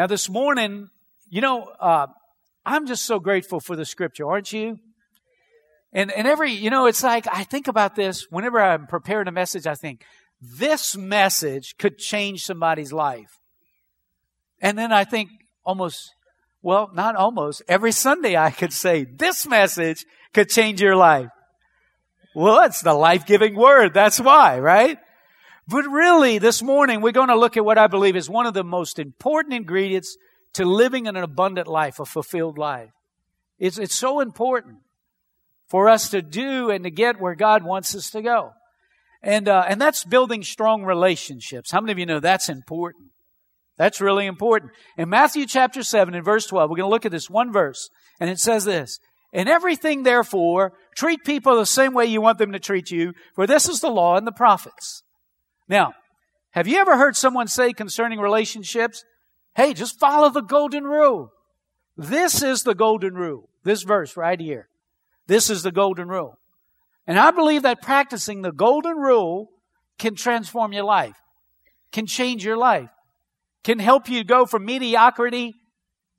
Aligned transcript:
Now, 0.00 0.06
this 0.06 0.30
morning, 0.30 0.88
you 1.28 1.42
know, 1.42 1.64
uh, 1.78 2.06
I'm 2.64 2.86
just 2.86 3.04
so 3.04 3.18
grateful 3.18 3.60
for 3.60 3.76
the 3.76 3.84
scripture, 3.84 4.26
aren't 4.26 4.50
you? 4.50 4.78
And, 5.92 6.10
and 6.10 6.26
every, 6.26 6.52
you 6.52 6.70
know, 6.70 6.86
it's 6.86 7.02
like, 7.02 7.26
I 7.30 7.44
think 7.44 7.68
about 7.68 7.96
this 7.96 8.26
whenever 8.30 8.62
I'm 8.62 8.86
preparing 8.86 9.28
a 9.28 9.30
message, 9.30 9.66
I 9.66 9.74
think, 9.74 10.02
this 10.40 10.96
message 10.96 11.74
could 11.76 11.98
change 11.98 12.44
somebody's 12.46 12.94
life. 12.94 13.40
And 14.62 14.78
then 14.78 14.90
I 14.90 15.04
think 15.04 15.28
almost, 15.66 16.14
well, 16.62 16.90
not 16.94 17.14
almost, 17.14 17.60
every 17.68 17.92
Sunday 17.92 18.38
I 18.38 18.52
could 18.52 18.72
say, 18.72 19.04
this 19.04 19.46
message 19.46 20.06
could 20.32 20.48
change 20.48 20.80
your 20.80 20.96
life. 20.96 21.28
Well, 22.34 22.64
it's 22.64 22.80
the 22.80 22.94
life-giving 22.94 23.54
word. 23.54 23.92
That's 23.92 24.18
why, 24.18 24.60
right? 24.60 24.96
But 25.70 25.86
really, 25.86 26.38
this 26.38 26.64
morning, 26.64 27.00
we're 27.00 27.12
going 27.12 27.28
to 27.28 27.38
look 27.38 27.56
at 27.56 27.64
what 27.64 27.78
I 27.78 27.86
believe 27.86 28.16
is 28.16 28.28
one 28.28 28.44
of 28.44 28.54
the 28.54 28.64
most 28.64 28.98
important 28.98 29.54
ingredients 29.54 30.16
to 30.54 30.64
living 30.64 31.06
an 31.06 31.14
abundant 31.14 31.68
life, 31.68 32.00
a 32.00 32.04
fulfilled 32.04 32.58
life. 32.58 32.90
It's, 33.56 33.78
it's 33.78 33.94
so 33.94 34.18
important 34.18 34.78
for 35.68 35.88
us 35.88 36.10
to 36.10 36.22
do 36.22 36.70
and 36.70 36.82
to 36.82 36.90
get 36.90 37.20
where 37.20 37.36
God 37.36 37.62
wants 37.62 37.94
us 37.94 38.10
to 38.10 38.20
go. 38.20 38.50
And, 39.22 39.48
uh, 39.48 39.64
and 39.68 39.80
that's 39.80 40.02
building 40.02 40.42
strong 40.42 40.82
relationships. 40.82 41.70
How 41.70 41.80
many 41.80 41.92
of 41.92 42.00
you 42.00 42.06
know 42.06 42.18
that's 42.18 42.48
important? 42.48 43.10
That's 43.78 44.00
really 44.00 44.26
important. 44.26 44.72
In 44.98 45.08
Matthew 45.08 45.46
chapter 45.46 45.84
7 45.84 46.16
and 46.16 46.24
verse 46.24 46.46
12, 46.46 46.68
we're 46.68 46.78
going 46.78 46.88
to 46.88 46.90
look 46.90 47.06
at 47.06 47.12
this 47.12 47.30
one 47.30 47.52
verse, 47.52 47.90
and 48.18 48.28
it 48.28 48.40
says 48.40 48.64
this, 48.64 48.98
In 49.32 49.46
everything, 49.46 50.02
therefore, 50.02 50.72
treat 50.96 51.22
people 51.22 51.54
the 51.54 51.64
same 51.64 51.94
way 51.94 52.06
you 52.06 52.20
want 52.20 52.38
them 52.38 52.50
to 52.50 52.58
treat 52.58 52.90
you, 52.90 53.12
for 53.36 53.46
this 53.46 53.68
is 53.68 53.78
the 53.78 53.88
law 53.88 54.16
and 54.16 54.26
the 54.26 54.32
prophets. 54.32 55.04
Now, 55.70 55.94
have 56.50 56.66
you 56.66 56.78
ever 56.78 56.98
heard 56.98 57.16
someone 57.16 57.46
say 57.46 57.72
concerning 57.72 58.18
relationships, 58.18 59.04
hey, 59.54 59.72
just 59.72 60.00
follow 60.00 60.28
the 60.28 60.42
golden 60.42 60.82
rule? 60.82 61.30
This 61.96 62.42
is 62.42 62.64
the 62.64 62.74
golden 62.74 63.14
rule. 63.14 63.48
This 63.62 63.84
verse 63.84 64.16
right 64.16 64.40
here. 64.40 64.68
This 65.28 65.48
is 65.48 65.62
the 65.62 65.70
golden 65.70 66.08
rule. 66.08 66.36
And 67.06 67.20
I 67.20 67.30
believe 67.30 67.62
that 67.62 67.82
practicing 67.82 68.42
the 68.42 68.50
golden 68.50 68.96
rule 68.96 69.48
can 69.96 70.16
transform 70.16 70.72
your 70.72 70.82
life, 70.82 71.16
can 71.92 72.06
change 72.06 72.44
your 72.44 72.56
life, 72.56 72.90
can 73.62 73.78
help 73.78 74.08
you 74.08 74.24
go 74.24 74.46
from 74.46 74.64
mediocrity 74.64 75.54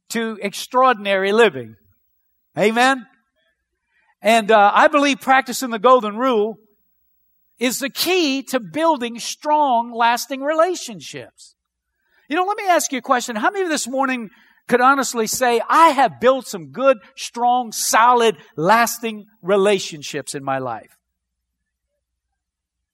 to 0.10 0.40
extraordinary 0.42 1.34
living. 1.34 1.76
Amen? 2.58 3.06
And 4.22 4.50
uh, 4.50 4.72
I 4.74 4.88
believe 4.88 5.20
practicing 5.20 5.72
the 5.72 5.80
golden 5.80 6.16
rule 6.16 6.58
is 7.62 7.80
the 7.80 7.90
key 7.90 8.42
to 8.42 8.60
building 8.60 9.20
strong, 9.20 9.94
lasting 9.94 10.42
relationships. 10.42 11.56
You 12.28 12.36
know, 12.36 12.44
let 12.44 12.58
me 12.58 12.66
ask 12.68 12.92
you 12.92 12.98
a 12.98 13.02
question. 13.02 13.38
How 13.38 13.52
many 13.52 13.64
of 13.64 13.70
this 13.70 13.88
morning 13.88 14.32
could 14.68 14.82
honestly 14.82 15.28
say, 15.28 15.62
I 15.70 15.90
have 15.90 16.20
built 16.20 16.48
some 16.48 16.68
good, 16.72 16.98
strong, 17.16 17.72
solid, 17.72 18.38
lasting 18.56 19.28
relationships 19.42 20.34
in 20.34 20.44
my 20.44 20.60
life. 20.60 20.98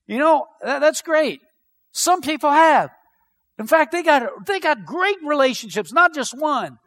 You 0.07 0.17
know, 0.17 0.47
that's 0.61 1.01
great. 1.01 1.41
Some 1.91 2.21
people 2.21 2.49
have. 2.49 2.89
In 3.59 3.67
fact, 3.67 3.91
they 3.91 4.03
got, 4.03 4.45
they 4.47 4.59
got 4.59 4.85
great 4.85 5.17
relationships, 5.23 5.93
not 5.93 6.13
just 6.15 6.37
one, 6.37 6.79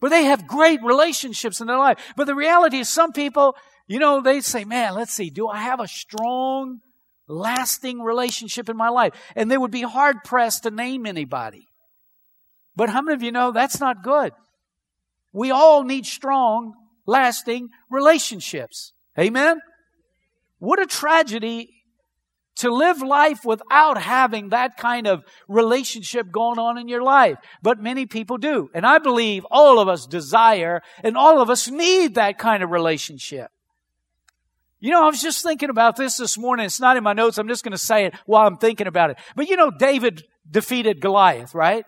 but 0.00 0.10
they 0.10 0.24
have 0.24 0.46
great 0.46 0.82
relationships 0.82 1.60
in 1.60 1.66
their 1.66 1.78
life. 1.78 1.98
But 2.16 2.26
the 2.26 2.34
reality 2.34 2.78
is 2.78 2.88
some 2.88 3.12
people, 3.12 3.56
you 3.86 3.98
know, 3.98 4.20
they 4.20 4.40
say, 4.40 4.64
man, 4.64 4.94
let's 4.94 5.12
see, 5.12 5.30
do 5.30 5.48
I 5.48 5.58
have 5.58 5.80
a 5.80 5.88
strong, 5.88 6.80
lasting 7.28 8.00
relationship 8.00 8.68
in 8.68 8.76
my 8.76 8.88
life? 8.88 9.12
And 9.36 9.50
they 9.50 9.58
would 9.58 9.70
be 9.70 9.82
hard 9.82 10.24
pressed 10.24 10.62
to 10.62 10.70
name 10.70 11.06
anybody. 11.06 11.66
But 12.76 12.88
how 12.88 13.02
many 13.02 13.14
of 13.14 13.22
you 13.22 13.32
know 13.32 13.52
that's 13.52 13.80
not 13.80 14.02
good? 14.02 14.32
We 15.32 15.50
all 15.50 15.84
need 15.84 16.06
strong, 16.06 16.74
lasting 17.06 17.68
relationships. 17.90 18.92
Amen? 19.18 19.60
What 20.58 20.80
a 20.80 20.86
tragedy 20.86 21.70
to 22.56 22.70
live 22.70 23.02
life 23.02 23.44
without 23.44 24.00
having 24.00 24.50
that 24.50 24.76
kind 24.76 25.06
of 25.06 25.24
relationship 25.48 26.30
going 26.30 26.58
on 26.58 26.78
in 26.78 26.88
your 26.88 27.02
life. 27.02 27.36
But 27.62 27.80
many 27.80 28.06
people 28.06 28.38
do. 28.38 28.70
And 28.74 28.86
I 28.86 28.98
believe 28.98 29.44
all 29.50 29.80
of 29.80 29.88
us 29.88 30.06
desire 30.06 30.80
and 31.02 31.16
all 31.16 31.40
of 31.40 31.50
us 31.50 31.68
need 31.68 32.14
that 32.14 32.38
kind 32.38 32.62
of 32.62 32.70
relationship. 32.70 33.50
You 34.84 34.90
know, 34.90 35.02
I 35.02 35.06
was 35.06 35.22
just 35.22 35.42
thinking 35.42 35.70
about 35.70 35.96
this 35.96 36.18
this 36.18 36.36
morning. 36.36 36.66
It's 36.66 36.78
not 36.78 36.98
in 36.98 37.02
my 37.02 37.14
notes. 37.14 37.38
I'm 37.38 37.48
just 37.48 37.64
going 37.64 37.72
to 37.72 37.78
say 37.78 38.04
it 38.04 38.14
while 38.26 38.46
I'm 38.46 38.58
thinking 38.58 38.86
about 38.86 39.08
it. 39.08 39.16
But 39.34 39.48
you 39.48 39.56
know, 39.56 39.70
David 39.70 40.24
defeated 40.48 41.00
Goliath, 41.00 41.54
right? 41.54 41.86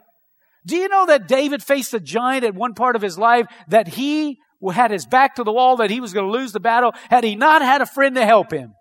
Do 0.65 0.77
you 0.77 0.89
know 0.89 1.05
that 1.05 1.29
David 1.29 1.63
faced 1.63 1.93
a 1.93 2.01
giant 2.01 2.43
at 2.43 2.55
one 2.55 2.73
part 2.73 2.97
of 2.97 3.03
his 3.03 3.19
life 3.19 3.49
that 3.69 3.87
he 3.87 4.39
had 4.73 4.91
his 4.91 5.05
back 5.05 5.35
to 5.35 5.45
the 5.45 5.53
wall, 5.53 5.77
that 5.77 5.91
he 5.91 6.01
was 6.01 6.15
going 6.15 6.25
to 6.25 6.33
lose 6.33 6.53
the 6.53 6.59
battle 6.59 6.95
had 7.11 7.23
he 7.23 7.37
not 7.37 7.61
had 7.61 7.83
a 7.83 7.87
friend 7.87 8.15
to 8.15 8.25
help 8.25 8.51
him? 8.51 8.73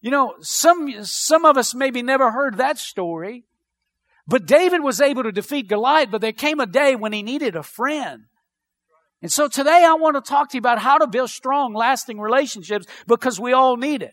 You 0.00 0.10
know, 0.10 0.36
some, 0.40 1.04
some 1.04 1.44
of 1.44 1.58
us 1.58 1.74
maybe 1.74 2.00
never 2.00 2.30
heard 2.30 2.56
that 2.56 2.78
story, 2.78 3.44
but 4.26 4.46
David 4.46 4.82
was 4.82 5.02
able 5.02 5.24
to 5.24 5.30
defeat 5.30 5.68
Goliath, 5.68 6.10
but 6.10 6.22
there 6.22 6.32
came 6.32 6.58
a 6.58 6.64
day 6.64 6.96
when 6.96 7.12
he 7.12 7.22
needed 7.22 7.54
a 7.54 7.62
friend. 7.62 8.22
And 9.20 9.32
so 9.32 9.48
today 9.48 9.84
I 9.84 9.94
want 9.94 10.16
to 10.16 10.20
talk 10.20 10.50
to 10.50 10.56
you 10.56 10.60
about 10.60 10.78
how 10.78 10.98
to 10.98 11.06
build 11.06 11.30
strong, 11.30 11.74
lasting 11.74 12.20
relationships 12.20 12.86
because 13.06 13.40
we 13.40 13.52
all 13.52 13.76
need 13.76 14.02
it. 14.02 14.12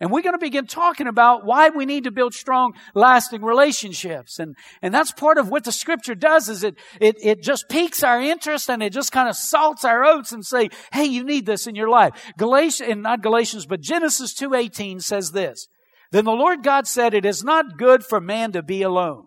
And 0.00 0.10
we're 0.10 0.22
going 0.22 0.34
to 0.34 0.38
begin 0.38 0.66
talking 0.66 1.06
about 1.06 1.44
why 1.44 1.68
we 1.68 1.86
need 1.86 2.04
to 2.04 2.10
build 2.10 2.34
strong, 2.34 2.72
lasting 2.92 3.42
relationships. 3.42 4.40
And, 4.40 4.56
and 4.80 4.92
that's 4.92 5.12
part 5.12 5.38
of 5.38 5.48
what 5.48 5.62
the 5.62 5.70
scripture 5.70 6.16
does 6.16 6.48
is 6.48 6.64
it, 6.64 6.74
it, 7.00 7.14
it 7.22 7.42
just 7.42 7.68
piques 7.68 8.02
our 8.02 8.20
interest 8.20 8.68
and 8.68 8.82
it 8.82 8.92
just 8.92 9.12
kind 9.12 9.28
of 9.28 9.36
salts 9.36 9.84
our 9.84 10.04
oats 10.04 10.32
and 10.32 10.44
say, 10.44 10.70
hey, 10.92 11.04
you 11.04 11.22
need 11.22 11.46
this 11.46 11.68
in 11.68 11.76
your 11.76 11.88
life. 11.88 12.32
Galatians, 12.36 12.90
and 12.90 13.02
not 13.02 13.22
Galatians, 13.22 13.64
but 13.64 13.80
Genesis 13.80 14.34
2.18 14.34 15.00
says 15.00 15.30
this. 15.30 15.68
Then 16.10 16.24
the 16.24 16.32
Lord 16.32 16.64
God 16.64 16.88
said, 16.88 17.14
it 17.14 17.24
is 17.24 17.44
not 17.44 17.78
good 17.78 18.02
for 18.02 18.20
man 18.20 18.50
to 18.52 18.62
be 18.62 18.82
alone. 18.82 19.26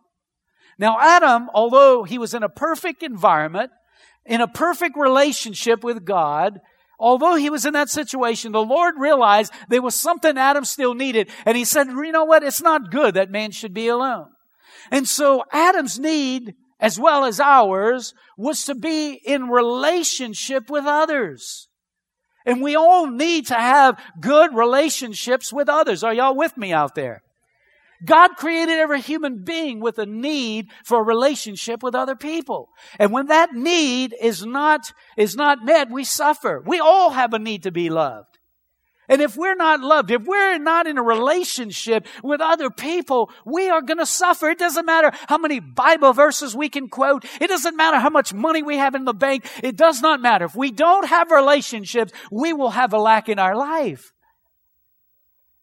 Now 0.77 0.99
Adam, 0.99 1.49
although 1.53 2.03
he 2.03 2.17
was 2.17 2.33
in 2.33 2.43
a 2.43 2.49
perfect 2.49 3.01
environment, 3.01 3.71
in 4.25 4.41
a 4.41 4.47
perfect 4.47 4.97
relationship 4.97 5.83
with 5.83 6.05
God, 6.05 6.59
Although 6.97 7.35
he 7.35 7.49
was 7.49 7.65
in 7.65 7.73
that 7.73 7.89
situation, 7.89 8.51
the 8.51 8.63
Lord 8.63 8.95
realized 8.97 9.51
there 9.67 9.81
was 9.81 9.95
something 9.95 10.37
Adam 10.37 10.63
still 10.63 10.93
needed. 10.93 11.29
And 11.45 11.57
he 11.57 11.65
said, 11.65 11.87
you 11.87 12.11
know 12.11 12.25
what? 12.25 12.43
It's 12.43 12.61
not 12.61 12.91
good 12.91 13.15
that 13.15 13.29
man 13.29 13.51
should 13.51 13.73
be 13.73 13.87
alone. 13.87 14.27
And 14.91 15.07
so 15.07 15.43
Adam's 15.51 15.99
need, 15.99 16.53
as 16.79 16.99
well 16.99 17.25
as 17.25 17.39
ours, 17.39 18.13
was 18.37 18.63
to 18.65 18.75
be 18.75 19.19
in 19.25 19.49
relationship 19.49 20.69
with 20.69 20.85
others. 20.85 21.67
And 22.45 22.61
we 22.61 22.75
all 22.75 23.07
need 23.07 23.47
to 23.47 23.55
have 23.55 23.99
good 24.21 24.55
relationships 24.55 25.51
with 25.51 25.67
others. 25.67 26.03
Are 26.03 26.13
y'all 26.13 26.35
with 26.35 26.55
me 26.57 26.71
out 26.71 26.95
there? 26.95 27.23
God 28.05 28.35
created 28.37 28.77
every 28.77 29.01
human 29.01 29.43
being 29.43 29.79
with 29.79 29.97
a 29.97 30.05
need 30.05 30.67
for 30.83 31.01
a 31.01 31.03
relationship 31.03 31.83
with 31.83 31.95
other 31.95 32.15
people. 32.15 32.69
And 32.99 33.11
when 33.11 33.27
that 33.27 33.53
need 33.53 34.15
is 34.21 34.45
not, 34.45 34.91
is 35.17 35.35
not 35.35 35.65
met, 35.65 35.91
we 35.91 36.03
suffer. 36.03 36.61
We 36.65 36.79
all 36.79 37.11
have 37.11 37.33
a 37.33 37.39
need 37.39 37.63
to 37.63 37.71
be 37.71 37.89
loved. 37.89 38.35
And 39.07 39.21
if 39.21 39.37
we're 39.37 39.55
not 39.55 39.81
loved, 39.81 40.09
if 40.09 40.23
we're 40.23 40.57
not 40.57 40.87
in 40.87 40.97
a 40.97 41.03
relationship 41.03 42.07
with 42.23 42.41
other 42.41 42.69
people, 42.69 43.29
we 43.45 43.69
are 43.69 43.81
going 43.81 43.99
to 43.99 44.05
suffer. 44.05 44.49
It 44.49 44.57
doesn't 44.57 44.85
matter 44.85 45.11
how 45.27 45.37
many 45.37 45.59
Bible 45.59 46.13
verses 46.13 46.55
we 46.55 46.69
can 46.69 46.87
quote. 46.87 47.23
It 47.39 47.47
doesn't 47.47 47.75
matter 47.75 47.99
how 47.99 48.09
much 48.09 48.33
money 48.33 48.63
we 48.63 48.77
have 48.77 48.95
in 48.95 49.05
the 49.05 49.13
bank. 49.13 49.45
It 49.61 49.75
does 49.75 50.01
not 50.01 50.21
matter. 50.21 50.45
If 50.45 50.55
we 50.55 50.71
don't 50.71 51.07
have 51.07 51.29
relationships, 51.29 52.13
we 52.31 52.53
will 52.53 52.71
have 52.71 52.93
a 52.93 52.99
lack 52.99 53.29
in 53.29 53.37
our 53.37 53.55
life. 53.55 54.11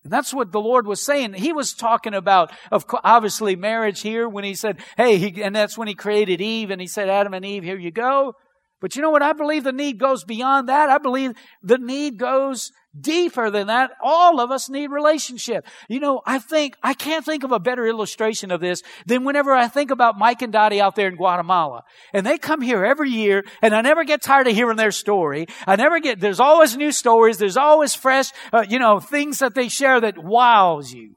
And 0.05 0.13
that's 0.13 0.35
what 0.35 0.51
the 0.51 0.61
Lord 0.61 0.87
was 0.87 1.05
saying. 1.05 1.35
He 1.35 1.53
was 1.53 1.75
talking 1.75 2.15
about, 2.15 2.51
of 2.71 2.85
obviously, 3.05 3.55
marriage 3.55 4.01
here 4.01 4.29
when 4.29 4.45
he 4.45 4.55
said, 4.55 4.79
hey, 4.97 5.19
he, 5.19 5.43
and 5.43 5.55
that's 5.55 5.79
when 5.79 5.87
he 5.89 5.95
created 5.95 6.41
Eve 6.41 6.71
and 6.71 6.81
he 6.81 6.89
said, 6.89 7.09
Adam 7.09 7.35
and 7.35 7.45
Eve, 7.45 7.63
here 7.63 7.79
you 7.79 7.91
go. 7.93 8.35
But 8.83 8.97
you 8.97 9.01
know 9.01 9.11
what? 9.11 9.23
I 9.23 9.33
believe 9.33 9.63
the 9.63 9.73
need 9.73 9.99
goes 9.99 10.25
beyond 10.25 10.69
that. 10.69 10.91
I 10.91 10.99
believe 10.99 11.35
the 11.63 11.79
need 11.79 12.19
goes 12.19 12.73
deeper 12.99 13.49
than 13.49 13.69
that. 13.69 13.93
All 14.03 14.41
of 14.41 14.51
us 14.51 14.69
need 14.69 14.91
relationship. 14.91 15.65
You 15.89 16.01
know, 16.01 16.21
I 16.27 16.41
think, 16.41 16.77
I 16.83 16.93
can't 16.93 17.25
think 17.25 17.45
of 17.45 17.53
a 17.53 17.61
better 17.61 17.87
illustration 17.87 18.51
of 18.51 18.61
this 18.61 18.83
than 19.07 19.25
whenever 19.25 19.53
I 19.53 19.69
think 19.69 19.93
about 19.93 20.19
Mike 20.19 20.43
and 20.43 20.53
Dottie 20.53 20.81
out 20.81 20.97
there 20.97 21.09
in 21.09 21.15
Guatemala. 21.15 21.85
And 22.13 22.27
they 22.27 22.39
come 22.39 22.61
here 22.61 22.85
every 22.85 23.11
year 23.11 23.45
and 23.63 23.73
I 23.73 23.83
never 23.83 24.03
get 24.03 24.21
tired 24.21 24.49
of 24.49 24.55
hearing 24.55 24.77
their 24.77 24.91
story. 24.91 25.47
I 25.65 25.77
never 25.77 26.01
get, 26.01 26.19
there's 26.19 26.41
always 26.41 26.77
new 26.77 26.91
stories. 26.91 27.39
There's 27.39 27.57
always 27.57 27.95
fresh, 27.95 28.33
uh, 28.53 28.67
you 28.69 28.81
know, 28.81 28.99
things 28.99 29.39
that 29.39 29.55
they 29.55 29.69
share 29.69 30.01
that 30.01 30.19
wows 30.19 30.93
you. 30.93 31.15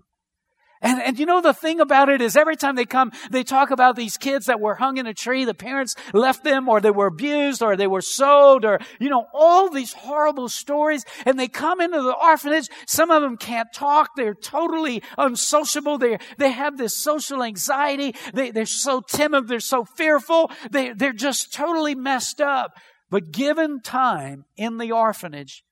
And, 0.86 1.02
and 1.02 1.20
you 1.20 1.26
know, 1.26 1.42
the 1.42 1.54
thing 1.54 1.80
about 1.80 2.10
it 2.10 2.22
is 2.22 2.38
every 2.38 2.56
time 2.56 2.76
they 2.76 2.86
come, 2.86 3.12
they 3.32 3.44
talk 3.44 3.72
about 3.72 3.96
these 3.96 4.18
kids 4.18 4.46
that 4.46 4.60
were 4.60 4.76
hung 4.76 4.98
in 4.98 5.08
a 5.08 5.16
tree, 5.16 5.44
the 5.44 5.56
parents 5.56 5.96
left 6.14 6.44
them, 6.44 6.70
or 6.70 6.80
they 6.80 6.92
were 6.92 7.08
abused, 7.08 7.64
or 7.64 7.76
they 7.76 7.88
were 7.88 8.02
sold, 8.02 8.64
or, 8.64 8.80
you 9.00 9.10
know, 9.10 9.26
all 9.34 9.72
these 9.72 9.94
horrible 9.94 10.48
stories. 10.48 11.04
And 11.26 11.40
they 11.40 11.48
come 11.48 11.82
into 11.82 12.04
the 12.04 12.14
orphanage. 12.14 12.70
Some 12.86 13.10
of 13.10 13.24
them 13.24 13.36
can't 13.36 13.68
talk. 13.74 14.12
They're 14.16 14.36
totally 14.36 15.02
unsociable. 15.18 15.98
They, 15.98 16.20
they 16.38 16.52
have 16.52 16.78
this 16.78 16.96
social 16.96 17.42
anxiety. 17.42 18.14
They, 18.36 18.52
they're 18.52 18.68
so 18.68 19.02
timid. 19.02 19.48
They're 19.48 19.60
so 19.60 19.86
fearful. 19.86 20.52
They, 20.70 20.94
they're 20.94 21.14
just 21.14 21.52
totally 21.52 21.96
messed 21.96 22.40
up. 22.40 22.78
But 23.10 23.32
given 23.32 23.82
time 23.82 24.46
in 24.56 24.78
the 24.78 24.92
orphanage, 24.92 25.64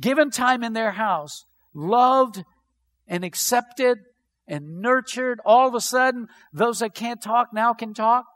given 0.00 0.30
time 0.30 0.62
in 0.62 0.74
their 0.74 0.92
house, 0.92 1.44
loved 1.74 2.44
and 3.08 3.24
accepted 3.24 3.98
and 4.46 4.80
nurtured, 4.80 5.40
all 5.44 5.68
of 5.68 5.74
a 5.74 5.80
sudden, 5.80 6.28
those 6.52 6.80
that 6.80 6.94
can't 6.94 7.22
talk 7.22 7.48
now 7.52 7.72
can 7.72 7.94
talk. 7.94 8.26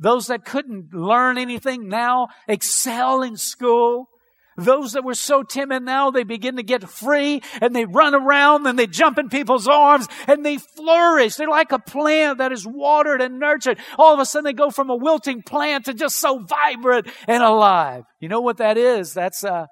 Those 0.00 0.28
that 0.28 0.44
couldn't 0.44 0.94
learn 0.94 1.38
anything 1.38 1.88
now 1.88 2.28
excel 2.46 3.22
in 3.22 3.36
school. 3.36 4.08
Those 4.56 4.94
that 4.94 5.04
were 5.04 5.14
so 5.14 5.44
timid 5.44 5.84
now, 5.84 6.10
they 6.10 6.24
begin 6.24 6.56
to 6.56 6.64
get 6.64 6.88
free 6.88 7.42
and 7.60 7.74
they 7.74 7.84
run 7.84 8.12
around 8.12 8.66
and 8.66 8.76
they 8.76 8.88
jump 8.88 9.16
in 9.16 9.28
people's 9.28 9.68
arms 9.68 10.08
and 10.26 10.44
they 10.44 10.58
flourish. 10.58 11.36
They're 11.36 11.48
like 11.48 11.70
a 11.70 11.78
plant 11.78 12.38
that 12.38 12.50
is 12.50 12.66
watered 12.66 13.22
and 13.22 13.38
nurtured. 13.38 13.78
All 13.96 14.12
of 14.12 14.18
a 14.18 14.26
sudden 14.26 14.44
they 14.44 14.52
go 14.52 14.70
from 14.70 14.90
a 14.90 14.96
wilting 14.96 15.42
plant 15.42 15.84
to 15.84 15.94
just 15.94 16.16
so 16.18 16.40
vibrant 16.40 17.06
and 17.28 17.40
alive. 17.40 18.02
You 18.18 18.28
know 18.28 18.40
what 18.40 18.56
that 18.56 18.76
is? 18.76 19.14
That's 19.14 19.44
a, 19.44 19.68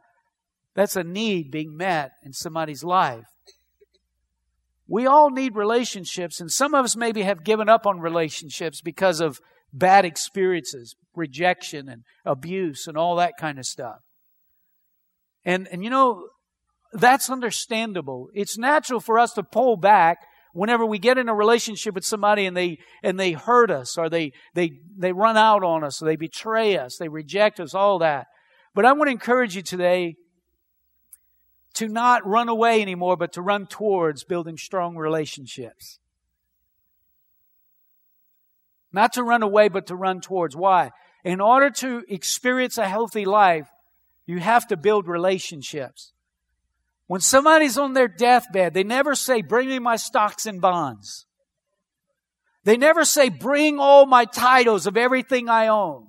that's 0.77 0.95
a 0.95 1.03
need 1.03 1.51
being 1.51 1.77
met 1.77 2.13
in 2.23 2.33
somebody's 2.33 2.85
life. 2.85 3.27
We 4.89 5.07
all 5.07 5.31
need 5.31 5.57
relationships, 5.57 6.41
and 6.41 6.51
some 6.51 6.75
of 6.75 6.85
us 6.85 6.97
maybe 6.97 7.23
have 7.23 7.45
given 7.45 7.69
up 7.69 7.87
on 7.87 7.99
relationships 7.99 8.81
because 8.81 9.21
of 9.21 9.41
bad 9.73 10.05
experiences, 10.05 10.95
rejection 11.15 11.89
and 11.89 12.03
abuse 12.25 12.87
and 12.87 12.97
all 12.97 13.17
that 13.17 13.35
kind 13.39 13.59
of 13.59 13.67
stuff. 13.67 13.99
And, 15.45 15.69
and 15.71 15.83
you 15.83 15.91
know, 15.91 16.29
that's 16.93 17.31
understandable. 17.31 18.29
It's 18.33 18.57
natural 18.57 19.01
for 19.01 19.19
us 19.19 19.33
to 19.35 19.43
pull 19.43 19.77
back 19.77 20.19
whenever 20.53 20.87
we 20.87 20.99
get 20.99 21.19
in 21.19 21.29
a 21.29 21.35
relationship 21.35 21.95
with 21.95 22.05
somebody 22.05 22.47
and 22.47 22.57
they 22.57 22.79
and 23.03 23.21
they 23.21 23.33
hurt 23.33 23.71
us 23.71 23.99
or 23.99 24.09
they 24.09 24.33
they 24.55 24.73
they 24.97 25.13
run 25.13 25.37
out 25.37 25.63
on 25.63 25.85
us 25.85 26.01
or 26.01 26.07
they 26.07 26.17
betray 26.17 26.79
us, 26.79 26.97
they 26.97 27.09
reject 27.09 27.61
us, 27.61 27.75
all 27.75 27.99
that. 27.99 28.27
But 28.75 28.87
I 28.87 28.93
want 28.93 29.09
to 29.09 29.13
encourage 29.13 29.55
you 29.55 29.63
today 29.63 30.15
to 31.77 31.89
not 31.89 32.27
run 32.27 32.49
away 32.49 32.83
anymore, 32.83 33.17
but 33.17 33.33
to 33.35 33.43
run 33.43 33.67
towards 33.67 34.25
building 34.25 34.57
strong 34.57 34.97
relationships. 34.97 35.99
Not 38.93 39.13
to 39.15 39.23
run 39.23 39.43
away, 39.43 39.69
but 39.69 39.87
to 39.89 39.97
run 39.97 40.21
towards. 40.21 40.57
Why? 40.57 40.91
In 41.25 41.41
order 41.41 41.71
to 41.71 42.05
experience 42.09 42.79
a 42.79 42.89
healthy 42.89 43.25
life, 43.25 43.69
you 44.27 44.41
have 44.41 44.67
to 44.69 44.77
build 44.77 45.07
relationships. 45.07 46.13
When 47.07 47.21
somebody's 47.21 47.79
on 47.79 47.93
their 47.93 48.09
deathbed, 48.09 48.75
they 48.75 48.85
never 48.85 49.15
say, 49.15 49.43
bring 49.43 49.69
me 49.69 49.79
my 49.79 49.97
stocks 49.97 50.47
and 50.47 50.61
bonds. 50.61 51.27
They 52.65 52.77
never 52.77 53.05
say, 53.05 53.29
bring 53.29 53.79
all 53.79 54.07
my 54.07 54.25
titles 54.25 54.87
of 54.87 54.97
everything 54.97 55.49
I 55.49 55.69
own. 55.69 56.09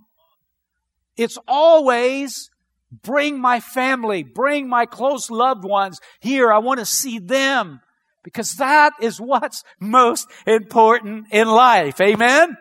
It's 1.15 1.37
always, 1.47 2.49
Bring 2.91 3.39
my 3.41 3.59
family, 3.59 4.23
bring 4.23 4.69
my 4.69 4.85
close 4.85 5.29
loved 5.29 5.63
ones 5.63 5.99
here. 6.19 6.51
I 6.51 6.59
want 6.59 6.79
to 6.79 6.85
see 6.85 7.19
them 7.19 7.81
because 8.23 8.55
that 8.55 8.93
is 9.01 9.19
what's 9.19 9.63
most 9.79 10.27
important 10.45 11.27
in 11.31 11.47
life. 11.47 11.99
Amen? 11.99 12.57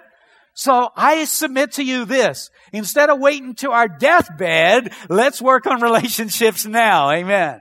So 0.55 0.91
I 0.97 1.25
submit 1.25 1.73
to 1.73 1.85
you 1.85 2.07
this. 2.07 2.51
Instead 2.73 3.11
of 3.11 3.21
waiting 3.21 3.55
to 3.57 3.71
our 3.71 3.89
deathbed, 3.89 4.93
let's 5.09 5.41
work 5.43 5.67
on 5.67 5.83
relationships 5.83 6.65
now. 6.67 7.11
Amen. 7.11 7.61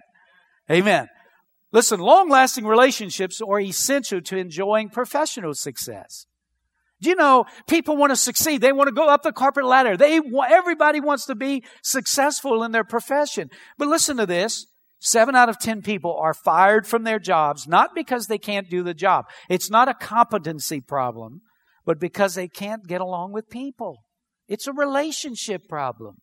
Amen. 0.72 1.08
Listen, 1.72 2.00
long 2.00 2.30
lasting 2.30 2.66
relationships 2.66 3.42
are 3.42 3.60
essential 3.60 4.22
to 4.22 4.38
enjoying 4.38 4.90
professional 4.90 5.54
success. 5.54 6.26
Do 7.01 7.09
you 7.09 7.15
know 7.15 7.45
people 7.68 7.97
want 7.97 8.12
to 8.12 8.15
succeed? 8.15 8.62
They 8.62 8.71
want 8.71 8.88
to 8.88 8.94
go 8.94 9.07
up 9.07 9.24
the 9.24 9.31
corporate 9.31 9.65
ladder. 9.65 9.97
They 9.97 10.21
everybody 10.50 11.00
wants 11.00 11.25
to 11.25 11.36
be 11.36 11.63
successful 11.83 12.63
in 12.63 12.71
their 12.71 12.83
profession. 12.83 13.50
But 13.77 13.89
listen 13.89 14.18
to 14.18 14.25
this. 14.25 14.65
Seven 15.00 15.36
out 15.36 15.50
of 15.50 15.59
ten 15.59 15.81
people 15.81 16.18
are 16.19 16.33
fired 16.33 16.88
from 16.88 17.03
their 17.03 17.19
jobs, 17.19 17.68
not 17.68 17.94
because 17.94 18.27
they 18.27 18.38
can't 18.38 18.69
do 18.69 18.81
the 18.81 18.94
job. 18.94 19.25
It's 19.50 19.69
not 19.69 19.89
a 19.89 19.94
competency 19.94 20.81
problem, 20.81 21.42
but 21.86 22.00
because 22.00 22.33
they 22.33 22.47
can't 22.47 22.88
get 22.88 23.01
along 23.01 23.33
with 23.33 23.50
people. 23.50 24.03
It's 24.47 24.68
a 24.68 24.74
relationship 24.74 25.68
problem. 25.68 26.21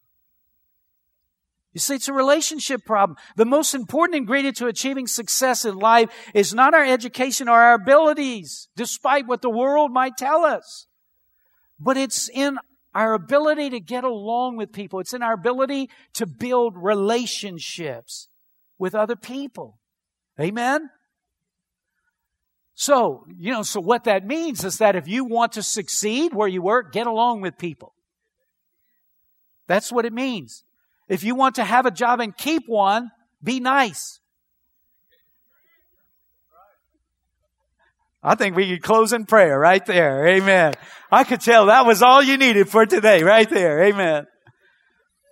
You 1.72 1.80
see, 1.80 1.94
it's 1.94 2.08
a 2.08 2.12
relationship 2.12 2.84
problem. 2.84 3.16
The 3.36 3.46
most 3.46 3.74
important 3.74 4.16
ingredient 4.16 4.56
to 4.58 4.66
achieving 4.66 5.06
success 5.06 5.64
in 5.64 5.76
life 5.76 6.10
is 6.34 6.52
not 6.52 6.74
our 6.74 6.84
education 6.84 7.48
or 7.48 7.58
our 7.58 7.74
abilities, 7.74 8.68
despite 8.76 9.26
what 9.26 9.40
the 9.40 9.50
world 9.50 9.90
might 9.90 10.18
tell 10.18 10.44
us. 10.44 10.86
But 11.80 11.96
it's 11.96 12.28
in 12.28 12.58
our 12.94 13.14
ability 13.14 13.70
to 13.70 13.80
get 13.80 14.04
along 14.04 14.58
with 14.58 14.72
people. 14.72 15.00
It's 15.00 15.14
in 15.14 15.22
our 15.22 15.32
ability 15.32 15.88
to 16.14 16.26
build 16.26 16.74
relationships 16.76 18.28
with 18.78 18.94
other 18.94 19.16
people. 19.16 19.78
Amen? 20.38 20.90
So, 22.74 23.26
you 23.38 23.52
know, 23.52 23.62
so 23.62 23.80
what 23.80 24.04
that 24.04 24.26
means 24.26 24.64
is 24.64 24.78
that 24.78 24.94
if 24.94 25.08
you 25.08 25.24
want 25.24 25.52
to 25.52 25.62
succeed 25.62 26.34
where 26.34 26.48
you 26.48 26.60
work, 26.60 26.92
get 26.92 27.06
along 27.06 27.40
with 27.40 27.56
people. 27.56 27.94
That's 29.66 29.90
what 29.90 30.04
it 30.04 30.12
means. 30.12 30.64
If 31.08 31.24
you 31.24 31.34
want 31.34 31.56
to 31.56 31.64
have 31.64 31.86
a 31.86 31.90
job 31.90 32.20
and 32.20 32.36
keep 32.36 32.64
one, 32.66 33.10
be 33.42 33.60
nice. 33.60 34.20
I 38.22 38.36
think 38.36 38.54
we 38.54 38.68
could 38.68 38.82
close 38.82 39.12
in 39.12 39.26
prayer 39.26 39.58
right 39.58 39.84
there. 39.84 40.26
Amen. 40.28 40.74
I 41.10 41.24
could 41.24 41.40
tell 41.40 41.66
that 41.66 41.86
was 41.86 42.02
all 42.02 42.22
you 42.22 42.38
needed 42.38 42.68
for 42.68 42.86
today 42.86 43.22
right 43.22 43.50
there. 43.50 43.82
Amen. 43.82 44.26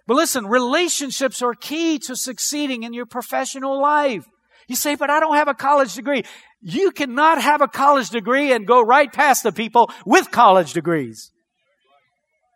But 0.09 0.15
listen, 0.15 0.47
relationships 0.47 1.41
are 1.41 1.55
key 1.55 2.01
to 2.01 2.17
succeeding 2.17 2.83
in 2.83 2.93
your 2.93 3.07
professional 3.07 3.81
life. 3.81 4.25
You 4.67 4.75
say, 4.75 4.97
but 4.97 5.09
I 5.09 5.21
don't 5.21 5.37
have 5.37 5.47
a 5.47 5.55
college 5.55 5.95
degree. 5.95 6.25
You 6.63 6.91
cannot 6.91 7.41
have 7.41 7.61
a 7.61 7.69
college 7.69 8.11
degree 8.11 8.53
and 8.53 8.67
go 8.67 8.83
right 8.83 9.13
past 9.13 9.45
the 9.45 9.53
people 9.53 9.91
with 10.05 10.33
college 10.33 10.73
degrees. 10.73 11.31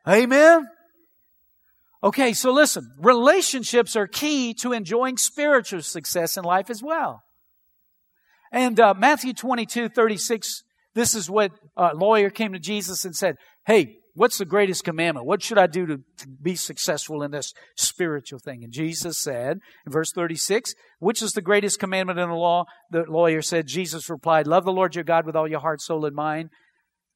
Amen. 0.07 0.69
Okay, 2.05 2.35
so 2.35 2.53
listen, 2.53 2.93
relationships 2.99 3.97
are 3.97 4.07
key 4.07 4.53
to 4.61 4.75
enjoying 4.75 5.17
spiritual 5.17 5.81
success 5.81 6.37
in 6.37 6.45
life 6.45 6.69
as 6.69 6.83
well. 6.83 7.23
And 8.53 8.79
uh, 8.79 8.93
Matthew 8.93 9.33
22, 9.33 9.89
36, 9.89 10.65
this 10.95 11.15
is 11.15 11.31
what 11.31 11.53
a 11.79 11.95
lawyer 11.95 12.29
came 12.29 12.53
to 12.53 12.59
Jesus 12.59 13.07
and 13.07 13.17
said, 13.17 13.37
Hey, 13.67 13.97
what's 14.13 14.37
the 14.37 14.45
greatest 14.45 14.85
commandment? 14.85 15.27
What 15.27 15.43
should 15.43 15.57
I 15.57 15.67
do 15.67 15.87
to, 15.87 15.97
to 16.19 16.29
be 16.43 16.57
successful 16.57 17.23
in 17.23 17.31
this 17.31 17.55
spiritual 17.75 18.39
thing? 18.39 18.63
And 18.63 18.71
Jesus 18.73 19.19
said, 19.19 19.61
in 19.87 19.93
verse 19.93 20.13
36, 20.13 20.75
which 20.99 21.23
is 21.23 21.33
the 21.33 21.41
greatest 21.41 21.81
commandment 21.81 22.19
in 22.19 22.29
the 22.29 22.35
law? 22.35 22.67
The 22.91 23.05
lawyer 23.09 23.41
said, 23.41 23.67
Jesus 23.67 24.11
replied, 24.11 24.47
Love 24.47 24.67
the 24.67 24.73
Lord 24.73 24.95
your 24.95 25.05
God 25.05 25.25
with 25.25 25.37
all 25.37 25.49
your 25.49 25.61
heart, 25.61 25.81
soul, 25.81 26.05
and 26.05 26.15
mind. 26.15 26.51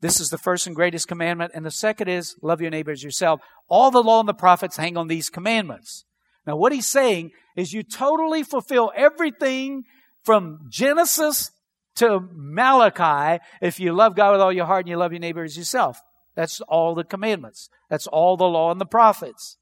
This 0.00 0.20
is 0.20 0.30
the 0.30 0.38
first 0.38 0.66
and 0.66 0.76
greatest 0.76 1.08
commandment. 1.08 1.52
And 1.54 1.66
the 1.66 1.70
second 1.70 2.08
is 2.08 2.36
love 2.42 2.60
your 2.60 2.70
neighbor 2.70 2.92
as 2.92 3.02
yourself. 3.02 3.40
All 3.68 3.90
the 3.90 4.02
law 4.02 4.20
and 4.20 4.28
the 4.28 4.34
prophets 4.34 4.76
hang 4.76 4.96
on 4.96 5.08
these 5.08 5.28
commandments. 5.28 6.04
Now, 6.46 6.56
what 6.56 6.72
he's 6.72 6.86
saying 6.86 7.32
is 7.56 7.72
you 7.72 7.82
totally 7.82 8.42
fulfill 8.42 8.90
everything 8.96 9.84
from 10.22 10.60
Genesis 10.70 11.50
to 11.96 12.20
Malachi 12.32 13.42
if 13.60 13.78
you 13.78 13.92
love 13.92 14.16
God 14.16 14.32
with 14.32 14.40
all 14.40 14.52
your 14.52 14.66
heart 14.66 14.84
and 14.84 14.88
you 14.88 14.96
love 14.96 15.12
your 15.12 15.20
neighbor 15.20 15.42
as 15.42 15.58
yourself. 15.58 16.00
That's 16.34 16.60
all 16.62 16.94
the 16.94 17.04
commandments. 17.04 17.68
That's 17.90 18.06
all 18.06 18.36
the 18.36 18.44
law 18.44 18.70
and 18.70 18.80
the 18.80 18.86
prophets. 18.86 19.57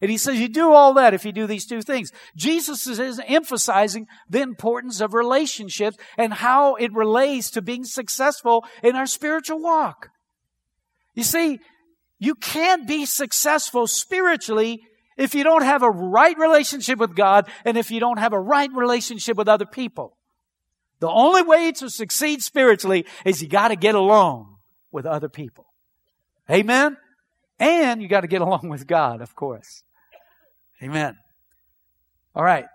And 0.00 0.10
he 0.10 0.18
says 0.18 0.38
you 0.38 0.48
do 0.48 0.72
all 0.72 0.94
that 0.94 1.14
if 1.14 1.24
you 1.24 1.32
do 1.32 1.46
these 1.46 1.66
two 1.66 1.82
things. 1.82 2.12
Jesus 2.36 2.86
is 2.86 3.20
emphasizing 3.26 4.06
the 4.28 4.42
importance 4.42 5.00
of 5.00 5.12
relationships 5.12 5.96
and 6.16 6.32
how 6.32 6.76
it 6.76 6.92
relates 6.92 7.50
to 7.50 7.62
being 7.62 7.84
successful 7.84 8.64
in 8.82 8.94
our 8.94 9.06
spiritual 9.06 9.60
walk. 9.60 10.10
You 11.14 11.24
see, 11.24 11.58
you 12.18 12.34
can't 12.36 12.86
be 12.86 13.06
successful 13.06 13.86
spiritually 13.86 14.82
if 15.16 15.34
you 15.34 15.42
don't 15.42 15.64
have 15.64 15.82
a 15.82 15.90
right 15.90 16.38
relationship 16.38 16.98
with 16.98 17.16
God 17.16 17.48
and 17.64 17.76
if 17.76 17.90
you 17.90 17.98
don't 17.98 18.18
have 18.18 18.32
a 18.32 18.40
right 18.40 18.70
relationship 18.72 19.36
with 19.36 19.48
other 19.48 19.66
people. 19.66 20.16
The 21.00 21.08
only 21.08 21.42
way 21.42 21.72
to 21.72 21.90
succeed 21.90 22.42
spiritually 22.42 23.04
is 23.24 23.42
you 23.42 23.48
got 23.48 23.68
to 23.68 23.76
get 23.76 23.94
along 23.94 24.56
with 24.90 25.06
other 25.06 25.28
people. 25.28 25.66
Amen? 26.50 26.96
And 27.58 28.00
you 28.00 28.08
got 28.08 28.20
to 28.22 28.28
get 28.28 28.40
along 28.40 28.68
with 28.68 28.86
God, 28.86 29.20
of 29.20 29.34
course. 29.34 29.82
Amen. 30.82 31.16
All 32.34 32.44
right. 32.44 32.66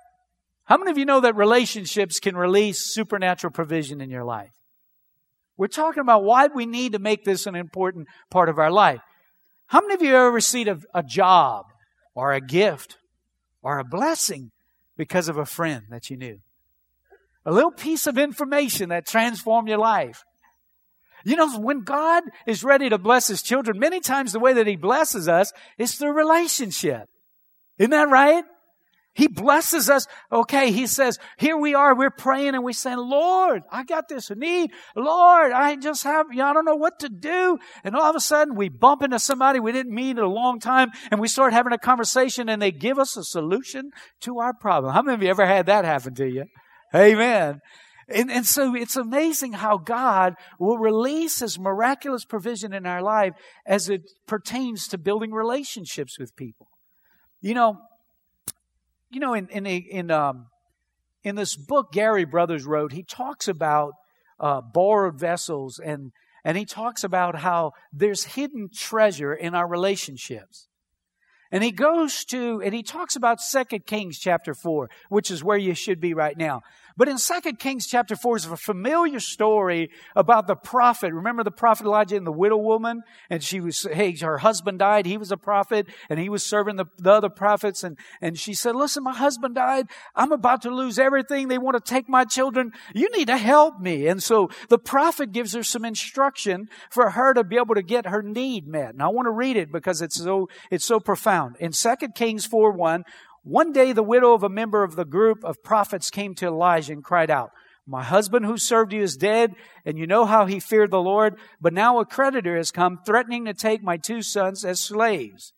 How 0.66 0.78
many 0.78 0.92
of 0.92 0.98
you 0.98 1.06
know 1.06 1.22
that 1.22 1.36
relationships 1.36 2.20
can 2.20 2.36
release 2.36 2.94
supernatural 2.94 3.52
provision 3.52 4.02
in 4.02 4.10
your 4.10 4.24
life? 4.24 4.52
We're 5.58 5.68
talking 5.68 6.02
about 6.02 6.24
why 6.24 6.48
we 6.48 6.66
need 6.66 6.94
to 6.94 7.00
make 7.00 7.24
this 7.24 7.46
an 7.46 7.56
important 7.56 8.08
part 8.30 8.50
of 8.50 8.58
our 8.58 8.72
life. 8.72 9.02
How 9.68 9.82
many 9.82 9.94
of 9.94 10.02
you 10.02 10.16
ever 10.16 10.32
received 10.32 10.70
a, 10.70 10.80
a 10.94 11.04
job 11.04 11.66
or 12.16 12.34
a 12.34 12.42
gift 12.42 12.98
or 13.62 13.80
a 13.80 13.84
blessing 13.84 14.52
because 14.98 15.30
of 15.30 15.38
a 15.38 15.46
friend 15.46 15.84
that 15.90 16.10
you 16.10 16.18
knew? 16.18 16.40
A 17.46 17.52
little 17.52 17.72
piece 17.72 18.08
of 18.08 18.18
information 18.18 18.90
that 18.90 19.06
transformed 19.06 19.68
your 19.68 19.78
life. 19.78 20.24
You 21.26 21.36
know, 21.36 21.58
when 21.60 21.82
God 21.82 22.24
is 22.48 22.64
ready 22.64 22.90
to 22.90 22.98
bless 22.98 23.28
His 23.28 23.42
children, 23.42 23.80
many 23.80 24.00
times 24.00 24.34
the 24.34 24.40
way 24.40 24.54
that 24.54 24.68
He 24.68 24.76
blesses 24.76 25.28
us 25.28 25.54
is 25.78 25.96
through 25.96 26.14
relationship. 26.14 27.08
Isn't 27.78 27.92
that 27.92 28.10
right? 28.10 28.44
He 29.16 29.28
blesses 29.28 29.92
us. 29.92 30.08
Okay, 30.32 30.72
he 30.72 30.88
says, 30.88 31.20
here 31.38 31.56
we 31.56 31.76
are, 31.76 31.96
we're 31.96 32.10
praying 32.10 32.56
and 32.56 32.64
we're 32.64 32.74
saying, 32.74 32.98
Lord, 32.98 33.62
I 33.72 33.84
got 33.84 34.10
this 34.10 34.32
need. 34.32 34.72
Lord, 34.96 35.52
I 35.52 35.76
just 35.76 36.04
have, 36.04 36.28
I 36.32 36.54
don't 36.54 36.66
know 36.66 36.76
what 36.76 37.00
to 37.00 37.10
do. 37.10 37.60
And 37.84 37.96
all 37.96 38.10
of 38.10 38.16
a 38.16 38.20
sudden 38.20 38.56
we 38.56 38.70
bump 38.70 39.04
into 39.04 39.20
somebody 39.20 39.60
we 39.60 39.72
didn't 39.72 39.94
meet 39.94 40.12
in 40.12 40.20
a 40.20 40.28
long 40.28 40.60
time 40.60 40.90
and 41.12 41.22
we 41.22 41.28
start 41.28 41.54
having 41.54 41.74
a 41.74 41.78
conversation 41.78 42.50
and 42.50 42.60
they 42.60 42.72
give 42.72 42.98
us 42.98 43.16
a 43.16 43.24
solution 43.24 43.92
to 44.22 44.40
our 44.40 44.54
problem. 44.54 44.94
How 44.94 45.04
many 45.04 45.14
of 45.14 45.22
you 45.22 45.30
ever 45.30 45.46
had 45.46 45.68
that 45.68 45.86
happen 45.86 46.16
to 46.16 46.28
you? 46.28 46.46
Amen. 46.96 47.60
And, 48.10 48.32
and 48.32 48.46
so 48.46 48.76
it's 48.76 48.96
amazing 48.96 49.54
how 49.54 49.78
God 49.78 50.34
will 50.60 50.78
release 50.78 51.40
His 51.40 51.60
miraculous 51.60 52.26
provision 52.26 52.74
in 52.74 52.88
our 52.88 53.02
life 53.02 53.34
as 53.66 53.90
it 53.90 54.02
pertains 54.28 54.88
to 54.88 54.98
building 54.98 55.32
relationships 55.32 56.18
with 56.20 56.36
people. 56.36 56.68
You 57.44 57.54
know, 57.54 57.78
you 59.12 59.20
know, 59.20 59.34
in 59.34 59.50
in 59.50 59.68
a, 59.68 59.76
in 59.76 60.12
um 60.12 60.48
in 61.24 61.36
this 61.36 61.58
book 61.58 61.92
Gary 61.92 62.24
Brothers 62.24 62.66
wrote, 62.66 62.94
he 62.94 63.04
talks 63.04 63.50
about 63.50 63.96
uh, 64.40 64.62
borrowed 64.62 65.20
vessels 65.20 65.78
and 65.78 66.14
and 66.46 66.58
he 66.58 66.64
talks 66.64 67.04
about 67.04 67.36
how 67.36 67.74
there's 67.92 68.24
hidden 68.24 68.70
treasure 68.74 69.34
in 69.34 69.56
our 69.56 69.68
relationships. 69.68 70.70
And 71.52 71.64
he 71.64 71.72
goes 71.72 72.26
to, 72.26 72.62
and 72.64 72.74
he 72.74 72.82
talks 72.82 73.16
about 73.16 73.40
Second 73.40 73.86
Kings 73.86 74.18
chapter 74.18 74.54
4, 74.54 74.90
which 75.10 75.30
is 75.30 75.44
where 75.44 75.58
you 75.58 75.76
should 75.76 76.00
be 76.00 76.14
right 76.14 76.36
now. 76.36 76.62
But 76.96 77.08
in 77.08 77.18
2 77.18 77.54
Kings 77.54 77.88
chapter 77.88 78.16
4 78.16 78.38
is 78.38 78.46
a 78.46 78.58
familiar 78.58 79.20
story 79.20 79.90
about 80.16 80.48
the 80.48 80.56
prophet. 80.56 81.14
Remember 81.14 81.44
the 81.44 81.52
prophet 81.52 81.86
Elijah 81.86 82.16
and 82.16 82.28
the 82.28 82.32
widow 82.32 82.58
woman? 82.58 83.02
And 83.30 83.44
she 83.44 83.60
was, 83.60 83.88
hey, 83.92 84.16
her 84.18 84.40
husband 84.40 84.80
died. 84.80 85.06
He 85.06 85.18
was 85.18 85.32
a 85.32 85.38
prophet 85.38 85.88
and 86.10 86.20
he 86.20 86.30
was 86.30 86.46
serving 86.46 86.76
the, 86.76 86.86
the 86.98 87.12
other 87.12 87.30
prophets. 87.30 87.84
And, 87.84 87.98
and 88.22 88.38
she 88.38 88.54
said, 88.54 88.76
listen, 88.76 89.04
my 89.04 89.14
husband 89.14 89.56
died. 89.56 89.88
I'm 90.16 90.32
about 90.32 90.62
to 90.64 90.70
lose 90.70 91.00
everything. 91.00 91.48
They 91.48 91.58
want 91.58 91.84
to 91.84 91.94
take 91.94 92.08
my 92.08 92.26
children. 92.26 92.72
You 92.94 93.10
need 93.16 93.28
to 93.28 93.38
help 93.38 93.80
me. 93.80 94.08
And 94.08 94.22
so 94.22 94.50
the 94.70 94.80
prophet 94.80 95.32
gives 95.32 95.54
her 95.54 95.64
some 95.64 95.86
instruction 95.86 96.68
for 96.92 97.12
her 97.12 97.34
to 97.34 97.44
be 97.44 97.58
able 97.58 97.76
to 97.76 97.84
get 97.84 98.06
her 98.06 98.22
need 98.22 98.68
met. 98.68 98.94
And 98.94 99.02
I 99.02 99.08
want 99.08 99.26
to 99.26 99.32
read 99.32 99.58
it 99.58 99.72
because 99.72 100.02
it's 100.02 100.16
so, 100.16 100.48
it's 100.70 100.86
so 100.86 101.00
profound. 101.00 101.56
In 101.60 101.72
2 101.72 101.96
Kings 102.14 102.46
4 102.46 102.72
1, 102.72 103.04
one 103.44 103.74
day 103.74 103.92
the 103.92 104.04
widow 104.04 104.34
of 104.34 104.44
a 104.44 104.50
member 104.50 104.84
of 104.84 104.96
the 104.96 105.06
group 105.06 105.44
of 105.44 105.64
prophets 105.64 106.10
came 106.10 106.34
to 106.36 106.48
Elijah 106.48 106.94
and 106.94 107.04
cried 107.04 107.30
out, 107.30 107.52
My 107.86 108.04
husband 108.04 108.46
who 108.46 108.58
served 108.58 108.94
you 108.94 109.02
is 109.02 109.18
dead, 109.18 109.54
and 109.86 109.98
you 109.98 110.08
know 110.08 110.26
how 110.26 110.46
he 110.46 110.60
feared 110.60 110.92
the 110.92 111.02
Lord, 111.02 111.36
but 111.60 111.74
now 111.74 112.00
a 112.00 112.06
creditor 112.06 112.56
has 112.56 112.72
come 112.72 113.00
threatening 113.06 113.46
to 113.46 113.54
take 113.54 113.84
my 113.84 113.98
two 113.98 114.22
sons 114.22 114.64
as 114.64 114.80
slaves. 114.80 115.54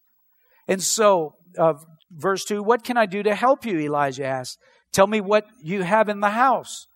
And 0.68 0.82
so, 0.82 1.36
uh, 1.58 1.76
verse 2.12 2.44
2, 2.46 2.64
What 2.64 2.84
can 2.84 2.98
I 2.98 3.06
do 3.06 3.22
to 3.22 3.36
help 3.36 3.66
you? 3.66 3.80
Elijah 3.80 4.26
asked. 4.26 4.58
Tell 4.92 5.08
me 5.08 5.22
what 5.22 5.46
you 5.62 5.84
have 5.84 6.10
in 6.10 6.22
the 6.22 6.30
house. 6.30 6.88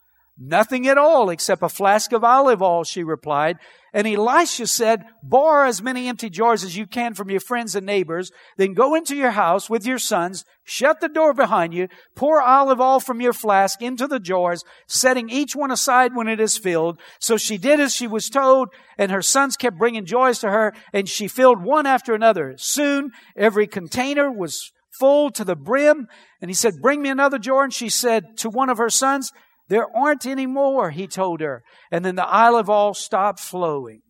Nothing 0.41 0.87
at 0.87 0.97
all 0.97 1.29
except 1.29 1.63
a 1.63 1.67
flask 1.67 2.13
of 2.13 2.23
olive 2.23 2.61
oil, 2.61 2.85
she 2.85 3.03
replied. 3.03 3.57
And 3.93 4.07
Elisha 4.07 4.67
said, 4.67 5.03
borrow 5.21 5.67
as 5.67 5.81
many 5.81 6.07
empty 6.07 6.29
jars 6.29 6.63
as 6.63 6.77
you 6.77 6.87
can 6.87 7.13
from 7.13 7.29
your 7.29 7.41
friends 7.41 7.75
and 7.75 7.85
neighbors, 7.85 8.31
then 8.55 8.73
go 8.73 8.95
into 8.95 9.17
your 9.17 9.31
house 9.31 9.69
with 9.69 9.85
your 9.85 9.97
sons, 9.97 10.45
shut 10.63 11.01
the 11.01 11.09
door 11.09 11.33
behind 11.33 11.73
you, 11.73 11.89
pour 12.15 12.41
olive 12.41 12.79
oil 12.79 13.01
from 13.01 13.19
your 13.19 13.33
flask 13.33 13.81
into 13.81 14.07
the 14.07 14.19
jars, 14.19 14.63
setting 14.87 15.29
each 15.29 15.57
one 15.57 15.71
aside 15.71 16.15
when 16.15 16.29
it 16.29 16.39
is 16.39 16.57
filled. 16.57 17.01
So 17.19 17.35
she 17.35 17.57
did 17.57 17.81
as 17.81 17.93
she 17.93 18.07
was 18.07 18.29
told, 18.29 18.69
and 18.97 19.11
her 19.11 19.21
sons 19.21 19.57
kept 19.57 19.77
bringing 19.77 20.05
joys 20.05 20.39
to 20.39 20.49
her, 20.51 20.73
and 20.93 21.09
she 21.09 21.27
filled 21.27 21.61
one 21.61 21.85
after 21.85 22.13
another. 22.13 22.53
Soon 22.57 23.11
every 23.35 23.67
container 23.67 24.31
was 24.31 24.71
full 24.99 25.31
to 25.31 25.43
the 25.43 25.57
brim, 25.57 26.07
and 26.41 26.49
he 26.49 26.55
said, 26.55 26.75
bring 26.81 27.01
me 27.01 27.09
another 27.09 27.39
jar, 27.39 27.63
and 27.63 27.73
she 27.73 27.89
said 27.89 28.37
to 28.37 28.49
one 28.49 28.69
of 28.69 28.77
her 28.77 28.89
sons, 28.89 29.33
there 29.69 29.87
aren't 29.95 30.25
any 30.25 30.45
more, 30.45 30.89
he 30.89 31.07
told 31.07 31.41
her. 31.41 31.63
And 31.91 32.03
then 32.03 32.15
the 32.15 32.27
oil 32.27 32.93
stopped 32.93 33.39
flowing. 33.39 34.01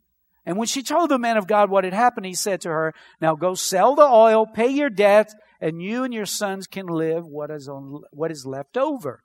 And 0.45 0.57
when 0.57 0.67
she 0.67 0.81
told 0.81 1.11
the 1.11 1.19
man 1.19 1.37
of 1.37 1.47
God 1.47 1.69
what 1.69 1.83
had 1.83 1.93
happened, 1.93 2.25
he 2.25 2.33
said 2.33 2.61
to 2.61 2.69
her, 2.69 2.93
Now 3.21 3.35
go 3.35 3.53
sell 3.53 3.93
the 3.95 4.01
oil, 4.01 4.47
pay 4.47 4.69
your 4.69 4.89
debt, 4.89 5.31
and 5.61 5.81
you 5.81 6.03
and 6.03 6.13
your 6.13 6.25
sons 6.25 6.65
can 6.65 6.87
live 6.87 7.25
what 7.25 7.51
is, 7.51 7.67
on, 7.67 8.01
what 8.11 8.31
is 8.31 8.45
left 8.45 8.77
over. 8.77 9.23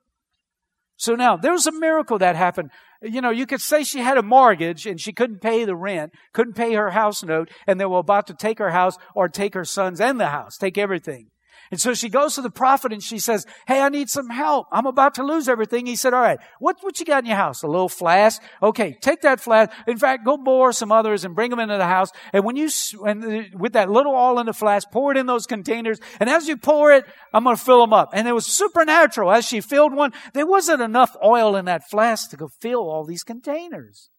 So 0.97 1.15
now, 1.15 1.35
there 1.35 1.51
was 1.51 1.67
a 1.67 1.71
miracle 1.71 2.19
that 2.19 2.35
happened. 2.35 2.71
You 3.01 3.21
know, 3.21 3.29
you 3.29 3.45
could 3.45 3.61
say 3.61 3.83
she 3.83 3.99
had 3.99 4.17
a 4.17 4.23
mortgage 4.23 4.85
and 4.85 4.99
she 4.99 5.11
couldn't 5.13 5.41
pay 5.41 5.65
the 5.65 5.75
rent, 5.75 6.13
couldn't 6.31 6.53
pay 6.55 6.73
her 6.73 6.91
house 6.91 7.23
note, 7.23 7.49
and 7.67 7.79
they 7.79 7.85
were 7.85 7.99
about 7.99 8.27
to 8.27 8.33
take 8.33 8.59
her 8.59 8.71
house 8.71 8.97
or 9.13 9.27
take 9.27 9.53
her 9.53 9.65
sons 9.65 9.99
and 9.99 10.19
the 10.19 10.27
house, 10.27 10.57
take 10.57 10.77
everything. 10.77 11.29
And 11.71 11.81
so 11.81 11.93
she 11.93 12.09
goes 12.09 12.35
to 12.35 12.41
the 12.41 12.51
prophet 12.51 12.93
and 12.93 13.01
she 13.01 13.17
says, 13.17 13.45
Hey, 13.67 13.81
I 13.81 13.89
need 13.89 14.09
some 14.09 14.29
help. 14.29 14.67
I'm 14.71 14.85
about 14.85 15.15
to 15.15 15.23
lose 15.23 15.49
everything. 15.49 15.85
He 15.85 15.95
said, 15.95 16.13
All 16.13 16.21
right, 16.21 16.39
what, 16.59 16.77
what 16.81 16.99
you 16.99 17.05
got 17.05 17.23
in 17.23 17.27
your 17.27 17.37
house? 17.37 17.63
A 17.63 17.67
little 17.67 17.89
flask? 17.89 18.41
Okay, 18.61 18.97
take 19.01 19.21
that 19.21 19.39
flask. 19.39 19.71
In 19.87 19.97
fact, 19.97 20.25
go 20.25 20.37
borrow 20.37 20.71
some 20.71 20.91
others 20.91 21.25
and 21.25 21.35
bring 21.35 21.49
them 21.49 21.59
into 21.59 21.77
the 21.77 21.85
house. 21.85 22.11
And 22.33 22.45
when 22.45 22.55
you, 22.55 22.69
and 23.05 23.23
uh, 23.23 23.43
with 23.57 23.73
that 23.73 23.89
little 23.89 24.13
oil 24.13 24.39
in 24.39 24.45
the 24.45 24.53
flask, 24.53 24.89
pour 24.91 25.11
it 25.11 25.17
in 25.17 25.25
those 25.25 25.47
containers. 25.47 25.99
And 26.19 26.29
as 26.29 26.47
you 26.47 26.57
pour 26.57 26.91
it, 26.91 27.05
I'm 27.33 27.43
going 27.43 27.55
to 27.55 27.61
fill 27.61 27.81
them 27.81 27.93
up. 27.93 28.09
And 28.13 28.27
it 28.27 28.33
was 28.33 28.45
supernatural. 28.45 29.31
As 29.31 29.45
she 29.45 29.61
filled 29.61 29.93
one, 29.93 30.13
there 30.33 30.45
wasn't 30.45 30.81
enough 30.81 31.15
oil 31.23 31.55
in 31.55 31.65
that 31.65 31.89
flask 31.89 32.29
to 32.31 32.47
fill 32.61 32.89
all 32.89 33.05
these 33.05 33.23
containers. 33.23 34.09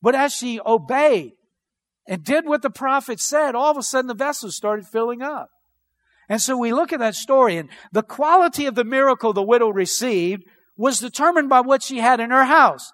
But 0.00 0.14
as 0.14 0.32
she 0.32 0.60
obeyed 0.64 1.32
and 2.06 2.24
did 2.24 2.46
what 2.46 2.62
the 2.62 2.70
prophet 2.70 3.20
said, 3.20 3.54
all 3.54 3.70
of 3.70 3.76
a 3.76 3.82
sudden 3.82 4.06
the 4.06 4.14
vessels 4.14 4.56
started 4.56 4.86
filling 4.86 5.22
up. 5.22 5.48
And 6.28 6.40
so 6.40 6.56
we 6.56 6.72
look 6.72 6.92
at 6.92 7.00
that 7.00 7.14
story 7.14 7.56
and 7.56 7.68
the 7.92 8.02
quality 8.02 8.66
of 8.66 8.74
the 8.74 8.84
miracle 8.84 9.32
the 9.32 9.42
widow 9.42 9.68
received 9.68 10.44
was 10.76 11.00
determined 11.00 11.48
by 11.48 11.60
what 11.60 11.82
she 11.82 11.98
had 11.98 12.20
in 12.20 12.30
her 12.30 12.44
house 12.44 12.92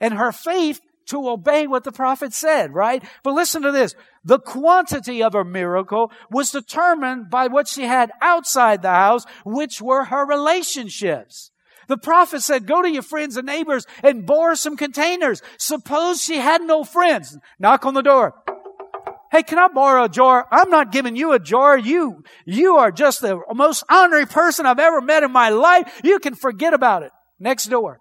and 0.00 0.14
her 0.14 0.32
faith 0.32 0.80
to 1.06 1.28
obey 1.28 1.66
what 1.66 1.84
the 1.84 1.92
prophet 1.92 2.32
said, 2.32 2.72
right? 2.72 3.02
But 3.22 3.34
listen 3.34 3.62
to 3.62 3.72
this. 3.72 3.94
The 4.24 4.38
quantity 4.38 5.22
of 5.22 5.32
her 5.32 5.44
miracle 5.44 6.12
was 6.30 6.50
determined 6.50 7.28
by 7.28 7.48
what 7.48 7.68
she 7.68 7.82
had 7.82 8.10
outside 8.20 8.82
the 8.82 8.90
house, 8.90 9.24
which 9.44 9.82
were 9.82 10.04
her 10.04 10.24
relationships. 10.24 11.50
The 11.88 11.98
prophet 11.98 12.42
said, 12.42 12.66
go 12.66 12.80
to 12.80 12.90
your 12.90 13.02
friends 13.02 13.36
and 13.36 13.46
neighbors 13.46 13.86
and 14.02 14.24
borrow 14.24 14.54
some 14.54 14.76
containers. 14.76 15.42
Suppose 15.58 16.22
she 16.22 16.36
had 16.36 16.62
no 16.62 16.84
friends. 16.84 17.36
Knock 17.58 17.84
on 17.84 17.94
the 17.94 18.02
door. 18.02 18.34
Hey, 19.32 19.42
can 19.42 19.58
I 19.58 19.68
borrow 19.68 20.04
a 20.04 20.08
jar? 20.10 20.46
I'm 20.52 20.68
not 20.68 20.92
giving 20.92 21.16
you 21.16 21.32
a 21.32 21.38
jar. 21.38 21.78
You, 21.78 22.22
you 22.44 22.76
are 22.76 22.92
just 22.92 23.22
the 23.22 23.40
most 23.54 23.82
honorary 23.88 24.26
person 24.26 24.66
I've 24.66 24.78
ever 24.78 25.00
met 25.00 25.22
in 25.22 25.32
my 25.32 25.48
life. 25.48 26.02
You 26.04 26.18
can 26.18 26.34
forget 26.34 26.74
about 26.74 27.02
it. 27.02 27.12
Next 27.40 27.64
door. 27.68 27.98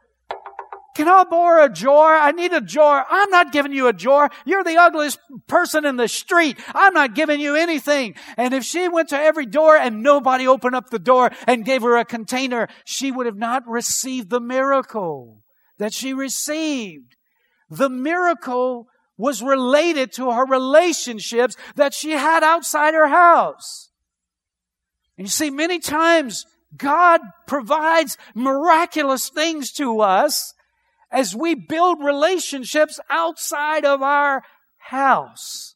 Can 0.93 1.07
I 1.07 1.23
borrow 1.23 1.63
a 1.63 1.69
jar? 1.69 2.17
I 2.17 2.31
need 2.31 2.51
a 2.51 2.59
jar. 2.59 3.05
I'm 3.09 3.29
not 3.29 3.53
giving 3.53 3.71
you 3.71 3.87
a 3.87 3.93
jar. 3.93 4.29
You're 4.43 4.65
the 4.65 4.75
ugliest 4.75 5.19
person 5.47 5.85
in 5.85 5.95
the 5.95 6.09
street. 6.09 6.59
I'm 6.75 6.93
not 6.93 7.15
giving 7.15 7.39
you 7.39 7.55
anything. 7.55 8.15
And 8.35 8.53
if 8.53 8.65
she 8.65 8.89
went 8.89 9.07
to 9.09 9.17
every 9.17 9.45
door 9.45 9.77
and 9.77 10.03
nobody 10.03 10.45
opened 10.45 10.75
up 10.75 10.89
the 10.89 10.99
door 10.99 11.31
and 11.47 11.63
gave 11.63 11.81
her 11.83 11.95
a 11.95 12.03
container, 12.03 12.67
she 12.83 13.09
would 13.09 13.25
have 13.25 13.37
not 13.37 13.65
received 13.65 14.29
the 14.29 14.41
miracle 14.41 15.41
that 15.77 15.93
she 15.93 16.13
received. 16.13 17.15
The 17.69 17.89
miracle 17.89 18.87
was 19.21 19.43
related 19.43 20.11
to 20.11 20.31
her 20.31 20.45
relationships 20.47 21.55
that 21.75 21.93
she 21.93 22.09
had 22.09 22.43
outside 22.43 22.95
her 22.95 23.07
house. 23.07 23.91
And 25.15 25.27
you 25.27 25.29
see, 25.29 25.51
many 25.51 25.77
times 25.77 26.47
God 26.75 27.21
provides 27.45 28.17
miraculous 28.33 29.29
things 29.29 29.71
to 29.73 30.01
us 30.01 30.55
as 31.11 31.35
we 31.35 31.53
build 31.53 32.03
relationships 32.03 32.99
outside 33.11 33.85
of 33.85 34.01
our 34.01 34.41
house. 34.77 35.70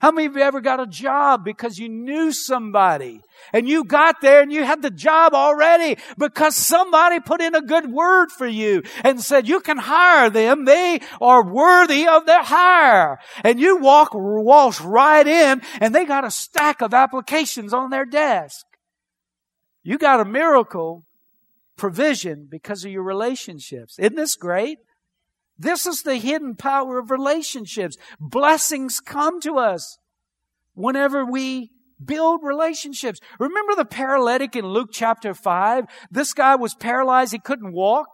How 0.00 0.10
many 0.10 0.26
of 0.26 0.36
you 0.36 0.42
ever 0.42 0.60
got 0.60 0.80
a 0.80 0.86
job 0.86 1.44
because 1.44 1.78
you 1.78 1.88
knew 1.88 2.32
somebody 2.32 3.20
and 3.52 3.68
you 3.68 3.84
got 3.84 4.20
there 4.20 4.42
and 4.42 4.52
you 4.52 4.64
had 4.64 4.82
the 4.82 4.90
job 4.90 5.32
already 5.34 5.96
because 6.18 6.56
somebody 6.56 7.20
put 7.20 7.40
in 7.40 7.54
a 7.54 7.62
good 7.62 7.90
word 7.90 8.30
for 8.30 8.46
you 8.46 8.82
and 9.02 9.22
said 9.22 9.48
you 9.48 9.60
can 9.60 9.78
hire 9.78 10.28
them. 10.28 10.64
They 10.64 11.00
are 11.20 11.42
worthy 11.42 12.06
of 12.06 12.26
their 12.26 12.42
hire. 12.42 13.18
And 13.44 13.58
you 13.58 13.78
walk, 13.78 14.10
walk 14.12 14.84
right 14.84 15.26
in 15.26 15.62
and 15.80 15.94
they 15.94 16.04
got 16.04 16.26
a 16.26 16.30
stack 16.30 16.82
of 16.82 16.92
applications 16.92 17.72
on 17.72 17.90
their 17.90 18.04
desk. 18.04 18.66
You 19.82 19.96
got 19.96 20.20
a 20.20 20.24
miracle 20.24 21.04
provision 21.76 22.46
because 22.50 22.84
of 22.84 22.90
your 22.90 23.02
relationships. 23.02 23.98
Isn't 23.98 24.16
this 24.16 24.36
great? 24.36 24.78
This 25.58 25.86
is 25.86 26.02
the 26.02 26.16
hidden 26.16 26.56
power 26.56 26.98
of 26.98 27.10
relationships. 27.10 27.96
Blessings 28.18 29.00
come 29.00 29.40
to 29.42 29.58
us 29.58 29.98
whenever 30.74 31.24
we 31.24 31.70
build 32.04 32.40
relationships. 32.42 33.20
Remember 33.38 33.74
the 33.74 33.84
paralytic 33.84 34.56
in 34.56 34.66
Luke 34.66 34.90
chapter 34.92 35.32
5? 35.32 35.84
This 36.10 36.34
guy 36.34 36.56
was 36.56 36.74
paralyzed. 36.74 37.32
He 37.32 37.38
couldn't 37.38 37.72
walk. 37.72 38.08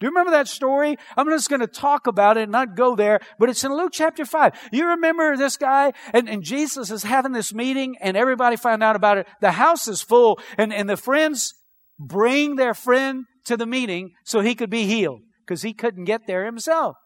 Do 0.00 0.06
you 0.06 0.10
remember 0.10 0.32
that 0.32 0.48
story? 0.48 0.96
I'm 1.16 1.30
just 1.30 1.48
going 1.48 1.60
to 1.60 1.68
talk 1.68 2.08
about 2.08 2.36
it 2.36 2.42
and 2.42 2.52
not 2.52 2.76
go 2.76 2.96
there, 2.96 3.20
but 3.38 3.48
it's 3.48 3.62
in 3.62 3.72
Luke 3.72 3.92
chapter 3.92 4.24
5. 4.24 4.70
You 4.72 4.88
remember 4.88 5.36
this 5.36 5.56
guy? 5.56 5.92
And, 6.12 6.28
and 6.28 6.42
Jesus 6.42 6.90
is 6.90 7.04
having 7.04 7.30
this 7.30 7.54
meeting 7.54 7.96
and 8.00 8.16
everybody 8.16 8.56
found 8.56 8.82
out 8.82 8.96
about 8.96 9.18
it. 9.18 9.28
The 9.40 9.52
house 9.52 9.86
is 9.86 10.02
full 10.02 10.40
and, 10.58 10.74
and 10.74 10.90
the 10.90 10.96
friends 10.96 11.54
bring 11.98 12.56
their 12.56 12.74
friend 12.74 13.24
to 13.44 13.56
the 13.56 13.66
meeting 13.66 14.14
so 14.24 14.40
he 14.40 14.56
could 14.56 14.70
be 14.70 14.86
healed 14.86 15.20
because 15.46 15.62
he 15.62 15.72
couldn't 15.72 16.04
get 16.04 16.26
there 16.26 16.44
himself. 16.44 16.96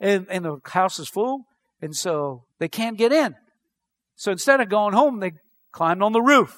And, 0.00 0.26
and 0.30 0.44
the 0.44 0.58
house 0.64 0.98
is 0.98 1.08
full 1.08 1.46
and 1.82 1.96
so 1.96 2.44
they 2.58 2.68
can't 2.68 2.96
get 2.96 3.12
in. 3.12 3.34
So 4.14 4.30
instead 4.30 4.60
of 4.60 4.68
going 4.68 4.94
home, 4.94 5.18
they 5.18 5.32
climbed 5.72 6.02
on 6.02 6.12
the 6.12 6.22
roof. 6.22 6.56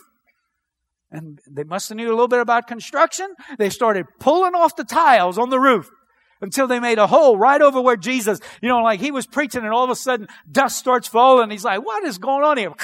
And 1.11 1.41
they 1.49 1.65
must 1.65 1.89
have 1.89 1.97
knew 1.97 2.09
a 2.09 2.11
little 2.11 2.29
bit 2.29 2.41
about 2.41 2.67
construction. 2.67 3.35
They 3.57 3.71
started 3.71 4.07
pulling 4.19 4.55
off 4.55 4.77
the 4.77 4.85
tiles 4.85 5.39
on 5.39 5.49
the 5.49 5.61
roof 5.61 5.89
until 6.41 6.67
they 6.67 6.81
made 6.81 6.99
a 6.99 7.07
hole 7.07 7.39
right 7.39 7.63
over 7.63 7.81
where 7.81 7.97
Jesus, 7.97 8.41
you 8.61 8.69
know, 8.69 8.83
like 8.83 9.01
he 9.01 9.11
was 9.11 9.27
preaching 9.27 9.65
and 9.65 9.73
all 9.73 9.85
of 9.85 9.91
a 9.91 9.97
sudden 9.97 10.29
dust 10.51 10.77
starts 10.77 11.09
falling. 11.09 11.51
He's 11.51 11.65
like, 11.65 11.85
what 11.85 12.05
is 12.05 12.19
going 12.19 12.45
on 12.45 12.59
here? 12.59 12.73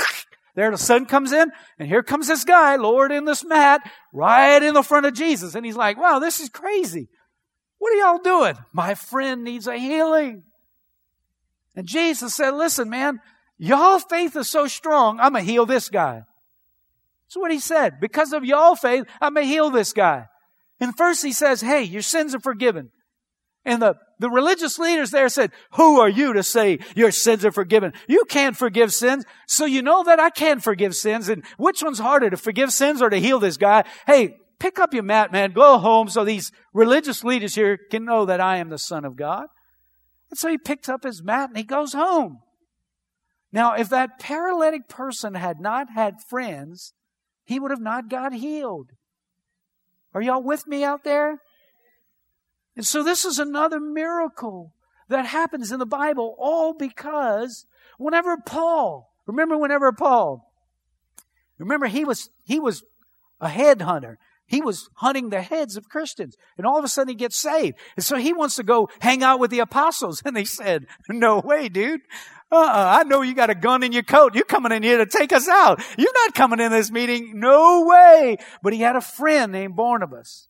There 0.56 0.68
the 0.72 0.78
sun 0.78 1.06
comes 1.06 1.30
in 1.30 1.50
and 1.78 1.88
here 1.88 2.02
comes 2.02 2.26
this 2.26 2.42
guy 2.42 2.74
lowered 2.74 3.12
in 3.12 3.24
this 3.24 3.44
mat 3.44 3.88
right 4.12 4.60
in 4.60 4.74
the 4.74 4.82
front 4.82 5.06
of 5.06 5.14
Jesus. 5.14 5.54
And 5.54 5.64
he's 5.64 5.76
like, 5.76 5.96
wow, 5.96 6.18
this 6.18 6.40
is 6.40 6.48
crazy. 6.48 7.08
What 7.80 7.94
are 7.94 7.96
y'all 7.96 8.18
doing? 8.18 8.54
My 8.74 8.94
friend 8.94 9.42
needs 9.42 9.66
a 9.66 9.76
healing. 9.76 10.42
And 11.74 11.86
Jesus 11.86 12.34
said, 12.34 12.50
listen, 12.50 12.90
man, 12.90 13.20
y'all 13.56 13.98
faith 13.98 14.36
is 14.36 14.50
so 14.50 14.66
strong. 14.66 15.18
I'm 15.18 15.32
going 15.32 15.46
to 15.46 15.50
heal 15.50 15.64
this 15.64 15.88
guy. 15.88 16.22
That's 17.26 17.36
what 17.36 17.50
he 17.50 17.58
said. 17.58 17.98
Because 17.98 18.34
of 18.34 18.44
y'all 18.44 18.76
faith, 18.76 19.06
I 19.18 19.30
may 19.30 19.46
heal 19.46 19.70
this 19.70 19.94
guy. 19.94 20.26
And 20.78 20.94
first 20.94 21.24
he 21.24 21.32
says, 21.32 21.62
hey, 21.62 21.82
your 21.82 22.02
sins 22.02 22.34
are 22.34 22.40
forgiven. 22.40 22.90
And 23.64 23.80
the, 23.80 23.94
the 24.18 24.28
religious 24.28 24.78
leaders 24.78 25.10
there 25.10 25.30
said, 25.30 25.50
who 25.72 26.00
are 26.00 26.08
you 26.08 26.34
to 26.34 26.42
say 26.42 26.80
your 26.94 27.10
sins 27.10 27.46
are 27.46 27.52
forgiven? 27.52 27.94
You 28.08 28.24
can't 28.28 28.58
forgive 28.58 28.92
sins. 28.92 29.24
So 29.46 29.64
you 29.64 29.80
know 29.80 30.04
that 30.04 30.20
I 30.20 30.28
can 30.28 30.60
forgive 30.60 30.94
sins. 30.94 31.30
And 31.30 31.44
which 31.56 31.82
one's 31.82 31.98
harder 31.98 32.28
to 32.28 32.36
forgive 32.36 32.72
sins 32.72 33.00
or 33.00 33.08
to 33.08 33.18
heal 33.18 33.38
this 33.38 33.56
guy? 33.56 33.84
Hey, 34.06 34.36
pick 34.60 34.78
up 34.78 34.94
your 34.94 35.02
mat, 35.02 35.32
man. 35.32 35.50
Go 35.50 35.78
home 35.78 36.08
so 36.08 36.24
these 36.24 36.52
religious 36.72 37.24
leaders 37.24 37.56
here 37.56 37.76
can 37.76 38.04
know 38.04 38.24
that 38.26 38.40
I 38.40 38.58
am 38.58 38.68
the 38.68 38.78
son 38.78 39.04
of 39.04 39.16
God. 39.16 39.46
And 40.30 40.38
so 40.38 40.48
he 40.48 40.58
picks 40.58 40.88
up 40.88 41.02
his 41.02 41.24
mat 41.24 41.48
and 41.48 41.58
he 41.58 41.64
goes 41.64 41.94
home. 41.94 42.38
Now, 43.52 43.74
if 43.74 43.88
that 43.88 44.20
paralytic 44.20 44.88
person 44.88 45.34
had 45.34 45.58
not 45.60 45.90
had 45.90 46.22
friends, 46.28 46.92
he 47.44 47.58
would 47.58 47.72
have 47.72 47.80
not 47.80 48.08
got 48.08 48.32
healed. 48.32 48.90
Are 50.14 50.22
y'all 50.22 50.42
with 50.42 50.68
me 50.68 50.84
out 50.84 51.02
there? 51.02 51.40
And 52.76 52.86
so 52.86 53.02
this 53.02 53.24
is 53.24 53.40
another 53.40 53.80
miracle 53.80 54.72
that 55.08 55.26
happens 55.26 55.72
in 55.72 55.80
the 55.80 55.86
Bible, 55.86 56.36
all 56.38 56.72
because 56.72 57.66
whenever 57.98 58.36
Paul, 58.36 59.12
remember 59.26 59.58
whenever 59.58 59.90
Paul, 59.90 60.52
remember 61.58 61.86
he 61.86 62.04
was, 62.04 62.30
he 62.44 62.60
was 62.60 62.84
a 63.40 63.48
headhunter. 63.48 64.16
He 64.50 64.60
was 64.60 64.90
hunting 64.94 65.30
the 65.30 65.42
heads 65.42 65.76
of 65.76 65.88
Christians. 65.88 66.36
And 66.58 66.66
all 66.66 66.76
of 66.76 66.84
a 66.84 66.88
sudden 66.88 67.10
he 67.10 67.14
gets 67.14 67.36
saved. 67.36 67.78
And 67.94 68.04
so 68.04 68.16
he 68.16 68.32
wants 68.32 68.56
to 68.56 68.64
go 68.64 68.88
hang 68.98 69.22
out 69.22 69.38
with 69.38 69.52
the 69.52 69.60
apostles. 69.60 70.22
And 70.30 70.36
they 70.36 70.44
said, 70.44 70.86
no 71.08 71.38
way, 71.38 71.68
dude. 71.68 72.00
Uh-uh, 72.50 72.98
I 73.00 73.04
know 73.04 73.22
you 73.22 73.34
got 73.34 73.50
a 73.50 73.54
gun 73.54 73.84
in 73.84 73.92
your 73.92 74.02
coat. 74.02 74.34
You're 74.34 74.44
coming 74.44 74.72
in 74.72 74.82
here 74.82 74.98
to 74.98 75.06
take 75.06 75.32
us 75.32 75.48
out. 75.48 75.80
You're 75.96 76.12
not 76.12 76.34
coming 76.34 76.58
in 76.58 76.72
this 76.72 76.90
meeting. 76.90 77.38
No 77.38 77.84
way. 77.84 78.38
But 78.60 78.72
he 78.72 78.80
had 78.80 78.96
a 78.96 79.00
friend 79.00 79.52
named 79.52 79.76
Barnabas 79.76 80.48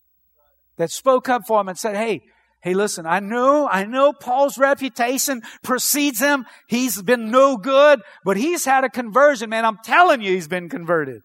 that 0.78 0.90
spoke 0.90 1.28
up 1.28 1.46
for 1.46 1.60
him 1.60 1.68
and 1.68 1.78
said, 1.78 1.94
Hey, 1.96 2.22
hey, 2.62 2.72
listen, 2.72 3.04
I 3.06 3.20
know, 3.20 3.68
I 3.68 3.84
know 3.84 4.14
Paul's 4.14 4.56
reputation 4.56 5.42
precedes 5.62 6.20
him. 6.20 6.46
He's 6.68 7.00
been 7.02 7.30
no 7.30 7.58
good, 7.58 8.00
but 8.24 8.38
he's 8.38 8.64
had 8.64 8.84
a 8.84 8.90
conversion, 8.90 9.50
man. 9.50 9.66
I'm 9.66 9.78
telling 9.84 10.22
you, 10.22 10.32
he's 10.32 10.48
been 10.48 10.70
converted. 10.70 11.22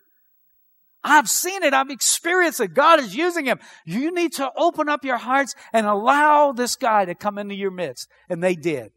I've 1.07 1.29
seen 1.29 1.61
it. 1.61 1.73
I've 1.73 1.91
experienced 1.91 2.59
it. 2.59 2.73
God 2.73 2.99
is 2.99 3.15
using 3.15 3.45
him. 3.45 3.59
You 3.85 4.11
need 4.11 4.33
to 4.33 4.51
open 4.57 4.89
up 4.89 5.05
your 5.05 5.17
hearts 5.17 5.53
and 5.71 5.85
allow 5.85 6.51
this 6.51 6.75
guy 6.75 7.05
to 7.05 7.13
come 7.13 7.37
into 7.37 7.53
your 7.53 7.69
midst. 7.69 8.09
And 8.27 8.43
they 8.43 8.55
did. 8.55 8.91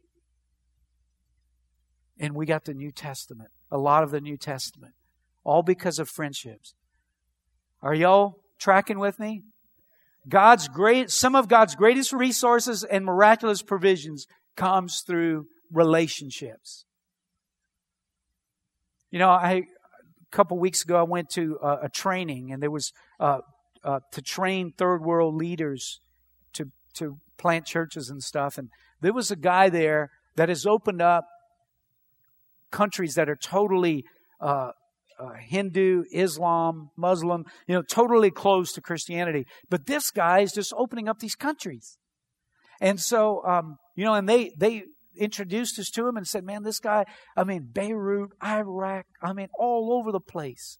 And 2.19 2.33
we 2.33 2.47
got 2.47 2.65
the 2.65 2.73
New 2.73 2.91
Testament, 2.91 3.51
a 3.71 3.77
lot 3.77 4.03
of 4.03 4.09
the 4.09 4.19
New 4.19 4.37
Testament, 4.37 4.93
all 5.43 5.61
because 5.61 5.99
of 5.99 6.09
friendships. 6.09 6.73
Are 7.83 7.93
y'all 7.93 8.39
tracking 8.57 8.97
with 8.97 9.19
me? 9.19 9.43
God's 10.27 10.67
great, 10.67 11.11
some 11.11 11.35
of 11.35 11.47
God's 11.47 11.75
greatest 11.75 12.11
resources 12.11 12.83
and 12.83 13.05
miraculous 13.05 13.61
provisions 13.61 14.25
comes 14.55 15.01
through 15.05 15.45
relationships. 15.71 16.85
You 19.11 19.19
know, 19.19 19.29
I, 19.29 19.63
couple 20.31 20.57
weeks 20.59 20.83
ago, 20.83 20.97
I 20.97 21.03
went 21.03 21.29
to 21.31 21.57
a, 21.61 21.85
a 21.85 21.89
training 21.89 22.51
and 22.51 22.61
there 22.61 22.71
was, 22.71 22.91
uh, 23.19 23.39
uh, 23.83 23.99
to 24.11 24.21
train 24.21 24.73
third 24.77 25.01
world 25.03 25.35
leaders 25.35 25.99
to, 26.53 26.65
to 26.95 27.17
plant 27.37 27.65
churches 27.65 28.09
and 28.09 28.21
stuff. 28.21 28.57
And 28.57 28.69
there 29.01 29.13
was 29.13 29.31
a 29.31 29.35
guy 29.35 29.69
there 29.69 30.09
that 30.35 30.49
has 30.49 30.65
opened 30.65 31.01
up 31.01 31.25
countries 32.71 33.15
that 33.15 33.29
are 33.29 33.35
totally 33.35 34.03
uh, 34.41 34.71
uh, 35.19 35.33
Hindu, 35.39 36.03
Islam, 36.13 36.89
Muslim, 36.97 37.45
you 37.67 37.75
know, 37.75 37.81
totally 37.81 38.31
closed 38.31 38.75
to 38.75 38.81
Christianity. 38.81 39.45
But 39.69 39.85
this 39.85 40.11
guy 40.11 40.39
is 40.39 40.53
just 40.53 40.73
opening 40.77 41.07
up 41.09 41.19
these 41.19 41.35
countries. 41.35 41.97
And 42.79 42.99
so, 42.99 43.43
um, 43.45 43.77
you 43.95 44.05
know, 44.05 44.13
and 44.13 44.29
they, 44.29 44.51
they 44.57 44.83
introduced 45.19 45.77
us 45.77 45.89
to 45.91 46.07
him 46.07 46.17
and 46.17 46.27
said, 46.27 46.43
man, 46.43 46.63
this 46.63 46.79
guy, 46.79 47.05
I 47.35 47.43
mean, 47.43 47.69
Beirut, 47.71 48.31
Iraq, 48.43 49.05
I 49.21 49.33
mean, 49.33 49.49
all 49.57 49.93
over 49.93 50.11
the 50.11 50.19
place. 50.19 50.77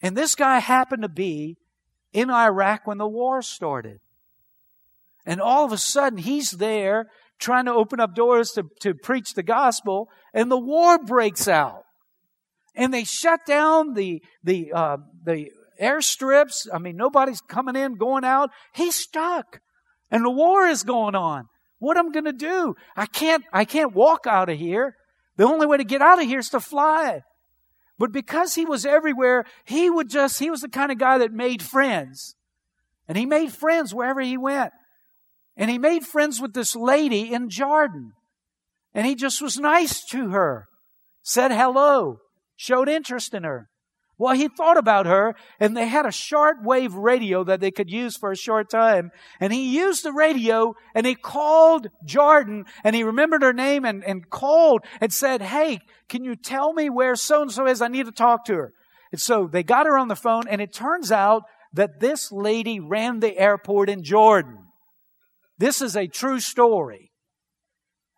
And 0.00 0.16
this 0.16 0.34
guy 0.34 0.58
happened 0.58 1.02
to 1.02 1.08
be 1.08 1.56
in 2.12 2.30
Iraq 2.30 2.86
when 2.86 2.98
the 2.98 3.08
war 3.08 3.42
started. 3.42 4.00
And 5.26 5.40
all 5.40 5.64
of 5.64 5.72
a 5.72 5.78
sudden, 5.78 6.18
he's 6.18 6.52
there 6.52 7.06
trying 7.38 7.64
to 7.64 7.72
open 7.72 8.00
up 8.00 8.14
doors 8.14 8.52
to, 8.52 8.64
to 8.80 8.94
preach 8.94 9.34
the 9.34 9.42
gospel, 9.42 10.08
and 10.32 10.50
the 10.50 10.58
war 10.58 10.98
breaks 10.98 11.48
out. 11.48 11.82
And 12.74 12.92
they 12.92 13.04
shut 13.04 13.40
down 13.46 13.94
the, 13.94 14.22
the, 14.42 14.72
uh, 14.72 14.96
the 15.24 15.50
airstrips. 15.80 16.66
I 16.72 16.78
mean, 16.78 16.96
nobody's 16.96 17.40
coming 17.40 17.76
in, 17.76 17.96
going 17.96 18.24
out. 18.24 18.50
He's 18.74 18.94
stuck. 18.94 19.60
And 20.10 20.24
the 20.24 20.30
war 20.30 20.66
is 20.66 20.82
going 20.82 21.14
on. 21.14 21.46
What 21.84 21.98
I'm 21.98 22.12
going 22.12 22.24
to 22.24 22.32
do? 22.32 22.76
I 22.96 23.04
can't, 23.04 23.44
I 23.52 23.66
can't 23.66 23.92
walk 23.92 24.26
out 24.26 24.48
of 24.48 24.58
here. 24.58 24.96
The 25.36 25.44
only 25.44 25.66
way 25.66 25.76
to 25.76 25.84
get 25.84 26.00
out 26.00 26.18
of 26.18 26.24
here 26.24 26.38
is 26.38 26.48
to 26.50 26.60
fly. 26.60 27.20
But 27.98 28.10
because 28.10 28.54
he 28.54 28.64
was 28.64 28.86
everywhere, 28.86 29.44
he 29.66 29.90
would 29.90 30.08
just, 30.08 30.38
he 30.38 30.48
was 30.48 30.62
the 30.62 30.70
kind 30.70 30.90
of 30.90 30.98
guy 30.98 31.18
that 31.18 31.30
made 31.30 31.62
friends. 31.62 32.36
And 33.06 33.18
he 33.18 33.26
made 33.26 33.52
friends 33.52 33.94
wherever 33.94 34.22
he 34.22 34.38
went. 34.38 34.72
And 35.58 35.70
he 35.70 35.76
made 35.76 36.04
friends 36.04 36.40
with 36.40 36.54
this 36.54 36.74
lady 36.74 37.34
in 37.34 37.50
Jordan. 37.50 38.12
And 38.94 39.06
he 39.06 39.14
just 39.14 39.42
was 39.42 39.58
nice 39.58 40.02
to 40.06 40.30
her, 40.30 40.68
said 41.22 41.52
hello, 41.52 42.20
showed 42.56 42.88
interest 42.88 43.34
in 43.34 43.44
her. 43.44 43.68
Well, 44.16 44.34
he 44.34 44.48
thought 44.48 44.76
about 44.76 45.06
her, 45.06 45.34
and 45.58 45.76
they 45.76 45.88
had 45.88 46.06
a 46.06 46.10
shortwave 46.10 46.92
radio 46.94 47.42
that 47.44 47.60
they 47.60 47.72
could 47.72 47.90
use 47.90 48.16
for 48.16 48.30
a 48.30 48.36
short 48.36 48.70
time. 48.70 49.10
And 49.40 49.52
he 49.52 49.76
used 49.76 50.04
the 50.04 50.12
radio, 50.12 50.74
and 50.94 51.04
he 51.04 51.16
called 51.16 51.88
Jordan, 52.04 52.64
and 52.84 52.94
he 52.94 53.02
remembered 53.02 53.42
her 53.42 53.52
name 53.52 53.84
and, 53.84 54.04
and 54.04 54.30
called 54.30 54.84
and 55.00 55.12
said, 55.12 55.42
Hey, 55.42 55.80
can 56.08 56.24
you 56.24 56.36
tell 56.36 56.72
me 56.72 56.88
where 56.88 57.16
so 57.16 57.42
and 57.42 57.50
so 57.50 57.66
is? 57.66 57.82
I 57.82 57.88
need 57.88 58.06
to 58.06 58.12
talk 58.12 58.44
to 58.44 58.54
her. 58.54 58.72
And 59.10 59.20
so 59.20 59.48
they 59.50 59.62
got 59.62 59.86
her 59.86 59.98
on 59.98 60.08
the 60.08 60.16
phone, 60.16 60.46
and 60.48 60.60
it 60.60 60.72
turns 60.72 61.10
out 61.10 61.42
that 61.72 61.98
this 61.98 62.30
lady 62.30 62.78
ran 62.78 63.18
the 63.18 63.36
airport 63.36 63.90
in 63.90 64.04
Jordan. 64.04 64.58
This 65.58 65.82
is 65.82 65.96
a 65.96 66.06
true 66.06 66.38
story. 66.38 67.10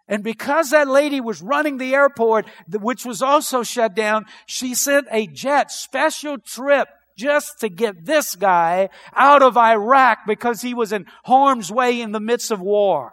And 0.09 0.23
because 0.23 0.71
that 0.71 0.87
lady 0.87 1.21
was 1.21 1.43
running 1.43 1.79
the 1.79 1.95
airport, 1.95 2.47
which 2.71 3.05
was 3.05 3.23
also 3.23 3.63
shut 3.63 3.95
down, 3.95 4.27
she 4.47 4.75
sent 4.75 5.09
a 5.11 5.27
jet 5.27 5.73
special 5.73 6.39
trip 6.39 6.89
just 7.17 7.61
to 7.61 7.69
get 7.69 8.05
this 8.05 8.37
guy 8.37 8.89
out 9.15 9.43
of 9.43 9.57
Iraq 9.57 10.19
because 10.27 10.63
he 10.63 10.75
was 10.75 10.93
in 10.93 11.07
harm's 11.25 11.73
way 11.73 12.01
in 12.01 12.13
the 12.13 12.21
midst 12.21 12.51
of 12.51 12.61
war. 12.61 13.13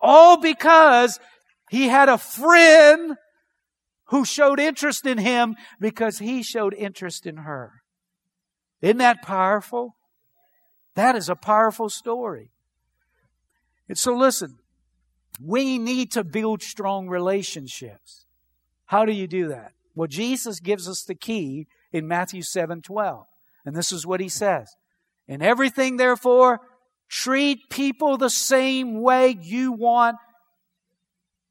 All 0.00 0.38
because 0.38 1.18
he 1.70 1.88
had 1.88 2.08
a 2.08 2.18
friend 2.18 3.16
who 4.06 4.24
showed 4.24 4.58
interest 4.58 5.06
in 5.06 5.18
him 5.18 5.56
because 5.78 6.18
he 6.18 6.42
showed 6.42 6.74
interest 6.74 7.26
in 7.26 7.38
her. 7.38 7.82
Isn't 8.82 8.98
that 8.98 9.22
powerful? 9.22 9.94
That 10.94 11.16
is 11.16 11.28
a 11.28 11.36
powerful 11.36 11.88
story. 11.88 12.50
And 13.88 13.96
so 13.96 14.12
listen, 14.14 14.58
we 15.42 15.78
need 15.78 16.12
to 16.12 16.24
build 16.24 16.62
strong 16.62 17.08
relationships. 17.08 18.26
How 18.86 19.04
do 19.04 19.12
you 19.12 19.26
do 19.26 19.48
that? 19.48 19.72
Well, 19.94 20.08
Jesus 20.08 20.60
gives 20.60 20.88
us 20.88 21.02
the 21.02 21.14
key 21.14 21.66
in 21.92 22.06
Matthew 22.06 22.42
7 22.42 22.82
12. 22.82 23.26
And 23.64 23.76
this 23.76 23.92
is 23.92 24.06
what 24.06 24.20
he 24.20 24.28
says. 24.28 24.74
In 25.28 25.42
everything, 25.42 25.96
therefore, 25.96 26.60
treat 27.08 27.70
people 27.70 28.16
the 28.16 28.30
same 28.30 29.00
way 29.00 29.36
you 29.40 29.72
want 29.72 30.16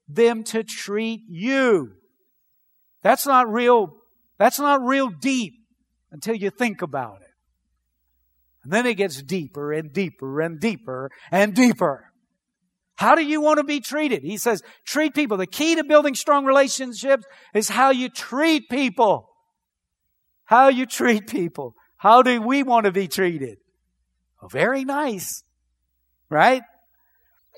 them 0.08 0.44
to 0.46 0.64
treat 0.64 1.22
you. 1.28 1.94
That's 3.04 3.26
not 3.26 3.52
real, 3.52 3.96
that's 4.38 4.60
not 4.60 4.82
real 4.82 5.10
deep 5.10 5.54
until 6.12 6.36
you 6.36 6.50
think 6.50 6.82
about 6.82 7.22
it. 7.22 7.28
And 8.64 8.74
then 8.74 8.86
it 8.86 8.96
gets 8.96 9.22
deeper 9.22 9.72
and 9.72 9.94
deeper 9.94 10.42
and 10.42 10.60
deeper 10.60 11.12
and 11.32 11.56
deeper. 11.56 12.09
How 13.00 13.16
do 13.16 13.24
you 13.24 13.40
want 13.40 13.60
to 13.60 13.64
be 13.64 13.80
treated? 13.80 14.24
He 14.24 14.36
says, 14.36 14.62
treat 14.86 15.16
people. 15.16 15.38
The 15.38 15.48
key 15.48 15.76
to 15.76 15.86
building 15.86 16.16
strong 16.16 16.44
relationships 16.44 17.24
is 17.54 17.70
how 17.70 17.92
you 17.92 18.10
treat 18.10 18.68
people. 18.70 19.30
How 20.44 20.68
you 20.68 20.86
treat 20.86 21.26
people. 21.26 21.76
How 21.96 22.22
do 22.24 22.42
we 22.42 22.62
want 22.62 22.88
to 22.88 22.92
be 22.92 23.08
treated? 23.08 23.60
Oh, 24.44 24.50
very 24.50 24.84
nice. 24.84 25.46
Right? 26.30 26.62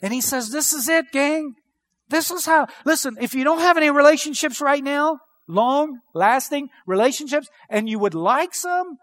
And 0.03 0.13
he 0.13 0.21
says, 0.21 0.51
this 0.51 0.73
is 0.73 0.87
it, 0.87 1.05
gang. 1.11 1.55
This 2.07 2.29
is 2.29 2.45
how, 2.45 2.67
listen, 2.85 3.17
if 3.19 3.33
you 3.33 3.43
don't 3.43 3.61
have 3.61 3.77
any 3.77 3.89
relationships 3.89 4.61
right 4.61 4.83
now, 4.83 5.17
long, 5.47 6.01
lasting 6.13 6.69
relationships, 6.85 7.49
and 7.67 7.89
you 7.89 7.97
would 7.97 8.13
like 8.13 8.53
some, 8.53 8.97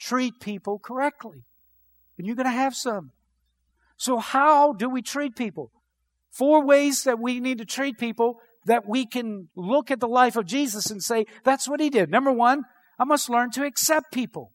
treat 0.00 0.40
people 0.40 0.80
correctly. 0.80 1.44
And 2.18 2.26
you're 2.26 2.34
going 2.34 2.46
to 2.46 2.50
have 2.50 2.74
some. 2.74 3.12
So 3.96 4.18
how 4.18 4.72
do 4.72 4.90
we 4.90 5.00
treat 5.00 5.36
people? 5.36 5.70
Four 6.30 6.64
ways 6.64 7.04
that 7.04 7.18
we 7.18 7.40
need 7.40 7.58
to 7.58 7.64
treat 7.64 7.98
people 7.98 8.38
that 8.66 8.88
we 8.88 9.06
can 9.06 9.48
look 9.54 9.90
at 9.90 10.00
the 10.00 10.08
life 10.08 10.36
of 10.36 10.44
Jesus 10.44 10.90
and 10.90 11.02
say, 11.02 11.24
that's 11.44 11.68
what 11.68 11.80
he 11.80 11.88
did. 11.88 12.10
Number 12.10 12.32
one, 12.32 12.64
I 12.98 13.04
must 13.04 13.30
learn 13.30 13.50
to 13.52 13.64
accept 13.64 14.12
people. 14.12 14.52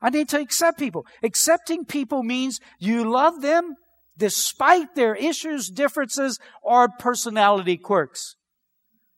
I 0.00 0.10
need 0.10 0.28
to 0.30 0.40
accept 0.40 0.78
people. 0.78 1.06
Accepting 1.22 1.84
people 1.84 2.24
means 2.24 2.58
you 2.78 3.08
love 3.08 3.40
them 3.40 3.76
despite 4.18 4.94
their 4.94 5.14
issues, 5.14 5.68
differences, 5.70 6.38
or 6.62 6.88
personality 6.98 7.76
quirks. 7.76 8.36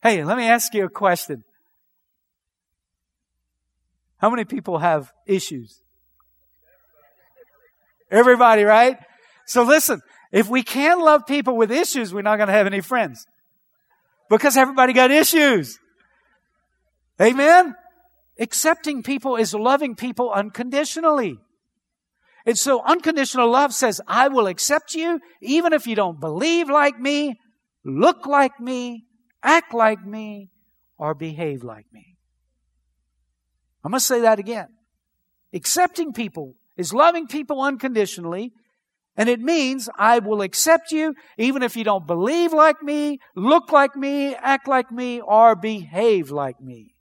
Hey, 0.03 0.23
let 0.23 0.37
me 0.37 0.45
ask 0.45 0.73
you 0.73 0.85
a 0.85 0.89
question. 0.89 1.43
How 4.17 4.29
many 4.29 4.45
people 4.45 4.77
have 4.77 5.11
issues? 5.25 5.81
Everybody, 8.11 8.63
right? 8.63 8.97
So 9.47 9.63
listen, 9.63 10.01
if 10.35 10.49
we 10.49 10.63
can't 10.63 10.99
love 10.99 11.25
people 11.25 11.55
with 11.55 11.71
issues, 11.71 12.13
we're 12.13 12.21
not 12.21 12.35
going 12.35 12.47
to 12.47 12.53
have 12.53 12.67
any 12.67 12.81
friends. 12.81 13.25
Because 14.29 14.57
everybody 14.57 14.91
got 14.91 15.09
issues. 15.09 15.79
Amen? 17.21 17.73
Accepting 18.37 19.01
people 19.01 19.37
is 19.37 19.53
loving 19.53 19.95
people 19.95 20.29
unconditionally. 20.29 21.37
And 22.45 22.57
so 22.57 22.83
unconditional 22.83 23.49
love 23.49 23.73
says, 23.73 24.01
I 24.09 24.27
will 24.27 24.47
accept 24.47 24.93
you 24.93 25.21
even 25.39 25.71
if 25.71 25.87
you 25.87 25.95
don't 25.95 26.19
believe 26.19 26.69
like 26.69 26.99
me, 26.99 27.39
look 27.85 28.25
like 28.25 28.59
me, 28.59 29.05
act 29.41 29.73
like 29.73 30.05
me, 30.05 30.49
or 30.97 31.13
behave 31.13 31.63
like 31.63 31.85
me. 31.93 32.17
I 33.85 33.87
must 33.87 34.05
say 34.05 34.19
that 34.19 34.39
again. 34.39 34.67
Accepting 35.53 36.11
people 36.11 36.55
is 36.75 36.93
loving 36.93 37.27
people 37.27 37.61
unconditionally 37.61 38.51
and 39.17 39.29
it 39.29 39.39
means 39.39 39.89
I 39.97 40.19
will 40.19 40.41
accept 40.41 40.91
you 40.91 41.15
even 41.37 41.63
if 41.63 41.77
you 41.77 41.83
don't 41.83 42.05
believe 42.05 42.53
like 42.53 42.81
me, 42.83 43.19
look 43.35 43.71
like 43.71 43.95
me, 43.95 44.35
act 44.35 44.67
like 44.67 44.91
me, 44.91 45.21
or 45.21 45.55
behave 45.55 46.31
like 46.31 46.59
me. 46.61 46.95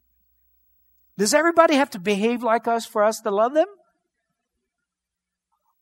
Does 1.17 1.35
everybody 1.35 1.75
have 1.75 1.91
to 1.91 1.99
behave 1.99 2.43
like 2.43 2.67
us 2.69 2.87
for 2.87 3.03
us 3.03 3.21
to 3.21 3.31
love 3.31 3.55
them? 3.55 3.69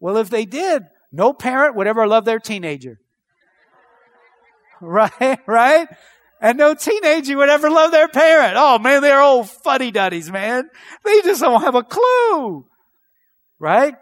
Well, 0.00 0.16
if 0.16 0.30
they 0.30 0.44
did, 0.44 0.82
no 1.10 1.32
parent 1.32 1.76
would 1.76 1.86
ever 1.86 2.06
love 2.06 2.24
their 2.24 2.40
teenager. 2.40 2.98
Right? 4.80 5.38
Right? 5.46 5.88
And 6.40 6.58
no 6.58 6.74
teenager 6.74 7.36
would 7.36 7.48
ever 7.48 7.70
love 7.70 7.92
their 7.92 8.08
parent. 8.08 8.54
Oh 8.56 8.80
man, 8.80 9.00
they're 9.00 9.22
old 9.22 9.48
fuddy 9.48 9.92
duddies, 9.92 10.28
man. 10.28 10.68
They 11.04 11.20
just 11.22 11.40
don't 11.40 11.62
have 11.62 11.76
a 11.76 11.84
clue. 11.84 12.66
Right? 13.60 13.94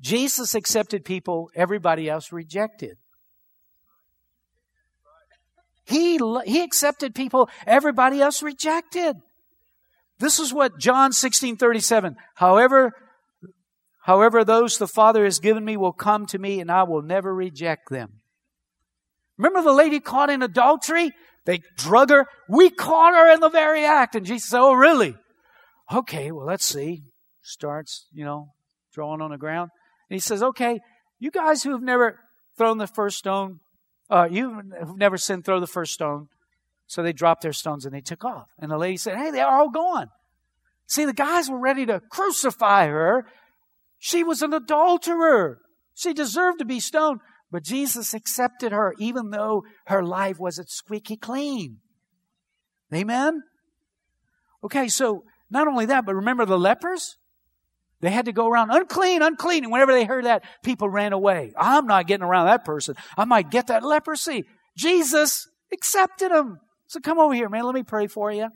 Jesus 0.00 0.54
accepted 0.54 1.04
people 1.04 1.50
everybody 1.54 2.08
else 2.08 2.32
rejected. 2.32 2.96
He, 5.84 6.20
he 6.44 6.62
accepted 6.62 7.14
people 7.14 7.48
everybody 7.66 8.20
else 8.20 8.42
rejected. 8.42 9.16
This 10.18 10.38
is 10.38 10.52
what 10.52 10.78
John 10.78 11.12
16, 11.12 11.56
37. 11.56 12.16
However, 12.34 12.92
however 14.02 14.44
those 14.44 14.78
the 14.78 14.86
Father 14.86 15.24
has 15.24 15.38
given 15.38 15.64
me 15.64 15.76
will 15.76 15.92
come 15.92 16.26
to 16.26 16.38
me 16.38 16.60
and 16.60 16.70
I 16.70 16.82
will 16.82 17.02
never 17.02 17.34
reject 17.34 17.90
them. 17.90 18.20
Remember 19.38 19.62
the 19.62 19.72
lady 19.72 20.00
caught 20.00 20.30
in 20.30 20.42
adultery? 20.42 21.12
They 21.46 21.62
drug 21.76 22.10
her. 22.10 22.26
We 22.48 22.68
caught 22.68 23.14
her 23.14 23.32
in 23.32 23.40
the 23.40 23.48
very 23.48 23.84
act. 23.84 24.14
And 24.14 24.26
Jesus 24.26 24.50
said, 24.50 24.60
Oh, 24.60 24.74
really? 24.74 25.16
Okay, 25.90 26.30
well, 26.32 26.44
let's 26.44 26.66
see. 26.66 27.04
Starts, 27.40 28.06
you 28.12 28.24
know, 28.24 28.48
drawing 28.92 29.22
on 29.22 29.30
the 29.30 29.38
ground. 29.38 29.70
And 30.08 30.16
he 30.16 30.20
says, 30.20 30.42
okay, 30.42 30.80
you 31.18 31.30
guys 31.30 31.62
who 31.62 31.72
have 31.72 31.82
never 31.82 32.18
thrown 32.56 32.78
the 32.78 32.86
first 32.86 33.18
stone, 33.18 33.60
uh, 34.10 34.28
you 34.30 34.62
have 34.78 34.96
never 34.96 35.18
sinned, 35.18 35.44
throw 35.44 35.60
the 35.60 35.66
first 35.66 35.92
stone. 35.92 36.28
So 36.86 37.02
they 37.02 37.12
dropped 37.12 37.42
their 37.42 37.52
stones 37.52 37.84
and 37.84 37.94
they 37.94 38.00
took 38.00 38.24
off. 38.24 38.48
And 38.58 38.70
the 38.70 38.78
lady 38.78 38.96
said, 38.96 39.16
hey, 39.16 39.30
they're 39.30 39.46
all 39.46 39.70
gone. 39.70 40.08
See, 40.86 41.04
the 41.04 41.12
guys 41.12 41.50
were 41.50 41.58
ready 41.58 41.84
to 41.84 42.00
crucify 42.00 42.86
her. 42.86 43.26
She 43.98 44.24
was 44.24 44.40
an 44.40 44.54
adulterer. 44.54 45.58
She 45.94 46.14
deserved 46.14 46.60
to 46.60 46.64
be 46.64 46.80
stoned. 46.80 47.20
But 47.50 47.64
Jesus 47.64 48.14
accepted 48.14 48.72
her 48.72 48.94
even 48.98 49.30
though 49.30 49.64
her 49.86 50.02
life 50.02 50.38
wasn't 50.38 50.70
squeaky 50.70 51.16
clean. 51.16 51.78
Amen? 52.92 53.42
Okay, 54.64 54.88
so 54.88 55.24
not 55.50 55.68
only 55.68 55.86
that, 55.86 56.06
but 56.06 56.14
remember 56.14 56.46
the 56.46 56.58
lepers? 56.58 57.18
They 58.00 58.10
had 58.10 58.26
to 58.26 58.32
go 58.32 58.48
around 58.48 58.70
unclean, 58.70 59.22
unclean. 59.22 59.64
And 59.64 59.72
whenever 59.72 59.92
they 59.92 60.04
heard 60.04 60.24
that, 60.24 60.44
people 60.62 60.88
ran 60.88 61.12
away. 61.12 61.52
I'm 61.56 61.86
not 61.86 62.06
getting 62.06 62.24
around 62.24 62.46
that 62.46 62.64
person. 62.64 62.94
I 63.16 63.24
might 63.24 63.50
get 63.50 63.68
that 63.68 63.82
leprosy. 63.82 64.44
Jesus 64.76 65.48
accepted 65.72 66.30
them. 66.30 66.60
So 66.86 67.00
come 67.00 67.18
over 67.18 67.34
here, 67.34 67.48
man. 67.48 67.64
Let 67.64 67.74
me 67.74 67.82
pray 67.82 68.06
for 68.06 68.30
you. 68.30 68.48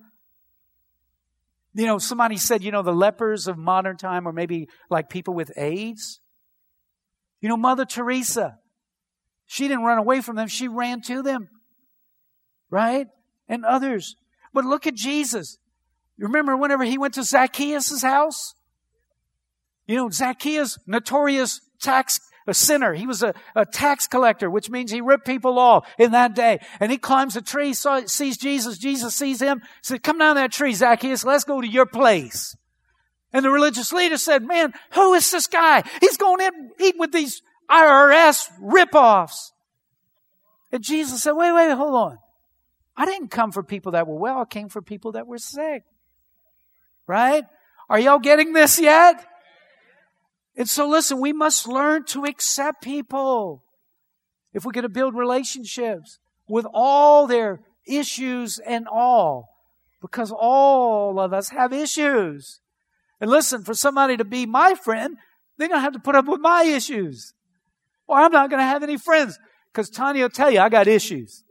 You 1.74 1.86
know, 1.86 1.98
somebody 1.98 2.36
said, 2.36 2.62
you 2.62 2.70
know, 2.70 2.82
the 2.82 2.92
lepers 2.92 3.48
of 3.48 3.58
modern 3.58 3.96
time 3.96 4.28
are 4.28 4.32
maybe 4.32 4.68
like 4.90 5.10
people 5.10 5.34
with 5.34 5.50
AIDS. 5.56 6.20
You 7.40 7.48
know, 7.48 7.56
Mother 7.56 7.84
Teresa, 7.84 8.58
she 9.46 9.66
didn't 9.66 9.84
run 9.84 9.98
away 9.98 10.20
from 10.20 10.36
them. 10.36 10.48
She 10.48 10.68
ran 10.68 11.00
to 11.02 11.22
them. 11.22 11.48
Right? 12.70 13.08
And 13.48 13.64
others. 13.64 14.14
But 14.54 14.64
look 14.64 14.86
at 14.86 14.94
Jesus. 14.94 15.58
Remember 16.18 16.56
whenever 16.56 16.84
he 16.84 16.98
went 16.98 17.14
to 17.14 17.24
Zacchaeus' 17.24 18.02
house? 18.02 18.54
You 19.86 19.96
know, 19.96 20.10
Zacchaeus, 20.10 20.78
notorious 20.86 21.60
tax 21.80 22.20
a 22.46 22.54
sinner. 22.54 22.94
He 22.94 23.06
was 23.06 23.22
a, 23.22 23.34
a 23.54 23.64
tax 23.64 24.06
collector, 24.06 24.50
which 24.50 24.70
means 24.70 24.90
he 24.90 25.00
ripped 25.00 25.26
people 25.26 25.58
off 25.58 25.88
in 25.98 26.12
that 26.12 26.34
day. 26.34 26.60
And 26.80 26.90
he 26.90 26.98
climbs 26.98 27.36
a 27.36 27.42
tree, 27.42 27.72
saw, 27.72 28.00
sees 28.06 28.36
Jesus. 28.36 28.78
Jesus 28.78 29.14
sees 29.14 29.40
him, 29.40 29.62
said, 29.82 30.02
come 30.02 30.18
down 30.18 30.36
that 30.36 30.52
tree, 30.52 30.74
Zacchaeus. 30.74 31.24
Let's 31.24 31.44
go 31.44 31.60
to 31.60 31.68
your 31.68 31.86
place. 31.86 32.56
And 33.32 33.44
the 33.44 33.50
religious 33.50 33.92
leader 33.92 34.18
said, 34.18 34.44
man, 34.44 34.72
who 34.92 35.14
is 35.14 35.30
this 35.30 35.46
guy? 35.46 35.82
He's 36.00 36.16
going 36.16 36.40
in, 36.40 36.70
eat 36.80 36.96
with 36.98 37.12
these 37.12 37.42
IRS 37.70 38.50
ripoffs. 38.60 39.50
And 40.70 40.82
Jesus 40.82 41.22
said, 41.22 41.32
wait, 41.32 41.52
wait, 41.52 41.70
hold 41.72 41.94
on. 41.94 42.18
I 42.96 43.06
didn't 43.06 43.28
come 43.28 43.52
for 43.52 43.62
people 43.62 43.92
that 43.92 44.06
were 44.06 44.18
well. 44.18 44.40
I 44.40 44.44
came 44.44 44.68
for 44.68 44.82
people 44.82 45.12
that 45.12 45.26
were 45.26 45.38
sick. 45.38 45.84
Right? 47.06 47.44
Are 47.88 47.98
y'all 47.98 48.18
getting 48.18 48.52
this 48.52 48.80
yet? 48.80 49.24
And 50.56 50.68
so 50.68 50.88
listen, 50.88 51.20
we 51.20 51.32
must 51.32 51.66
learn 51.66 52.04
to 52.06 52.24
accept 52.24 52.82
people 52.82 53.64
if 54.52 54.64
we're 54.64 54.72
going 54.72 54.82
to 54.82 54.88
build 54.88 55.14
relationships 55.14 56.18
with 56.48 56.66
all 56.72 57.26
their 57.26 57.60
issues 57.86 58.58
and 58.58 58.86
all, 58.86 59.48
because 60.00 60.30
all 60.30 61.18
of 61.18 61.32
us 61.32 61.48
have 61.50 61.72
issues. 61.72 62.60
And 63.20 63.30
listen, 63.30 63.64
for 63.64 63.74
somebody 63.74 64.16
to 64.16 64.24
be 64.24 64.46
my 64.46 64.74
friend, 64.74 65.16
they're 65.56 65.68
going 65.68 65.78
to 65.78 65.84
have 65.84 65.94
to 65.94 66.00
put 66.00 66.14
up 66.14 66.26
with 66.26 66.40
my 66.40 66.64
issues. 66.64 67.34
Or 68.06 68.18
I'm 68.18 68.32
not 68.32 68.50
going 68.50 68.60
to 68.60 68.66
have 68.66 68.82
any 68.82 68.98
friends. 68.98 69.38
Because 69.72 69.88
Tanya 69.88 70.24
will 70.24 70.30
tell 70.30 70.50
you, 70.50 70.60
I 70.60 70.68
got 70.68 70.86
issues. 70.86 71.44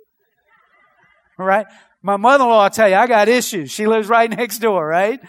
All 1.39 1.45
right? 1.45 1.65
My 2.03 2.17
mother-in-law 2.17 2.63
will 2.63 2.69
tell 2.69 2.89
you, 2.89 2.95
I 2.95 3.07
got 3.07 3.27
issues. 3.27 3.71
She 3.71 3.87
lives 3.87 4.07
right 4.07 4.29
next 4.37 4.59
door, 4.59 4.85
right? 4.85 5.19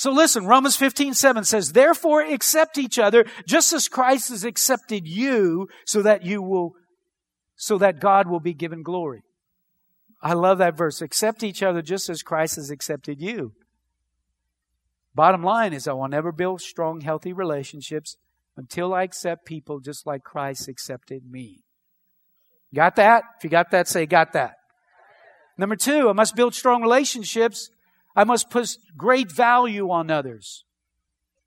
So 0.00 0.12
listen, 0.12 0.46
Romans 0.46 0.76
15, 0.76 1.12
7 1.12 1.44
says, 1.44 1.72
therefore 1.72 2.22
accept 2.22 2.78
each 2.78 2.98
other 2.98 3.26
just 3.46 3.74
as 3.74 3.86
Christ 3.86 4.30
has 4.30 4.44
accepted 4.44 5.06
you 5.06 5.68
so 5.84 6.00
that 6.00 6.24
you 6.24 6.40
will, 6.40 6.72
so 7.54 7.76
that 7.76 8.00
God 8.00 8.26
will 8.26 8.40
be 8.40 8.54
given 8.54 8.82
glory. 8.82 9.20
I 10.22 10.32
love 10.32 10.56
that 10.56 10.74
verse. 10.74 11.02
Accept 11.02 11.42
each 11.42 11.62
other 11.62 11.82
just 11.82 12.08
as 12.08 12.22
Christ 12.22 12.56
has 12.56 12.70
accepted 12.70 13.20
you. 13.20 13.52
Bottom 15.14 15.42
line 15.42 15.74
is 15.74 15.86
I 15.86 15.92
will 15.92 16.08
never 16.08 16.32
build 16.32 16.62
strong, 16.62 17.02
healthy 17.02 17.34
relationships 17.34 18.16
until 18.56 18.94
I 18.94 19.02
accept 19.02 19.44
people 19.44 19.80
just 19.80 20.06
like 20.06 20.22
Christ 20.22 20.66
accepted 20.66 21.30
me. 21.30 21.58
Got 22.74 22.96
that? 22.96 23.24
If 23.36 23.44
you 23.44 23.50
got 23.50 23.70
that, 23.72 23.86
say 23.86 24.06
got 24.06 24.32
that. 24.32 24.54
Number 25.58 25.76
two, 25.76 26.08
I 26.08 26.14
must 26.14 26.36
build 26.36 26.54
strong 26.54 26.80
relationships. 26.80 27.68
I 28.14 28.24
must 28.24 28.50
put 28.50 28.68
great 28.96 29.30
value 29.30 29.90
on 29.90 30.10
others. 30.10 30.64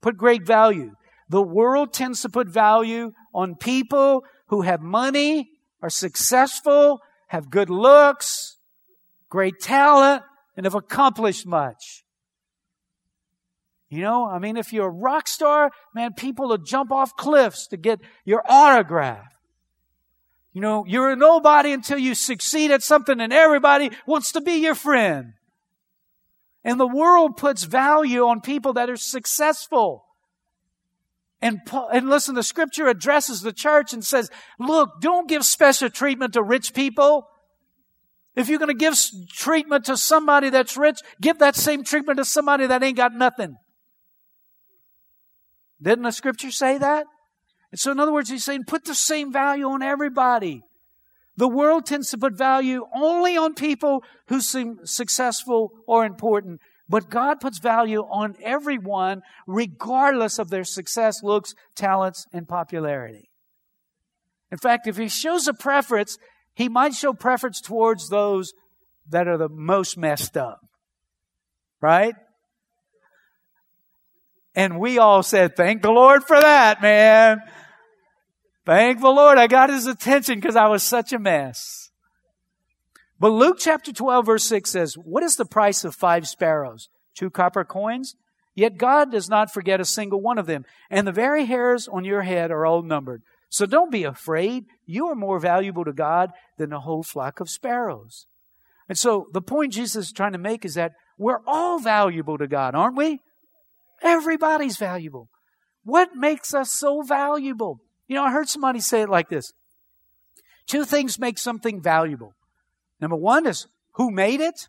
Put 0.00 0.16
great 0.16 0.46
value. 0.46 0.94
The 1.28 1.42
world 1.42 1.92
tends 1.92 2.22
to 2.22 2.28
put 2.28 2.48
value 2.48 3.12
on 3.34 3.54
people 3.54 4.24
who 4.48 4.62
have 4.62 4.80
money, 4.80 5.50
are 5.82 5.90
successful, 5.90 7.00
have 7.28 7.50
good 7.50 7.70
looks, 7.70 8.58
great 9.28 9.60
talent, 9.60 10.22
and 10.56 10.66
have 10.66 10.74
accomplished 10.74 11.46
much. 11.46 12.04
You 13.88 14.02
know, 14.02 14.28
I 14.28 14.38
mean, 14.38 14.56
if 14.56 14.72
you're 14.72 14.88
a 14.88 14.90
rock 14.90 15.28
star, 15.28 15.70
man, 15.94 16.14
people 16.14 16.48
will 16.48 16.58
jump 16.58 16.90
off 16.90 17.16
cliffs 17.16 17.68
to 17.68 17.76
get 17.76 18.00
your 18.24 18.42
autograph. 18.48 19.32
You 20.52 20.60
know, 20.60 20.84
you're 20.86 21.10
a 21.10 21.16
nobody 21.16 21.72
until 21.72 21.98
you 21.98 22.14
succeed 22.14 22.70
at 22.70 22.82
something 22.82 23.20
and 23.20 23.32
everybody 23.32 23.90
wants 24.06 24.32
to 24.32 24.40
be 24.40 24.54
your 24.54 24.74
friend. 24.74 25.34
And 26.64 26.80
the 26.80 26.86
world 26.86 27.36
puts 27.36 27.64
value 27.64 28.26
on 28.26 28.40
people 28.40 28.72
that 28.72 28.88
are 28.88 28.96
successful. 28.96 30.06
And, 31.42 31.60
and 31.92 32.08
listen, 32.08 32.34
the 32.34 32.42
scripture 32.42 32.88
addresses 32.88 33.42
the 33.42 33.52
church 33.52 33.92
and 33.92 34.02
says, 34.02 34.30
look, 34.58 35.02
don't 35.02 35.28
give 35.28 35.44
special 35.44 35.90
treatment 35.90 36.32
to 36.32 36.42
rich 36.42 36.72
people. 36.72 37.28
If 38.34 38.48
you're 38.48 38.58
going 38.58 38.68
to 38.68 38.74
give 38.74 38.96
treatment 39.30 39.84
to 39.84 39.96
somebody 39.96 40.48
that's 40.48 40.76
rich, 40.76 41.00
give 41.20 41.38
that 41.40 41.54
same 41.54 41.84
treatment 41.84 42.16
to 42.16 42.24
somebody 42.24 42.66
that 42.66 42.82
ain't 42.82 42.96
got 42.96 43.14
nothing. 43.14 43.56
Didn't 45.82 46.04
the 46.04 46.12
scripture 46.12 46.50
say 46.50 46.78
that? 46.78 47.06
And 47.70 47.78
so, 47.78 47.92
in 47.92 48.00
other 48.00 48.12
words, 48.12 48.30
he's 48.30 48.44
saying 48.44 48.64
put 48.66 48.84
the 48.84 48.94
same 48.94 49.32
value 49.32 49.66
on 49.66 49.82
everybody. 49.82 50.62
The 51.36 51.48
world 51.48 51.86
tends 51.86 52.10
to 52.10 52.18
put 52.18 52.34
value 52.34 52.86
only 52.94 53.36
on 53.36 53.54
people 53.54 54.04
who 54.28 54.40
seem 54.40 54.78
successful 54.84 55.72
or 55.86 56.04
important, 56.04 56.60
but 56.88 57.10
God 57.10 57.40
puts 57.40 57.58
value 57.58 58.02
on 58.02 58.36
everyone 58.42 59.22
regardless 59.46 60.38
of 60.38 60.50
their 60.50 60.64
success, 60.64 61.22
looks, 61.22 61.54
talents, 61.74 62.26
and 62.32 62.46
popularity. 62.46 63.30
In 64.52 64.58
fact, 64.58 64.86
if 64.86 64.96
he 64.96 65.08
shows 65.08 65.48
a 65.48 65.54
preference, 65.54 66.18
he 66.54 66.68
might 66.68 66.94
show 66.94 67.12
preference 67.12 67.60
towards 67.60 68.08
those 68.08 68.52
that 69.10 69.26
are 69.26 69.38
the 69.38 69.48
most 69.48 69.98
messed 69.98 70.36
up. 70.36 70.60
Right? 71.80 72.14
And 74.54 74.78
we 74.78 74.98
all 74.98 75.24
said, 75.24 75.56
thank 75.56 75.82
the 75.82 75.90
Lord 75.90 76.22
for 76.22 76.40
that, 76.40 76.80
man. 76.80 77.40
Thank 78.64 79.00
the 79.00 79.10
Lord, 79.10 79.36
I 79.36 79.46
got 79.46 79.70
his 79.70 79.86
attention 79.86 80.40
because 80.40 80.56
I 80.56 80.68
was 80.68 80.82
such 80.82 81.12
a 81.12 81.18
mess. 81.18 81.90
But 83.20 83.30
Luke 83.30 83.58
chapter 83.58 83.92
12 83.92 84.26
verse 84.26 84.44
6 84.44 84.70
says, 84.70 84.94
What 84.94 85.22
is 85.22 85.36
the 85.36 85.44
price 85.44 85.84
of 85.84 85.94
five 85.94 86.26
sparrows? 86.26 86.88
Two 87.14 87.30
copper 87.30 87.64
coins? 87.64 88.16
Yet 88.54 88.78
God 88.78 89.10
does 89.10 89.28
not 89.28 89.52
forget 89.52 89.80
a 89.80 89.84
single 89.84 90.20
one 90.20 90.38
of 90.38 90.46
them, 90.46 90.64
and 90.88 91.06
the 91.06 91.12
very 91.12 91.44
hairs 91.44 91.88
on 91.88 92.04
your 92.04 92.22
head 92.22 92.50
are 92.50 92.64
all 92.64 92.82
numbered. 92.82 93.22
So 93.50 93.66
don't 93.66 93.92
be 93.92 94.04
afraid. 94.04 94.64
You 94.86 95.08
are 95.08 95.14
more 95.14 95.38
valuable 95.38 95.84
to 95.84 95.92
God 95.92 96.30
than 96.56 96.72
a 96.72 96.80
whole 96.80 97.02
flock 97.02 97.40
of 97.40 97.50
sparrows. 97.50 98.26
And 98.88 98.98
so 98.98 99.26
the 99.32 99.42
point 99.42 99.72
Jesus 99.72 100.06
is 100.06 100.12
trying 100.12 100.32
to 100.32 100.38
make 100.38 100.64
is 100.64 100.74
that 100.74 100.92
we're 101.18 101.40
all 101.46 101.78
valuable 101.78 102.38
to 102.38 102.46
God, 102.46 102.74
aren't 102.74 102.96
we? 102.96 103.20
Everybody's 104.02 104.76
valuable. 104.76 105.28
What 105.84 106.14
makes 106.14 106.54
us 106.54 106.72
so 106.72 107.02
valuable? 107.02 107.80
You 108.08 108.16
know, 108.16 108.24
I 108.24 108.32
heard 108.32 108.48
somebody 108.48 108.80
say 108.80 109.02
it 109.02 109.08
like 109.08 109.28
this 109.28 109.52
Two 110.66 110.84
things 110.84 111.18
make 111.18 111.38
something 111.38 111.80
valuable. 111.82 112.34
Number 113.00 113.16
one 113.16 113.46
is 113.46 113.66
who 113.92 114.10
made 114.10 114.40
it. 114.40 114.68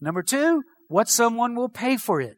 Number 0.00 0.22
two, 0.22 0.62
what 0.88 1.08
someone 1.08 1.54
will 1.54 1.68
pay 1.68 1.96
for 1.96 2.20
it. 2.20 2.36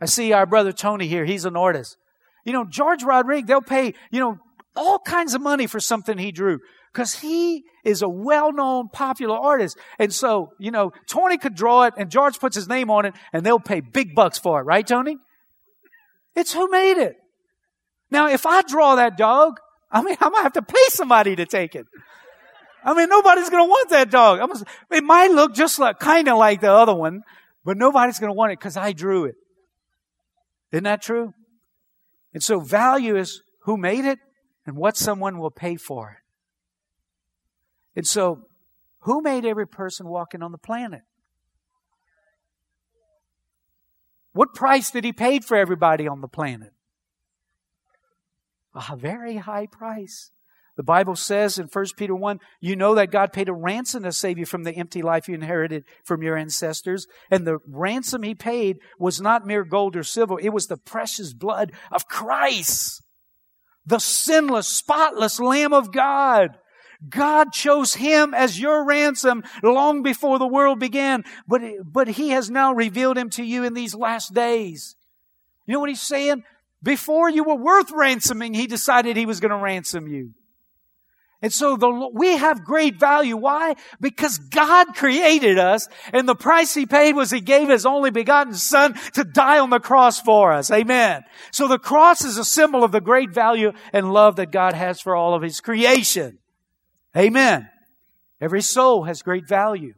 I 0.00 0.06
see 0.06 0.32
our 0.32 0.46
brother 0.46 0.72
Tony 0.72 1.06
here. 1.06 1.24
He's 1.24 1.44
an 1.44 1.56
artist. 1.56 1.96
You 2.44 2.52
know, 2.52 2.64
George 2.64 3.02
Rodrigue, 3.02 3.46
they'll 3.46 3.60
pay, 3.60 3.94
you 4.10 4.20
know, 4.20 4.38
all 4.74 4.98
kinds 4.98 5.34
of 5.34 5.40
money 5.40 5.66
for 5.66 5.80
something 5.80 6.18
he 6.18 6.32
drew 6.32 6.58
because 6.92 7.14
he 7.14 7.64
is 7.84 8.02
a 8.02 8.08
well-known 8.08 8.88
popular 8.88 9.36
artist. 9.36 9.78
And 9.98 10.12
so, 10.12 10.52
you 10.58 10.70
know, 10.70 10.92
Tony 11.08 11.38
could 11.38 11.54
draw 11.54 11.84
it 11.84 11.94
and 11.96 12.10
George 12.10 12.38
puts 12.38 12.56
his 12.56 12.68
name 12.68 12.90
on 12.90 13.04
it 13.06 13.14
and 13.32 13.44
they'll 13.44 13.60
pay 13.60 13.80
big 13.80 14.14
bucks 14.14 14.38
for 14.38 14.60
it. 14.60 14.64
Right, 14.64 14.86
Tony? 14.86 15.18
It's 16.34 16.52
who 16.52 16.68
made 16.70 16.98
it. 16.98 17.16
Now, 18.12 18.28
if 18.28 18.44
I 18.44 18.60
draw 18.60 18.96
that 18.96 19.16
dog, 19.16 19.58
I 19.90 20.02
mean, 20.02 20.18
I'm 20.20 20.32
gonna 20.32 20.42
have 20.42 20.52
to 20.52 20.62
pay 20.62 20.84
somebody 20.88 21.34
to 21.34 21.46
take 21.46 21.74
it. 21.74 21.86
I 22.84 22.92
mean, 22.92 23.08
nobody's 23.08 23.48
gonna 23.48 23.64
want 23.64 23.88
that 23.88 24.10
dog. 24.10 24.38
Gonna, 24.38 24.62
it 24.90 25.02
might 25.02 25.30
look 25.30 25.54
just 25.54 25.78
like, 25.78 25.98
kind 25.98 26.28
of 26.28 26.36
like 26.36 26.60
the 26.60 26.70
other 26.70 26.94
one, 26.94 27.22
but 27.64 27.78
nobody's 27.78 28.18
gonna 28.18 28.34
want 28.34 28.52
it 28.52 28.58
because 28.58 28.76
I 28.76 28.92
drew 28.92 29.24
it. 29.24 29.36
Isn't 30.72 30.84
that 30.84 31.00
true? 31.00 31.32
And 32.34 32.42
so 32.42 32.60
value 32.60 33.16
is 33.16 33.40
who 33.62 33.78
made 33.78 34.04
it 34.04 34.18
and 34.66 34.76
what 34.76 34.98
someone 34.98 35.38
will 35.38 35.50
pay 35.50 35.76
for 35.76 36.10
it. 36.10 36.18
And 37.96 38.06
so, 38.06 38.42
who 39.00 39.22
made 39.22 39.46
every 39.46 39.66
person 39.66 40.06
walking 40.06 40.42
on 40.42 40.52
the 40.52 40.58
planet? 40.58 41.00
What 44.34 44.52
price 44.52 44.90
did 44.90 45.04
he 45.04 45.14
pay 45.14 45.40
for 45.40 45.56
everybody 45.56 46.06
on 46.06 46.20
the 46.20 46.28
planet? 46.28 46.72
A 48.74 48.96
very 48.96 49.36
high 49.36 49.66
price. 49.66 50.30
The 50.76 50.82
Bible 50.82 51.16
says 51.16 51.58
in 51.58 51.66
1 51.66 51.86
Peter 51.96 52.14
1, 52.14 52.40
you 52.60 52.76
know 52.76 52.94
that 52.94 53.10
God 53.10 53.32
paid 53.32 53.50
a 53.50 53.54
ransom 53.54 54.04
to 54.04 54.12
save 54.12 54.38
you 54.38 54.46
from 54.46 54.64
the 54.64 54.72
empty 54.72 55.02
life 55.02 55.28
you 55.28 55.34
inherited 55.34 55.84
from 56.02 56.22
your 56.22 56.36
ancestors. 56.36 57.06
And 57.30 57.46
the 57.46 57.58
ransom 57.66 58.22
he 58.22 58.34
paid 58.34 58.78
was 58.98 59.20
not 59.20 59.46
mere 59.46 59.64
gold 59.64 59.96
or 59.96 60.02
silver. 60.02 60.40
It 60.40 60.52
was 60.52 60.68
the 60.68 60.78
precious 60.78 61.34
blood 61.34 61.72
of 61.90 62.08
Christ. 62.08 63.02
The 63.84 63.98
sinless, 63.98 64.66
spotless 64.66 65.38
Lamb 65.38 65.74
of 65.74 65.92
God. 65.92 66.56
God 67.06 67.52
chose 67.52 67.94
him 67.94 68.32
as 68.32 68.60
your 68.60 68.84
ransom 68.84 69.42
long 69.62 70.02
before 70.02 70.38
the 70.38 70.46
world 70.46 70.78
began, 70.78 71.24
but, 71.48 71.60
but 71.84 72.08
he 72.08 72.30
has 72.30 72.48
now 72.48 72.72
revealed 72.72 73.18
him 73.18 73.28
to 73.30 73.42
you 73.42 73.64
in 73.64 73.74
these 73.74 73.94
last 73.94 74.32
days. 74.32 74.94
You 75.66 75.74
know 75.74 75.80
what 75.80 75.88
he's 75.88 76.00
saying? 76.00 76.44
Before 76.82 77.30
you 77.30 77.44
were 77.44 77.54
worth 77.54 77.90
ransoming, 77.92 78.54
he 78.54 78.66
decided 78.66 79.16
he 79.16 79.26
was 79.26 79.40
going 79.40 79.50
to 79.50 79.56
ransom 79.56 80.08
you. 80.08 80.34
And 81.42 81.52
so 81.52 81.76
the, 81.76 82.10
we 82.14 82.36
have 82.36 82.64
great 82.64 83.00
value. 83.00 83.36
Why? 83.36 83.74
Because 84.00 84.38
God 84.38 84.94
created 84.94 85.58
us 85.58 85.88
and 86.12 86.28
the 86.28 86.36
price 86.36 86.72
he 86.72 86.86
paid 86.86 87.16
was 87.16 87.32
he 87.32 87.40
gave 87.40 87.68
his 87.68 87.84
only 87.84 88.10
begotten 88.10 88.54
son 88.54 88.94
to 89.14 89.24
die 89.24 89.58
on 89.58 89.70
the 89.70 89.80
cross 89.80 90.20
for 90.20 90.52
us. 90.52 90.70
Amen. 90.70 91.24
So 91.50 91.66
the 91.66 91.80
cross 91.80 92.24
is 92.24 92.38
a 92.38 92.44
symbol 92.44 92.84
of 92.84 92.92
the 92.92 93.00
great 93.00 93.30
value 93.30 93.72
and 93.92 94.12
love 94.12 94.36
that 94.36 94.52
God 94.52 94.74
has 94.74 95.00
for 95.00 95.16
all 95.16 95.34
of 95.34 95.42
his 95.42 95.60
creation. 95.60 96.38
Amen. 97.16 97.68
Every 98.40 98.62
soul 98.62 99.04
has 99.04 99.22
great 99.22 99.48
value. 99.48 99.94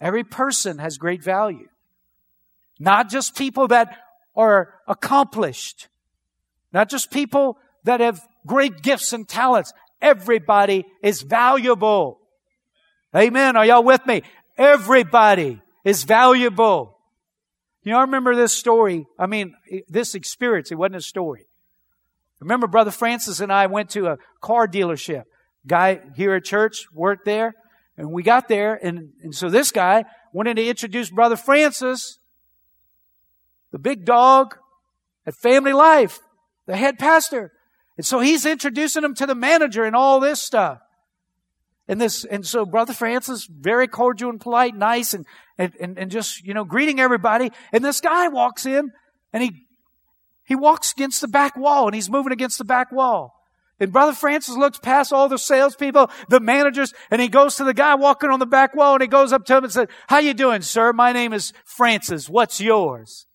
Every 0.00 0.22
person 0.22 0.78
has 0.78 0.96
great 0.96 1.24
value. 1.24 1.68
Not 2.78 3.10
just 3.10 3.36
people 3.36 3.68
that 3.68 3.96
are 4.36 4.74
accomplished. 4.86 5.88
Not 6.72 6.90
just 6.90 7.10
people 7.10 7.58
that 7.84 8.00
have 8.00 8.20
great 8.46 8.82
gifts 8.82 9.12
and 9.12 9.28
talents. 9.28 9.72
Everybody 10.00 10.84
is 11.02 11.22
valuable. 11.22 12.20
Amen. 13.14 13.56
Are 13.56 13.64
y'all 13.64 13.82
with 13.82 14.04
me? 14.06 14.22
Everybody 14.58 15.60
is 15.84 16.04
valuable. 16.04 16.98
You 17.82 17.92
know, 17.92 17.98
I 17.98 18.02
remember 18.02 18.34
this 18.34 18.52
story. 18.52 19.06
I 19.18 19.26
mean, 19.26 19.54
this 19.88 20.14
experience. 20.14 20.70
It 20.70 20.74
wasn't 20.74 20.96
a 20.96 21.00
story. 21.00 21.46
Remember, 22.40 22.66
Brother 22.66 22.90
Francis 22.90 23.40
and 23.40 23.52
I 23.52 23.66
went 23.66 23.90
to 23.90 24.08
a 24.08 24.18
car 24.40 24.68
dealership. 24.68 25.24
Guy 25.66 26.00
here 26.16 26.34
at 26.34 26.44
church 26.44 26.86
worked 26.92 27.24
there. 27.24 27.54
And 27.96 28.12
we 28.12 28.22
got 28.22 28.48
there, 28.48 28.74
and, 28.74 29.12
and 29.22 29.34
so 29.34 29.48
this 29.48 29.72
guy 29.72 30.04
wanted 30.32 30.56
to 30.56 30.66
introduce 30.66 31.08
Brother 31.08 31.36
Francis 31.36 32.18
the 33.76 33.80
big 33.80 34.06
dog 34.06 34.56
at 35.26 35.34
Family 35.34 35.74
Life, 35.74 36.20
the 36.64 36.78
head 36.78 36.98
pastor. 36.98 37.52
And 37.98 38.06
so 38.06 38.20
he's 38.20 38.46
introducing 38.46 39.04
him 39.04 39.14
to 39.16 39.26
the 39.26 39.34
manager 39.34 39.84
and 39.84 39.94
all 39.94 40.18
this 40.18 40.40
stuff. 40.40 40.78
And 41.86 42.00
this, 42.00 42.24
and 42.24 42.46
so 42.46 42.64
Brother 42.64 42.94
Francis, 42.94 43.46
very 43.46 43.86
cordial 43.86 44.30
and 44.30 44.40
polite, 44.40 44.74
nice, 44.74 45.12
and, 45.12 45.26
and, 45.58 45.74
and, 45.78 45.98
and 45.98 46.10
just, 46.10 46.42
you 46.42 46.54
know, 46.54 46.64
greeting 46.64 47.00
everybody. 47.00 47.52
And 47.70 47.84
this 47.84 48.00
guy 48.00 48.28
walks 48.28 48.64
in 48.64 48.92
and 49.34 49.42
he, 49.42 49.66
he 50.46 50.54
walks 50.54 50.92
against 50.92 51.20
the 51.20 51.28
back 51.28 51.54
wall 51.54 51.84
and 51.84 51.94
he's 51.94 52.08
moving 52.08 52.32
against 52.32 52.56
the 52.56 52.64
back 52.64 52.90
wall. 52.90 53.34
And 53.78 53.92
Brother 53.92 54.14
Francis 54.14 54.56
looks 54.56 54.78
past 54.78 55.12
all 55.12 55.28
the 55.28 55.36
salespeople, 55.36 56.10
the 56.30 56.40
managers, 56.40 56.94
and 57.10 57.20
he 57.20 57.28
goes 57.28 57.56
to 57.56 57.64
the 57.64 57.74
guy 57.74 57.94
walking 57.94 58.30
on 58.30 58.38
the 58.38 58.46
back 58.46 58.74
wall 58.74 58.94
and 58.94 59.02
he 59.02 59.06
goes 59.06 59.34
up 59.34 59.44
to 59.44 59.58
him 59.58 59.64
and 59.64 59.72
says, 59.72 59.88
how 60.06 60.16
you 60.16 60.32
doing, 60.32 60.62
sir? 60.62 60.94
My 60.94 61.12
name 61.12 61.34
is 61.34 61.52
Francis. 61.66 62.26
What's 62.26 62.58
yours? 62.58 63.26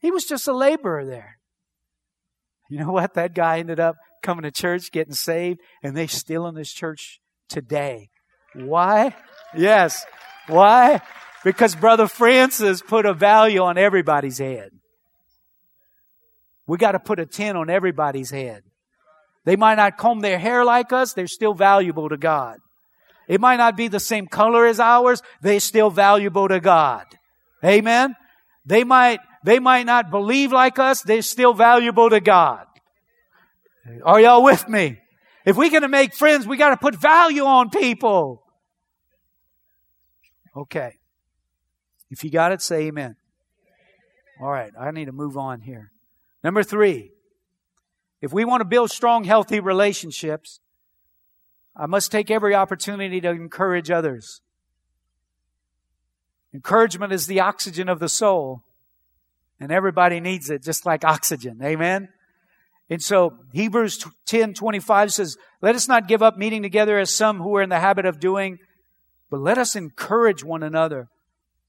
He 0.00 0.10
was 0.10 0.24
just 0.24 0.48
a 0.48 0.52
laborer 0.52 1.04
there. 1.04 1.38
You 2.70 2.78
know 2.78 2.92
what? 2.92 3.14
That 3.14 3.34
guy 3.34 3.58
ended 3.58 3.80
up 3.80 3.96
coming 4.22 4.42
to 4.42 4.50
church, 4.50 4.92
getting 4.92 5.14
saved, 5.14 5.60
and 5.82 5.96
they 5.96 6.06
still 6.06 6.46
in 6.46 6.54
this 6.54 6.72
church 6.72 7.20
today. 7.48 8.10
Why? 8.54 9.14
Yes. 9.56 10.04
Why? 10.46 11.00
Because 11.44 11.74
Brother 11.74 12.06
Francis 12.08 12.82
put 12.82 13.06
a 13.06 13.14
value 13.14 13.62
on 13.62 13.78
everybody's 13.78 14.38
head. 14.38 14.70
We 16.66 16.76
got 16.76 16.92
to 16.92 16.98
put 16.98 17.20
a 17.20 17.26
10 17.26 17.56
on 17.56 17.70
everybody's 17.70 18.30
head. 18.30 18.62
They 19.44 19.56
might 19.56 19.76
not 19.76 19.96
comb 19.96 20.20
their 20.20 20.38
hair 20.38 20.64
like 20.64 20.92
us, 20.92 21.14
they're 21.14 21.26
still 21.26 21.54
valuable 21.54 22.10
to 22.10 22.18
God. 22.18 22.58
It 23.28 23.40
might 23.40 23.56
not 23.56 23.76
be 23.76 23.88
the 23.88 24.00
same 24.00 24.26
color 24.26 24.66
as 24.66 24.78
ours, 24.78 25.22
they're 25.40 25.60
still 25.60 25.90
valuable 25.90 26.48
to 26.48 26.60
God. 26.60 27.06
Amen? 27.64 28.14
They 28.66 28.84
might, 28.84 29.20
they 29.44 29.58
might 29.58 29.86
not 29.86 30.10
believe 30.10 30.52
like 30.52 30.78
us, 30.78 31.02
they're 31.02 31.22
still 31.22 31.54
valuable 31.54 32.10
to 32.10 32.20
God. 32.20 32.66
Are 34.04 34.20
y'all 34.20 34.42
with 34.42 34.68
me? 34.68 34.98
If 35.44 35.56
we're 35.56 35.70
going 35.70 35.82
to 35.82 35.88
make 35.88 36.14
friends, 36.14 36.46
we 36.46 36.56
got 36.56 36.70
to 36.70 36.76
put 36.76 36.94
value 36.94 37.44
on 37.44 37.70
people. 37.70 38.42
Okay. 40.54 40.98
If 42.10 42.24
you 42.24 42.30
got 42.30 42.52
it, 42.52 42.60
say 42.60 42.86
amen. 42.86 43.16
All 44.40 44.50
right. 44.50 44.72
I 44.78 44.90
need 44.90 45.06
to 45.06 45.12
move 45.12 45.36
on 45.36 45.60
here. 45.60 45.92
Number 46.42 46.62
three. 46.62 47.12
If 48.20 48.32
we 48.32 48.44
want 48.44 48.62
to 48.62 48.64
build 48.64 48.90
strong, 48.90 49.24
healthy 49.24 49.60
relationships, 49.60 50.60
I 51.76 51.86
must 51.86 52.10
take 52.10 52.30
every 52.30 52.54
opportunity 52.54 53.20
to 53.20 53.30
encourage 53.30 53.90
others. 53.90 54.40
Encouragement 56.52 57.12
is 57.12 57.26
the 57.26 57.40
oxygen 57.40 57.88
of 57.88 58.00
the 58.00 58.08
soul, 58.08 58.64
and 59.60 59.72
everybody 59.72 60.20
needs 60.20 60.50
it 60.50 60.62
just 60.62 60.86
like 60.86 61.04
oxygen. 61.04 61.60
Amen? 61.62 62.08
And 62.90 63.02
so 63.02 63.38
Hebrews 63.52 64.04
10 64.26 64.54
25 64.54 65.12
says, 65.12 65.36
Let 65.60 65.74
us 65.74 65.88
not 65.88 66.08
give 66.08 66.22
up 66.22 66.38
meeting 66.38 66.62
together 66.62 66.98
as 66.98 67.10
some 67.10 67.38
who 67.38 67.56
are 67.56 67.62
in 67.62 67.68
the 67.68 67.80
habit 67.80 68.06
of 68.06 68.20
doing, 68.20 68.58
but 69.30 69.40
let 69.40 69.58
us 69.58 69.76
encourage 69.76 70.42
one 70.42 70.62
another 70.62 71.08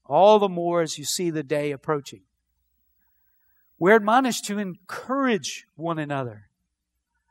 all 0.06 0.38
the 0.38 0.48
more 0.48 0.82
as 0.82 0.98
you 0.98 1.04
see 1.04 1.30
the 1.30 1.42
day 1.42 1.70
approaching. 1.70 2.22
We're 3.78 3.96
admonished 3.96 4.44
to 4.46 4.58
encourage 4.58 5.66
one 5.76 5.98
another. 5.98 6.42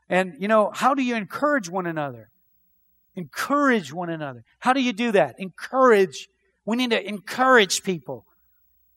And, 0.08 0.34
you 0.40 0.48
know, 0.48 0.72
how 0.74 0.94
do 0.94 1.02
you 1.02 1.14
encourage 1.14 1.68
one 1.68 1.86
another? 1.86 2.30
Encourage 3.14 3.92
one 3.92 4.10
another. 4.10 4.44
How 4.58 4.72
do 4.72 4.80
you 4.80 4.92
do 4.92 5.12
that? 5.12 5.36
Encourage. 5.38 6.28
We 6.64 6.76
need 6.76 6.90
to 6.90 7.08
encourage 7.08 7.82
people. 7.82 8.24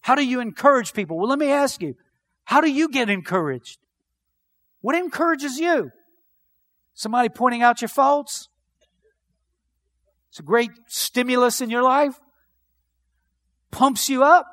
How 0.04 0.16
do 0.16 0.26
you 0.26 0.42
encourage 0.42 0.94
people? 0.94 1.18
Well, 1.18 1.30
let 1.30 1.40
me 1.40 1.50
ask 1.50 1.82
you, 1.82 1.96
how 2.44 2.60
do 2.60 2.70
you 2.70 2.90
get 2.90 3.10
encouraged? 3.10 3.80
What 4.82 4.96
encourages 4.96 5.58
you? 5.58 5.92
Somebody 6.94 7.30
pointing 7.30 7.64
out 7.64 7.82
your 7.82 7.88
faults? 7.88 8.50
It's 10.30 10.40
a 10.40 10.44
great 10.44 10.72
stimulus 10.88 11.62
in 11.62 11.70
your 11.70 11.84
life. 11.84 12.20
Pumps 13.72 14.10
you 14.10 14.24
up. 14.24 14.46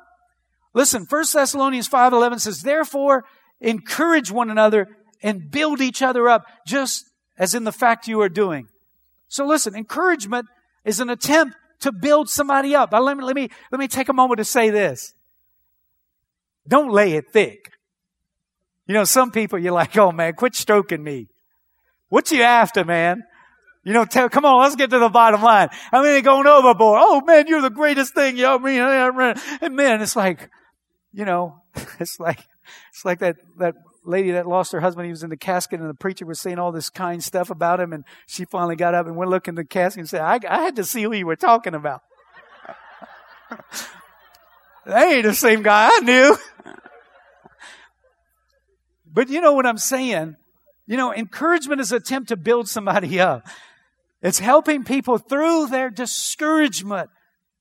Listen, 0.73 1.05
1 1.07 1.25
Thessalonians 1.33 1.89
5.11 1.89 2.39
says, 2.39 2.61
Therefore, 2.61 3.25
encourage 3.59 4.31
one 4.31 4.49
another 4.49 4.87
and 5.21 5.51
build 5.51 5.81
each 5.81 6.01
other 6.01 6.29
up, 6.29 6.45
just 6.65 7.03
as 7.37 7.53
in 7.53 7.65
the 7.65 7.73
fact 7.73 8.07
you 8.07 8.21
are 8.21 8.29
doing. 8.29 8.69
So 9.27 9.45
listen, 9.45 9.75
encouragement 9.75 10.45
is 10.85 11.01
an 11.01 11.09
attempt 11.09 11.57
to 11.81 11.91
build 11.91 12.29
somebody 12.29 12.73
up. 12.73 12.93
Let 12.93 13.17
me, 13.17 13.23
let 13.23 13.35
me, 13.35 13.49
let 13.69 13.79
me 13.79 13.89
take 13.89 14.07
a 14.07 14.13
moment 14.13 14.37
to 14.37 14.45
say 14.45 14.69
this. 14.69 15.13
Don't 16.67 16.91
lay 16.91 17.13
it 17.13 17.31
thick. 17.31 17.71
You 18.87 18.93
know, 18.95 19.03
some 19.03 19.31
people 19.31 19.59
you're 19.59 19.73
like, 19.73 19.97
oh 19.97 20.11
man, 20.11 20.33
quit 20.33 20.55
stroking 20.55 21.03
me. 21.03 21.27
What 22.09 22.31
you 22.31 22.41
after, 22.41 22.83
man? 22.83 23.23
You 23.83 23.93
know, 23.93 24.05
tell, 24.05 24.29
come 24.29 24.45
on, 24.45 24.61
let's 24.61 24.75
get 24.75 24.89
to 24.91 24.99
the 24.99 25.09
bottom 25.09 25.41
line. 25.41 25.69
I 25.91 26.03
mean, 26.03 26.23
going 26.23 26.45
overboard. 26.45 26.99
Oh 27.01 27.21
man, 27.21 27.47
you're 27.47 27.61
the 27.61 27.69
greatest 27.69 28.13
thing. 28.13 28.37
You 28.37 28.43
know, 28.43 28.59
I 28.59 29.11
mean, 29.11 29.41
and 29.61 29.75
man, 29.75 30.01
it's 30.01 30.15
like, 30.15 30.49
you 31.13 31.25
know, 31.25 31.63
it's 31.99 32.19
like, 32.19 32.39
it's 32.91 33.05
like 33.05 33.19
that, 33.19 33.37
that 33.57 33.75
lady 34.05 34.31
that 34.31 34.45
lost 34.45 34.71
her 34.71 34.81
husband. 34.81 35.05
He 35.05 35.11
was 35.11 35.23
in 35.23 35.29
the 35.29 35.37
casket 35.37 35.79
and 35.79 35.89
the 35.89 35.95
preacher 35.95 36.25
was 36.25 36.39
saying 36.39 36.59
all 36.59 36.71
this 36.71 36.89
kind 36.89 37.23
stuff 37.23 37.49
about 37.49 37.79
him. 37.79 37.93
And 37.93 38.03
she 38.27 38.45
finally 38.45 38.75
got 38.75 38.93
up 38.93 39.07
and 39.07 39.15
went 39.15 39.31
look 39.31 39.47
in 39.47 39.55
the 39.55 39.65
casket 39.65 39.99
and 40.01 40.09
said, 40.09 40.21
I, 40.21 40.39
I 40.47 40.63
had 40.63 40.75
to 40.75 40.83
see 40.83 41.03
who 41.03 41.13
you 41.13 41.25
were 41.25 41.35
talking 41.35 41.73
about. 41.73 42.01
that 44.85 45.07
ain't 45.07 45.23
the 45.23 45.33
same 45.33 45.63
guy 45.63 45.89
I 45.91 45.99
knew. 45.99 46.37
But 49.13 49.29
you 49.29 49.41
know 49.41 49.53
what 49.53 49.65
I'm 49.65 49.77
saying? 49.77 50.37
You 50.87 50.97
know, 50.97 51.13
encouragement 51.13 51.81
is 51.81 51.91
an 51.91 51.97
attempt 51.97 52.29
to 52.29 52.37
build 52.37 52.67
somebody 52.67 53.19
up. 53.19 53.45
It's 54.21 54.39
helping 54.39 54.83
people 54.83 55.17
through 55.17 55.67
their 55.67 55.89
discouragement. 55.89 57.09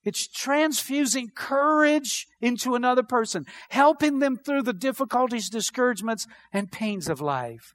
It's 0.04 0.26
transfusing 0.26 1.30
courage 1.34 2.26
into 2.40 2.74
another 2.74 3.02
person, 3.02 3.46
helping 3.68 4.18
them 4.18 4.36
through 4.36 4.62
the 4.62 4.72
difficulties, 4.72 5.50
discouragements, 5.50 6.26
and 6.52 6.72
pains 6.72 7.08
of 7.08 7.20
life. 7.20 7.74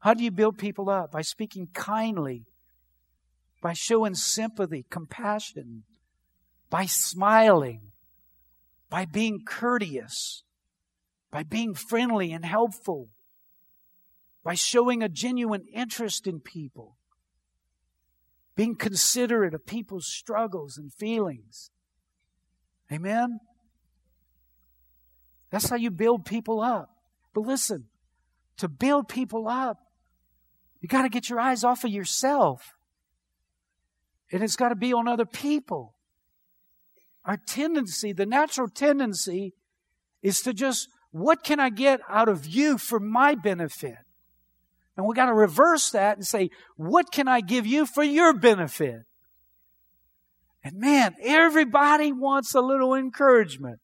How 0.00 0.14
do 0.14 0.22
you 0.22 0.30
build 0.30 0.58
people 0.58 0.88
up? 0.88 1.10
By 1.10 1.22
speaking 1.22 1.68
kindly, 1.72 2.44
by 3.60 3.72
showing 3.72 4.14
sympathy, 4.14 4.84
compassion, 4.90 5.82
by 6.70 6.86
smiling, 6.86 7.80
by 8.90 9.04
being 9.04 9.44
courteous, 9.44 10.42
by 11.30 11.42
being 11.42 11.74
friendly 11.74 12.32
and 12.32 12.44
helpful, 12.44 13.08
by 14.42 14.54
showing 14.54 15.02
a 15.02 15.08
genuine 15.08 15.64
interest 15.72 16.26
in 16.26 16.40
people, 16.40 16.96
being 18.56 18.74
considerate 18.74 19.54
of 19.54 19.66
people's 19.66 20.06
struggles 20.06 20.78
and 20.78 20.92
feelings. 20.92 21.70
Amen? 22.90 23.40
That's 25.50 25.68
how 25.68 25.76
you 25.76 25.90
build 25.90 26.24
people 26.24 26.60
up. 26.60 26.90
But 27.34 27.42
listen, 27.42 27.84
to 28.56 28.68
build 28.68 29.08
people 29.08 29.48
up, 29.48 29.78
you 30.80 30.88
got 30.88 31.02
to 31.02 31.08
get 31.08 31.28
your 31.28 31.40
eyes 31.40 31.64
off 31.64 31.84
of 31.84 31.90
yourself. 31.90 32.74
And 34.30 34.42
it's 34.42 34.56
got 34.56 34.68
to 34.68 34.76
be 34.76 34.92
on 34.92 35.08
other 35.08 35.26
people. 35.26 35.94
Our 37.28 37.36
tendency, 37.36 38.14
the 38.14 38.24
natural 38.24 38.68
tendency, 38.68 39.52
is 40.22 40.40
to 40.40 40.54
just 40.54 40.88
what 41.10 41.44
can 41.44 41.60
I 41.60 41.68
get 41.68 42.00
out 42.08 42.28
of 42.28 42.46
you 42.46 42.78
for 42.78 42.98
my 42.98 43.34
benefit? 43.34 43.96
And 44.96 45.06
we 45.06 45.14
got 45.14 45.26
to 45.26 45.34
reverse 45.34 45.90
that 45.90 46.16
and 46.16 46.26
say, 46.26 46.48
what 46.76 47.12
can 47.12 47.28
I 47.28 47.42
give 47.42 47.66
you 47.66 47.84
for 47.84 48.02
your 48.02 48.32
benefit? 48.32 49.02
And 50.64 50.78
man, 50.78 51.14
everybody 51.22 52.12
wants 52.12 52.54
a 52.54 52.60
little 52.62 52.94
encouragement. 52.94 53.78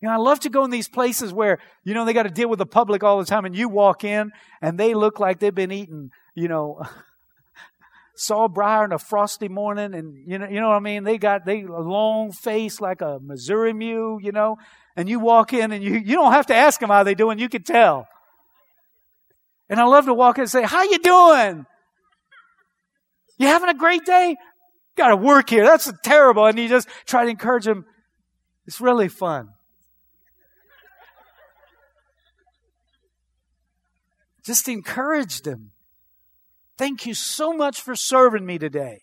You 0.00 0.08
know, 0.08 0.14
I 0.14 0.18
love 0.18 0.40
to 0.40 0.48
go 0.48 0.64
in 0.64 0.70
these 0.70 0.88
places 0.88 1.32
where, 1.32 1.58
you 1.84 1.94
know, 1.94 2.04
they 2.04 2.12
got 2.12 2.24
to 2.24 2.30
deal 2.30 2.48
with 2.48 2.60
the 2.60 2.66
public 2.66 3.02
all 3.02 3.18
the 3.18 3.24
time 3.24 3.44
and 3.44 3.56
you 3.56 3.68
walk 3.68 4.04
in 4.04 4.30
and 4.60 4.78
they 4.78 4.94
look 4.94 5.18
like 5.18 5.40
they've 5.40 5.54
been 5.54 5.72
eating, 5.72 6.10
you 6.34 6.46
know, 6.46 6.80
sawbriar 8.22 8.84
on 8.84 8.92
a 8.92 8.98
frosty 8.98 9.48
morning 9.48 9.94
and, 9.94 10.16
you 10.26 10.38
know, 10.38 10.48
you 10.48 10.60
know 10.60 10.68
what 10.68 10.76
I 10.76 10.80
mean? 10.80 11.04
They 11.04 11.18
got, 11.18 11.44
they, 11.44 11.62
a 11.62 11.80
long 11.80 12.30
face 12.30 12.80
like 12.80 13.00
a 13.00 13.18
Missouri 13.20 13.72
mule, 13.72 14.20
you 14.22 14.32
know, 14.32 14.58
and 14.96 15.08
you 15.08 15.18
walk 15.18 15.52
in 15.52 15.72
and 15.72 15.82
you, 15.82 15.94
you 15.94 16.14
don't 16.14 16.32
have 16.32 16.46
to 16.46 16.54
ask 16.54 16.78
them 16.80 16.90
how 16.90 17.02
they 17.02 17.14
doing. 17.14 17.38
You 17.38 17.48
can 17.48 17.62
tell. 17.62 18.06
And 19.68 19.80
I 19.80 19.84
love 19.84 20.04
to 20.06 20.14
walk 20.14 20.38
in 20.38 20.42
and 20.42 20.50
say, 20.50 20.62
how 20.62 20.82
you 20.84 20.98
doing? 20.98 21.66
You 23.38 23.48
having 23.48 23.70
a 23.70 23.74
great 23.74 24.04
day? 24.04 24.36
Got 24.96 25.08
to 25.08 25.16
work 25.16 25.50
here. 25.50 25.64
That's 25.64 25.92
terrible. 26.04 26.46
And 26.46 26.58
you 26.58 26.68
just 26.68 26.88
try 27.06 27.24
to 27.24 27.30
encourage 27.30 27.64
them. 27.64 27.86
It's 28.66 28.80
really 28.80 29.08
fun. 29.08 29.48
Just 34.44 34.68
encourage 34.68 35.42
them. 35.42 35.71
Thank 36.82 37.06
you 37.06 37.14
so 37.14 37.52
much 37.52 37.80
for 37.80 37.94
serving 37.94 38.44
me 38.44 38.58
today. 38.58 39.02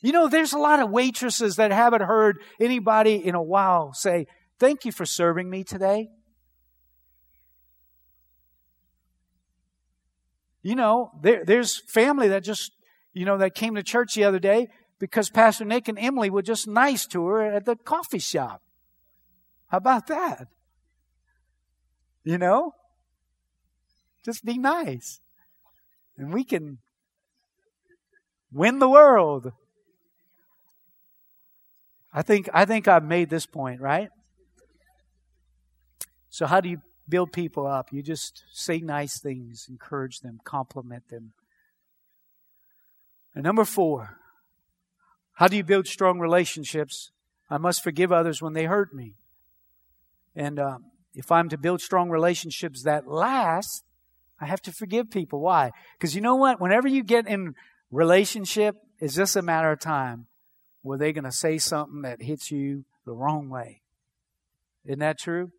You 0.00 0.12
know, 0.12 0.28
there's 0.28 0.54
a 0.54 0.58
lot 0.58 0.80
of 0.80 0.88
waitresses 0.88 1.56
that 1.56 1.70
haven't 1.72 2.00
heard 2.00 2.38
anybody 2.58 3.16
in 3.16 3.34
a 3.34 3.42
while 3.42 3.92
say, 3.92 4.26
Thank 4.58 4.86
you 4.86 4.92
for 4.92 5.04
serving 5.04 5.50
me 5.50 5.62
today. 5.62 6.08
You 10.62 10.74
know, 10.74 11.10
there, 11.20 11.44
there's 11.44 11.82
family 11.90 12.28
that 12.28 12.44
just 12.44 12.72
you 13.12 13.26
know, 13.26 13.36
that 13.36 13.54
came 13.54 13.74
to 13.74 13.82
church 13.82 14.14
the 14.14 14.24
other 14.24 14.38
day 14.38 14.68
because 14.98 15.28
Pastor 15.28 15.66
Nick 15.66 15.86
and 15.86 15.98
Emily 15.98 16.30
were 16.30 16.40
just 16.40 16.66
nice 16.66 17.06
to 17.08 17.26
her 17.26 17.42
at 17.42 17.66
the 17.66 17.76
coffee 17.76 18.18
shop. 18.18 18.62
How 19.66 19.76
about 19.76 20.06
that? 20.06 20.48
You 22.24 22.38
know? 22.38 22.72
Just 24.24 24.46
be 24.46 24.56
nice. 24.56 25.20
And 26.22 26.32
we 26.32 26.44
can 26.44 26.78
win 28.52 28.78
the 28.78 28.88
world. 28.88 29.52
I 32.14 32.22
think 32.22 32.48
I 32.54 32.64
think 32.64 32.86
I've 32.86 33.04
made 33.04 33.28
this 33.28 33.44
point, 33.44 33.80
right? 33.80 34.08
So 36.30 36.46
how 36.46 36.60
do 36.60 36.68
you 36.68 36.78
build 37.08 37.32
people 37.32 37.66
up? 37.66 37.92
You 37.92 38.02
just 38.02 38.44
say 38.52 38.78
nice 38.78 39.18
things, 39.20 39.66
encourage 39.68 40.20
them, 40.20 40.38
compliment 40.44 41.08
them. 41.08 41.32
And 43.34 43.42
number 43.42 43.64
4, 43.64 44.16
how 45.34 45.48
do 45.48 45.56
you 45.56 45.64
build 45.64 45.88
strong 45.88 46.20
relationships? 46.20 47.10
I 47.50 47.58
must 47.58 47.82
forgive 47.82 48.12
others 48.12 48.40
when 48.40 48.52
they 48.52 48.64
hurt 48.64 48.94
me. 48.94 49.14
And 50.36 50.58
um, 50.60 50.84
if 51.14 51.32
I'm 51.32 51.48
to 51.48 51.58
build 51.58 51.80
strong 51.80 52.10
relationships 52.10 52.82
that 52.84 53.08
last, 53.08 53.84
I 54.42 54.46
have 54.46 54.60
to 54.62 54.72
forgive 54.72 55.08
people. 55.08 55.40
Why? 55.40 55.70
Because 55.96 56.16
you 56.16 56.20
know 56.20 56.34
what? 56.34 56.60
Whenever 56.60 56.88
you 56.88 57.04
get 57.04 57.28
in 57.28 57.54
relationship, 57.92 58.74
it's 58.98 59.14
just 59.14 59.36
a 59.36 59.42
matter 59.42 59.70
of 59.70 59.78
time 59.78 60.26
where 60.82 60.98
they're 60.98 61.12
going 61.12 61.22
to 61.22 61.30
say 61.30 61.58
something 61.58 62.02
that 62.02 62.20
hits 62.20 62.50
you 62.50 62.84
the 63.06 63.12
wrong 63.12 63.48
way. 63.48 63.82
Isn't 64.84 64.98
that 64.98 65.20
true? 65.20 65.52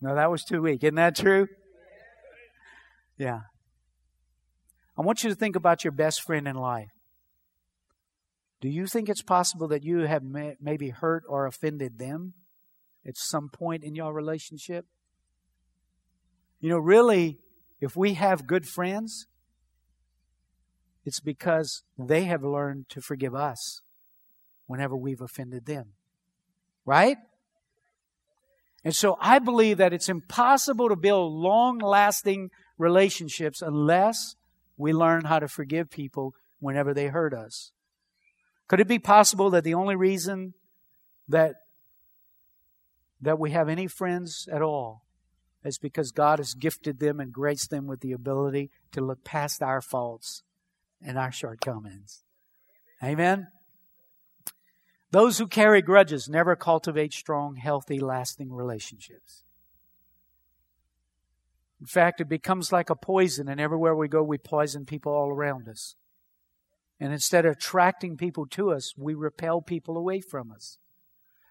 No, 0.00 0.14
that 0.14 0.30
was 0.30 0.44
too 0.44 0.62
weak. 0.62 0.82
Isn't 0.82 0.94
that 0.94 1.14
true? 1.14 1.46
Yeah. 3.18 3.40
I 4.96 5.02
want 5.02 5.22
you 5.22 5.28
to 5.28 5.36
think 5.36 5.54
about 5.54 5.84
your 5.84 5.92
best 5.92 6.22
friend 6.22 6.48
in 6.48 6.56
life. 6.56 6.88
Do 8.62 8.70
you 8.70 8.86
think 8.86 9.10
it's 9.10 9.22
possible 9.22 9.68
that 9.68 9.84
you 9.84 10.06
have 10.06 10.22
may, 10.22 10.56
maybe 10.58 10.88
hurt 10.88 11.24
or 11.28 11.46
offended 11.46 11.98
them 11.98 12.32
at 13.06 13.18
some 13.18 13.50
point 13.50 13.84
in 13.84 13.94
your 13.94 14.14
relationship? 14.14 14.86
You 16.60 16.70
know, 16.70 16.78
really, 16.78 17.38
if 17.80 17.96
we 17.96 18.14
have 18.14 18.46
good 18.46 18.66
friends, 18.66 19.26
it's 21.04 21.20
because 21.20 21.82
they 21.98 22.24
have 22.24 22.42
learned 22.42 22.88
to 22.90 23.00
forgive 23.00 23.34
us 23.34 23.82
whenever 24.66 24.96
we've 24.96 25.20
offended 25.20 25.66
them. 25.66 25.92
Right? 26.84 27.18
And 28.84 28.94
so 28.94 29.16
I 29.20 29.38
believe 29.38 29.78
that 29.78 29.92
it's 29.92 30.08
impossible 30.08 30.88
to 30.88 30.96
build 30.96 31.32
long 31.32 31.78
lasting 31.78 32.50
relationships 32.78 33.60
unless 33.60 34.36
we 34.76 34.92
learn 34.92 35.24
how 35.24 35.38
to 35.40 35.48
forgive 35.48 35.90
people 35.90 36.34
whenever 36.60 36.94
they 36.94 37.08
hurt 37.08 37.34
us. 37.34 37.72
Could 38.68 38.80
it 38.80 38.88
be 38.88 38.98
possible 38.98 39.50
that 39.50 39.64
the 39.64 39.74
only 39.74 39.96
reason 39.96 40.54
that 41.26 41.54
that 43.20 43.38
we 43.38 43.50
have 43.50 43.68
any 43.68 43.88
friends 43.88 44.46
at 44.52 44.62
all 44.62 45.02
is 45.68 45.78
because 45.78 46.10
God 46.10 46.40
has 46.40 46.54
gifted 46.54 46.98
them 46.98 47.20
and 47.20 47.32
graced 47.32 47.70
them 47.70 47.86
with 47.86 48.00
the 48.00 48.12
ability 48.12 48.70
to 48.90 49.00
look 49.00 49.22
past 49.22 49.62
our 49.62 49.80
faults 49.80 50.42
and 51.00 51.16
our 51.16 51.30
shortcomings. 51.30 52.24
Amen. 53.02 53.46
Those 55.10 55.38
who 55.38 55.46
carry 55.46 55.80
grudges 55.80 56.28
never 56.28 56.56
cultivate 56.56 57.12
strong, 57.12 57.56
healthy, 57.56 58.00
lasting 58.00 58.52
relationships. 58.52 59.44
In 61.80 61.86
fact, 61.86 62.20
it 62.20 62.28
becomes 62.28 62.72
like 62.72 62.90
a 62.90 62.96
poison, 62.96 63.48
and 63.48 63.60
everywhere 63.60 63.94
we 63.94 64.08
go, 64.08 64.22
we 64.22 64.36
poison 64.36 64.84
people 64.84 65.12
all 65.12 65.30
around 65.30 65.68
us. 65.68 65.94
And 67.00 67.12
instead 67.12 67.46
of 67.46 67.52
attracting 67.52 68.16
people 68.16 68.46
to 68.48 68.72
us, 68.72 68.94
we 68.98 69.14
repel 69.14 69.62
people 69.62 69.96
away 69.96 70.20
from 70.20 70.50
us. 70.50 70.78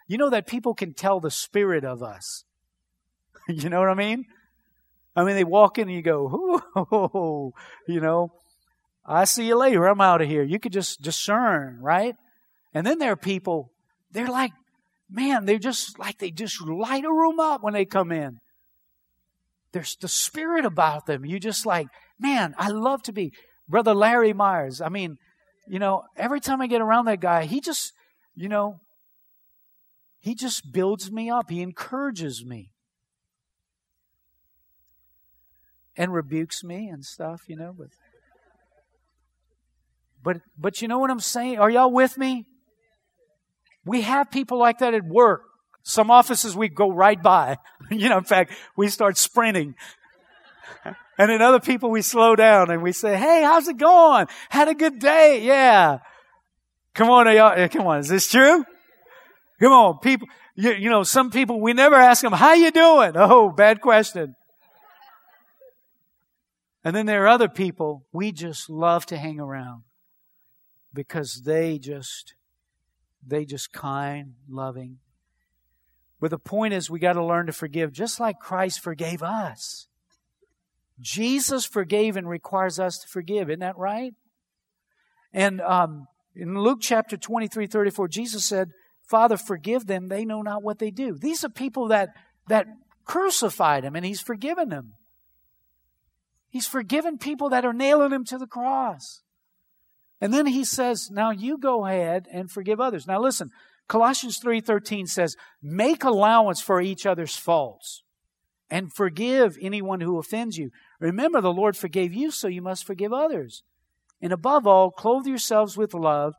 You 0.08 0.18
know 0.18 0.30
that 0.30 0.46
people 0.46 0.74
can 0.74 0.94
tell 0.94 1.20
the 1.20 1.32
spirit 1.32 1.86
of 1.86 2.04
us. 2.04 2.44
you 3.64 3.70
know 3.70 3.80
what 3.80 3.90
I 3.90 3.94
mean? 3.94 4.26
I 5.16 5.24
mean, 5.24 5.36
they 5.36 5.44
walk 5.44 5.78
in 5.78 5.88
and 5.88 5.96
you 5.96 6.04
go, 6.04 6.62
oh, 6.76 7.54
you 7.88 8.00
know, 8.00 8.32
I 9.06 9.24
see 9.24 9.48
you 9.48 9.56
later. 9.56 9.88
I'm 9.88 10.02
out 10.02 10.22
of 10.22 10.28
here. 10.28 10.44
You 10.44 10.60
could 10.60 10.74
just 10.74 11.02
discern, 11.02 11.80
right? 11.82 12.16
And 12.74 12.86
then 12.86 13.00
there 13.00 13.14
are 13.14 13.18
people, 13.18 13.72
they're 14.12 14.28
like, 14.28 14.52
man, 15.10 15.46
they're 15.46 15.58
just 15.58 15.98
like 15.98 16.20
they 16.20 16.30
just 16.30 16.62
light 16.62 17.06
a 17.06 17.12
room 17.12 17.40
up 17.40 17.64
when 17.64 17.74
they 17.74 17.86
come 17.86 18.12
in. 18.12 18.40
There's 19.72 19.96
the 19.96 20.08
spirit 20.08 20.66
about 20.66 21.06
them. 21.06 21.26
You 21.26 21.40
just 21.40 21.66
like, 21.66 21.88
man, 22.20 22.54
I 22.58 22.70
love 22.70 23.02
to 23.04 23.14
be. 23.14 23.32
Brother 23.70 23.94
Larry 23.94 24.34
Myers, 24.34 24.82
I 24.82 24.90
mean, 24.90 25.18
you 25.68 25.80
know, 25.80 26.04
every 26.16 26.40
time 26.40 26.62
I 26.62 26.68
get 26.68 26.82
around 26.82 27.06
that 27.06 27.20
guy, 27.20 27.46
he 27.46 27.60
just, 27.60 27.92
you 28.36 28.48
know, 28.48 28.80
he 30.20 30.36
just 30.36 30.72
builds 30.72 31.12
me 31.12 31.30
up. 31.30 31.50
He 31.50 31.62
encourages 31.62 32.46
me. 32.46 32.72
And 35.98 36.14
rebukes 36.14 36.64
me 36.64 36.90
and 36.90 37.04
stuff, 37.04 37.42
you 37.48 37.56
know, 37.56 37.74
but 37.78 37.88
but 40.24 40.38
but 40.58 40.82
you 40.82 40.88
know 40.88 41.00
what 41.00 41.10
I'm 41.10 41.20
saying? 41.20 41.58
Are 41.58 41.70
y'all 41.70 41.92
with 41.92 42.18
me? 42.18 42.46
We 43.86 44.02
have 44.02 44.30
people 44.30 44.60
like 44.60 44.80
that 44.80 44.94
at 44.94 45.04
work. 45.06 45.42
Some 45.84 46.12
offices 46.12 46.56
we 46.56 46.68
go 46.68 46.92
right 46.92 47.22
by. 47.22 47.58
you 47.92 48.10
know, 48.10 48.18
in 48.18 48.26
fact, 48.26 48.54
we 48.76 48.90
start 48.90 49.18
sprinting. 49.18 49.76
And 51.20 51.32
in 51.32 51.42
other 51.42 51.60
people 51.60 51.90
we 51.90 52.04
slow 52.04 52.36
down 52.36 52.70
and 52.70 52.84
we 52.84 52.92
say, 52.92 53.18
Hey, 53.18 53.42
how's 53.42 53.68
it 53.68 53.78
going? 53.78 54.28
Had 54.50 54.68
a 54.68 54.76
good 54.76 55.00
day? 55.00 55.42
Yeah. 55.42 55.98
Come 56.94 57.10
on, 57.10 57.26
y'all. 57.36 57.68
Come 57.70 57.88
on. 57.88 58.00
Is 58.00 58.08
this 58.08 58.28
true? 58.28 58.64
Come 59.60 59.72
on, 59.72 60.00
people. 60.00 60.28
You, 60.56 60.74
you 60.74 60.90
know, 60.90 61.04
some 61.04 61.32
people, 61.32 61.62
we 61.62 61.74
never 61.74 61.96
ask 61.96 62.22
them, 62.22 62.34
how 62.34 62.54
you 62.54 62.72
doing? 62.72 63.14
Oh, 63.16 63.52
bad 63.52 63.82
question. 63.82 64.36
And 66.88 66.96
then 66.96 67.06
there 67.06 67.26
are 67.26 67.28
other 67.28 67.50
people 67.50 68.06
we 68.14 68.32
just 68.32 68.70
love 68.70 69.06
to 69.08 69.18
hang 69.18 69.42
around 69.42 69.84
because 70.94 71.42
they 71.44 71.80
just 71.80 72.34
they 73.22 73.44
just 73.44 73.74
kind, 73.74 74.36
loving. 74.48 75.00
But 76.22 76.32
the 76.32 76.40
point 76.40 76.74
is, 76.74 76.90
we 76.90 77.00
got 77.00 77.14
to 77.14 77.26
learn 77.26 77.48
to 77.48 77.52
forgive 77.52 77.92
just 77.92 78.22
like 78.22 78.40
Christ 78.40 78.80
forgave 78.80 79.22
us. 79.22 79.90
Jesus 80.98 81.66
forgave 81.66 82.16
and 82.16 82.30
requires 82.30 82.80
us 82.80 83.00
to 83.00 83.08
forgive. 83.10 83.50
Isn't 83.50 83.60
that 83.60 83.78
right? 83.78 84.14
And 85.34 85.60
um, 85.60 86.08
in 86.38 86.58
Luke 86.58 86.80
chapter 86.80 87.18
23, 87.18 87.68
34, 87.68 88.08
Jesus 88.08 88.46
said, 88.46 88.70
Father, 89.04 89.36
forgive 89.36 89.88
them. 89.88 90.08
They 90.08 90.24
know 90.24 90.42
not 90.42 90.64
what 90.64 90.80
they 90.80 90.92
do. 90.92 91.18
These 91.20 91.44
are 91.44 91.50
people 91.50 91.90
that, 91.90 92.12
that 92.48 92.66
crucified 93.04 93.84
him, 93.84 93.98
and 93.98 94.06
he's 94.06 94.22
forgiven 94.22 94.70
them. 94.70 94.94
He's 96.58 96.66
forgiven 96.66 97.20
people 97.20 97.50
that 97.50 97.66
are 97.66 97.72
nailing 97.72 98.12
him 98.12 98.26
to 98.26 98.38
the 98.40 98.48
cross. 98.48 99.22
And 100.20 100.34
then 100.34 100.48
he 100.48 100.66
says, 100.66 101.12
now 101.12 101.30
you 101.30 101.60
go 101.60 101.86
ahead 101.86 102.26
and 102.32 102.50
forgive 102.50 102.82
others. 102.82 103.06
Now 103.06 103.22
listen, 103.22 103.52
Colossians 103.88 104.40
3:13 104.40 105.06
says, 105.06 105.36
"Make 105.62 106.04
allowance 106.04 106.60
for 106.60 106.82
each 106.82 107.06
other's 107.06 107.38
faults 107.38 108.02
and 108.72 108.92
forgive 108.92 109.56
anyone 109.62 110.02
who 110.02 110.18
offends 110.18 110.58
you. 110.58 110.72
Remember 111.00 111.42
the 111.42 111.54
Lord 111.54 111.78
forgave 111.78 112.12
you, 112.12 112.32
so 112.32 112.48
you 112.48 112.64
must 112.64 112.86
forgive 112.86 113.14
others. 113.14 113.62
And 114.20 114.34
above 114.34 114.66
all, 114.66 114.90
clothe 114.90 115.28
yourselves 115.28 115.78
with 115.78 115.94
love, 115.94 116.34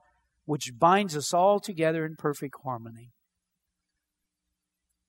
which 0.47 0.77
binds 0.81 1.17
us 1.17 1.33
all 1.33 1.61
together 1.61 2.05
in 2.05 2.17
perfect 2.17 2.57
harmony." 2.65 3.13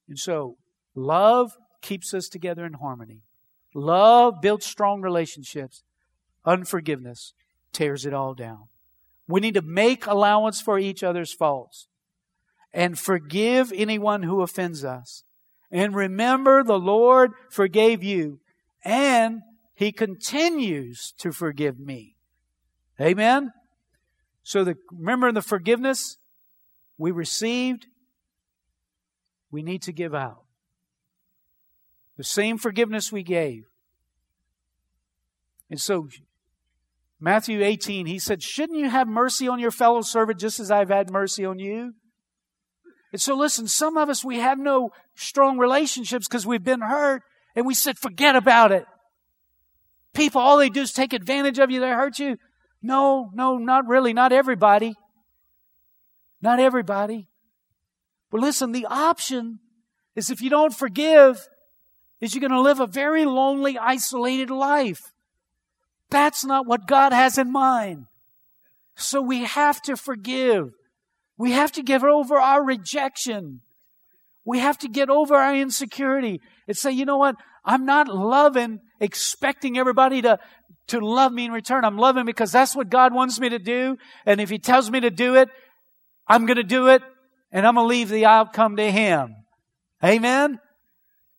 And 0.07 0.19
so, 0.19 0.57
love 0.93 1.57
keeps 1.81 2.13
us 2.13 2.29
together 2.29 2.63
in 2.63 2.73
harmony. 2.73 3.23
Love 3.73 4.41
builds 4.41 4.65
strong 4.65 5.01
relationships. 5.01 5.83
Unforgiveness 6.45 7.33
tears 7.71 8.05
it 8.05 8.13
all 8.13 8.33
down. 8.33 8.65
We 9.27 9.39
need 9.39 9.53
to 9.53 9.61
make 9.61 10.07
allowance 10.07 10.59
for 10.59 10.79
each 10.79 11.03
other's 11.03 11.33
faults 11.33 11.87
and 12.73 12.97
forgive 12.97 13.71
anyone 13.75 14.23
who 14.23 14.41
offends 14.41 14.83
us. 14.83 15.23
And 15.71 15.95
remember, 15.95 16.63
the 16.63 16.79
Lord 16.79 17.31
forgave 17.51 18.03
you 18.03 18.39
and 18.83 19.41
He 19.75 19.91
continues 19.91 21.13
to 21.19 21.31
forgive 21.31 21.79
me. 21.79 22.15
Amen? 22.99 23.51
So 24.43 24.63
the, 24.63 24.75
remember 24.91 25.31
the 25.31 25.41
forgiveness 25.41 26.17
we 26.97 27.11
received, 27.11 27.85
we 29.51 29.61
need 29.61 29.83
to 29.83 29.91
give 29.91 30.15
out. 30.15 30.43
The 32.19 32.25
same 32.25 32.57
forgiveness 32.57 33.13
we 33.13 33.23
gave. 33.23 33.63
And 35.69 35.79
so 35.79 36.09
Matthew 37.17 37.63
18, 37.63 38.07
he 38.07 38.19
said, 38.19 38.43
Shouldn't 38.43 38.77
you 38.77 38.89
have 38.89 39.07
mercy 39.07 39.47
on 39.47 39.57
your 39.57 39.71
fellow 39.71 40.01
servant 40.01 40.37
just 40.37 40.59
as 40.59 40.69
I've 40.69 40.89
had 40.89 41.09
mercy 41.09 41.45
on 41.45 41.59
you? 41.59 41.93
And 43.13 43.21
so 43.21 43.37
listen, 43.37 43.69
some 43.69 43.95
of 43.95 44.09
us, 44.09 44.25
we 44.25 44.39
have 44.39 44.59
no 44.59 44.89
strong 45.15 45.57
relationships 45.57 46.27
because 46.27 46.45
we've 46.45 46.61
been 46.61 46.81
hurt 46.81 47.23
and 47.55 47.65
we 47.65 47.73
said, 47.73 47.97
forget 47.97 48.35
about 48.35 48.73
it. 48.73 48.83
People, 50.13 50.41
all 50.41 50.57
they 50.57 50.69
do 50.69 50.81
is 50.81 50.91
take 50.91 51.13
advantage 51.13 51.57
of 51.57 51.71
you. 51.71 51.79
They 51.79 51.87
hurt 51.87 52.19
you. 52.19 52.35
No, 52.81 53.31
no, 53.33 53.57
not 53.57 53.87
really. 53.87 54.11
Not 54.11 54.33
everybody. 54.33 54.93
Not 56.41 56.59
everybody. 56.59 57.29
But 58.29 58.41
listen, 58.41 58.73
the 58.73 58.87
option 58.87 59.59
is 60.17 60.29
if 60.29 60.41
you 60.41 60.49
don't 60.49 60.73
forgive, 60.73 61.47
is 62.21 62.33
you're 62.33 62.41
going 62.41 62.51
to 62.51 62.61
live 62.61 62.79
a 62.79 62.87
very 62.87 63.25
lonely, 63.25 63.77
isolated 63.77 64.49
life. 64.49 64.99
That's 66.09 66.43
not 66.43 66.65
what 66.65 66.87
God 66.87 67.13
has 67.13 67.37
in 67.37 67.51
mind. 67.51 68.05
So 68.95 69.21
we 69.21 69.43
have 69.45 69.81
to 69.83 69.95
forgive. 69.95 70.71
We 71.37 71.51
have 71.51 71.71
to 71.73 71.83
get 71.83 72.03
over 72.03 72.37
our 72.37 72.63
rejection. 72.63 73.61
We 74.43 74.59
have 74.59 74.77
to 74.79 74.89
get 74.89 75.09
over 75.09 75.35
our 75.35 75.55
insecurity 75.55 76.41
and 76.67 76.75
say, 76.75 76.91
you 76.91 77.05
know 77.05 77.17
what? 77.17 77.35
I'm 77.63 77.85
not 77.85 78.07
loving, 78.07 78.79
expecting 78.99 79.77
everybody 79.77 80.21
to, 80.23 80.39
to 80.87 80.99
love 80.99 81.31
me 81.31 81.45
in 81.45 81.51
return. 81.51 81.85
I'm 81.85 81.97
loving 81.97 82.25
because 82.25 82.51
that's 82.51 82.75
what 82.75 82.89
God 82.89 83.13
wants 83.13 83.39
me 83.39 83.49
to 83.49 83.59
do. 83.59 83.97
And 84.25 84.41
if 84.41 84.49
He 84.49 84.59
tells 84.59 84.89
me 84.89 84.99
to 85.01 85.09
do 85.09 85.35
it, 85.35 85.49
I'm 86.27 86.45
going 86.45 86.57
to 86.57 86.63
do 86.63 86.87
it 86.87 87.01
and 87.51 87.65
I'm 87.65 87.75
going 87.75 87.85
to 87.85 87.89
leave 87.89 88.09
the 88.09 88.25
outcome 88.25 88.75
to 88.77 88.91
Him. 88.91 89.35
Amen? 90.03 90.59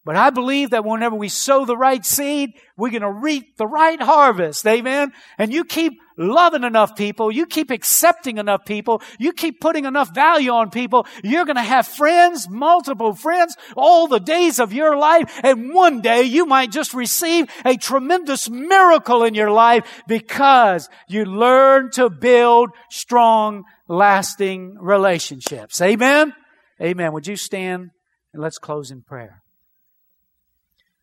But 0.02 0.16
I 0.16 0.30
believe 0.30 0.70
that 0.70 0.84
whenever 0.84 1.14
we 1.14 1.28
sow 1.28 1.66
the 1.66 1.76
right 1.76 2.04
seed, 2.04 2.54
we're 2.76 2.90
going 2.90 3.02
to 3.02 3.12
reap 3.12 3.58
the 3.58 3.66
right 3.66 4.00
harvest. 4.00 4.66
Amen? 4.66 5.12
And 5.36 5.52
you 5.52 5.62
keep 5.64 5.92
loving 6.16 6.64
enough 6.64 6.96
people, 6.96 7.30
you 7.30 7.46
keep 7.46 7.70
accepting 7.70 8.38
enough 8.38 8.64
people, 8.64 9.02
you 9.18 9.32
keep 9.32 9.60
putting 9.60 9.84
enough 9.84 10.14
value 10.14 10.50
on 10.50 10.70
people, 10.70 11.06
you're 11.22 11.44
going 11.44 11.56
to 11.56 11.62
have 11.62 11.86
friends, 11.86 12.48
multiple 12.48 13.14
friends, 13.14 13.56
all 13.76 14.06
the 14.06 14.20
days 14.20 14.58
of 14.58 14.72
your 14.72 14.96
life. 14.96 15.40
And 15.42 15.72
one 15.74 16.00
day 16.00 16.22
you 16.22 16.46
might 16.46 16.72
just 16.72 16.94
receive 16.94 17.46
a 17.64 17.76
tremendous 17.76 18.48
miracle 18.48 19.24
in 19.24 19.34
your 19.34 19.50
life 19.50 20.02
because 20.08 20.88
you 21.08 21.24
learn 21.26 21.90
to 21.92 22.08
build 22.08 22.70
strong, 22.90 23.64
lasting 23.86 24.76
relationships. 24.80 25.80
Amen? 25.80 26.32
Amen. 26.82 27.12
Would 27.12 27.26
you 27.26 27.36
stand 27.36 27.90
and 28.32 28.42
let's 28.42 28.58
close 28.58 28.90
in 28.90 29.02
prayer? 29.02 29.39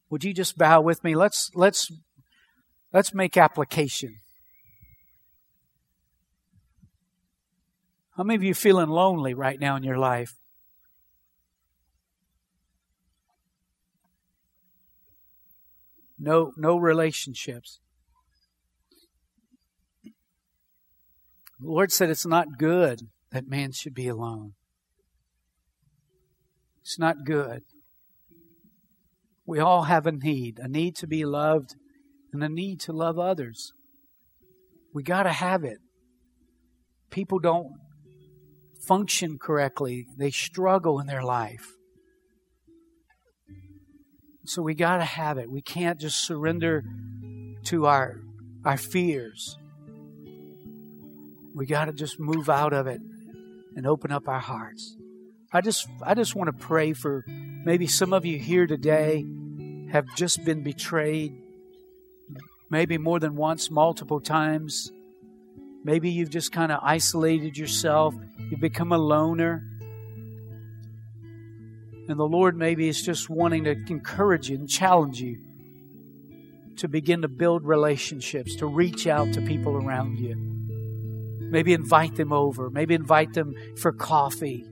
Would 0.09 0.23
you 0.23 0.33
just 0.33 0.57
bow 0.57 0.81
with 0.81 1.03
me? 1.03 1.15
Let's, 1.15 1.51
let's, 1.53 1.91
let's 2.93 3.13
make 3.13 3.35
application. 3.37 4.15
How 8.15 8.23
many 8.23 8.35
of 8.35 8.43
you 8.43 8.53
feeling 8.53 8.89
lonely 8.89 9.33
right 9.33 9.59
now 9.59 9.75
in 9.75 9.83
your 9.83 9.97
life? 9.97 10.33
No, 16.17 16.51
no 16.57 16.77
relationships. 16.77 17.79
The 21.59 21.67
Lord 21.67 21.91
said 21.91 22.09
it's 22.09 22.25
not 22.25 22.57
good 22.57 23.01
that 23.31 23.47
man 23.47 23.71
should 23.71 23.93
be 23.93 24.07
alone. 24.07 24.53
It's 26.81 26.97
not 26.97 27.23
good. 27.23 27.63
We 29.47 29.59
all 29.59 29.83
have 29.83 30.05
a 30.05 30.11
need, 30.11 30.59
a 30.59 30.67
need 30.67 30.97
to 30.97 31.07
be 31.07 31.23
loved 31.23 31.75
and 32.33 32.43
a 32.43 32.49
need 32.49 32.81
to 32.81 32.91
love 32.91 33.17
others. 33.17 33.71
We 34.93 35.03
got 35.03 35.23
to 35.23 35.31
have 35.31 35.63
it. 35.63 35.77
People 37.09 37.39
don't 37.39 37.71
function 38.85 39.39
correctly, 39.39 40.05
they 40.17 40.31
struggle 40.31 40.99
in 40.99 41.07
their 41.07 41.23
life. 41.23 41.73
So 44.45 44.61
we 44.61 44.75
got 44.75 44.97
to 44.97 45.05
have 45.05 45.37
it. 45.37 45.49
We 45.49 45.61
can't 45.61 45.99
just 45.99 46.25
surrender 46.25 46.83
to 47.65 47.85
our 47.85 48.21
our 48.65 48.77
fears. 48.77 49.57
We 51.53 51.65
got 51.65 51.85
to 51.85 51.93
just 51.93 52.19
move 52.19 52.49
out 52.49 52.73
of 52.73 52.87
it 52.87 53.01
and 53.75 53.87
open 53.87 54.11
up 54.11 54.27
our 54.27 54.39
hearts. 54.39 54.95
I 55.53 55.61
just 55.61 55.87
I 56.03 56.13
just 56.15 56.35
want 56.35 56.47
to 56.47 56.65
pray 56.65 56.93
for 56.93 57.23
maybe 57.27 57.87
some 57.87 58.13
of 58.13 58.25
you 58.25 58.37
here 58.37 58.67
today 58.67 59.25
have 59.91 60.05
just 60.15 60.43
been 60.45 60.63
betrayed 60.63 61.41
maybe 62.69 62.97
more 62.97 63.19
than 63.19 63.35
once, 63.35 63.71
multiple 63.71 64.19
times. 64.19 64.91
Maybe 65.83 66.09
you've 66.09 66.29
just 66.29 66.51
kind 66.51 66.71
of 66.71 66.79
isolated 66.83 67.57
yourself. 67.57 68.13
You've 68.49 68.59
become 68.59 68.91
a 68.91 68.97
loner. 68.97 69.63
And 72.09 72.19
the 72.19 72.27
Lord 72.27 72.57
maybe 72.57 72.87
is 72.87 73.01
just 73.01 73.29
wanting 73.29 73.65
to 73.65 73.71
encourage 73.89 74.49
you 74.49 74.57
and 74.57 74.69
challenge 74.69 75.21
you 75.21 75.39
to 76.77 76.87
begin 76.87 77.21
to 77.21 77.27
build 77.27 77.65
relationships, 77.65 78.55
to 78.57 78.65
reach 78.65 79.07
out 79.07 79.33
to 79.33 79.41
people 79.41 79.75
around 79.75 80.19
you. 80.19 80.35
Maybe 81.49 81.73
invite 81.73 82.15
them 82.15 82.33
over. 82.33 82.69
Maybe 82.69 82.93
invite 82.93 83.33
them 83.33 83.55
for 83.77 83.91
coffee. 83.91 84.65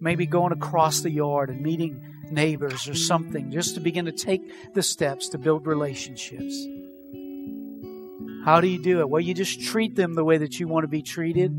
Maybe 0.00 0.26
going 0.26 0.52
across 0.52 1.00
the 1.00 1.10
yard 1.10 1.50
and 1.50 1.60
meeting 1.60 2.04
neighbors 2.30 2.88
or 2.88 2.94
something 2.94 3.50
just 3.50 3.74
to 3.74 3.80
begin 3.80 4.04
to 4.06 4.12
take 4.12 4.74
the 4.74 4.82
steps 4.82 5.28
to 5.30 5.38
build 5.38 5.66
relationships. 5.66 6.66
How 8.44 8.60
do 8.60 8.68
you 8.68 8.82
do 8.82 9.00
it? 9.00 9.10
Well, 9.10 9.20
you 9.20 9.34
just 9.34 9.60
treat 9.60 9.94
them 9.94 10.14
the 10.14 10.24
way 10.24 10.38
that 10.38 10.58
you 10.58 10.68
want 10.68 10.84
to 10.84 10.88
be 10.88 11.02
treated. 11.02 11.52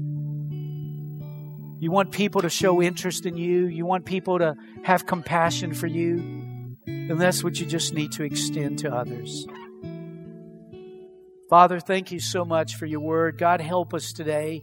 You 1.82 1.92
want 1.92 2.12
people 2.12 2.42
to 2.42 2.50
show 2.50 2.82
interest 2.82 3.26
in 3.26 3.38
you. 3.38 3.68
You 3.68 3.86
want 3.86 4.06
people 4.06 4.40
to 4.40 4.56
have 4.84 5.06
compassion 5.06 5.74
for 5.74 5.88
you. 5.88 6.18
And 6.88 7.20
that's 7.20 7.44
what 7.44 7.60
you 7.60 7.66
just 7.66 7.94
need 7.94 8.12
to 8.14 8.24
extend 8.24 8.80
to 8.80 8.94
others. 8.94 9.46
Father, 11.50 11.80
thank 11.80 12.12
you 12.12 12.20
so 12.20 12.46
much 12.46 12.76
for 12.76 12.86
your 12.86 13.00
word. 13.00 13.38
God, 13.38 13.62
help 13.62 13.94
us 13.94 14.14
today. 14.14 14.62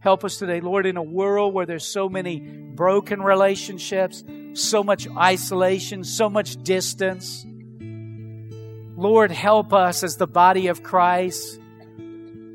Help 0.00 0.24
us 0.24 0.38
today, 0.38 0.60
Lord, 0.60 0.86
in 0.86 0.96
a 0.96 1.02
world 1.02 1.54
where 1.54 1.66
there's 1.66 1.86
so 1.86 2.08
many 2.08 2.40
broken 2.40 3.22
relationships, 3.22 4.24
so 4.58 4.82
much 4.82 5.08
isolation, 5.16 6.04
so 6.04 6.28
much 6.28 6.62
distance. 6.62 7.44
Lord, 8.96 9.30
help 9.30 9.72
us 9.72 10.02
as 10.02 10.16
the 10.16 10.26
body 10.26 10.68
of 10.68 10.82
Christ 10.82 11.60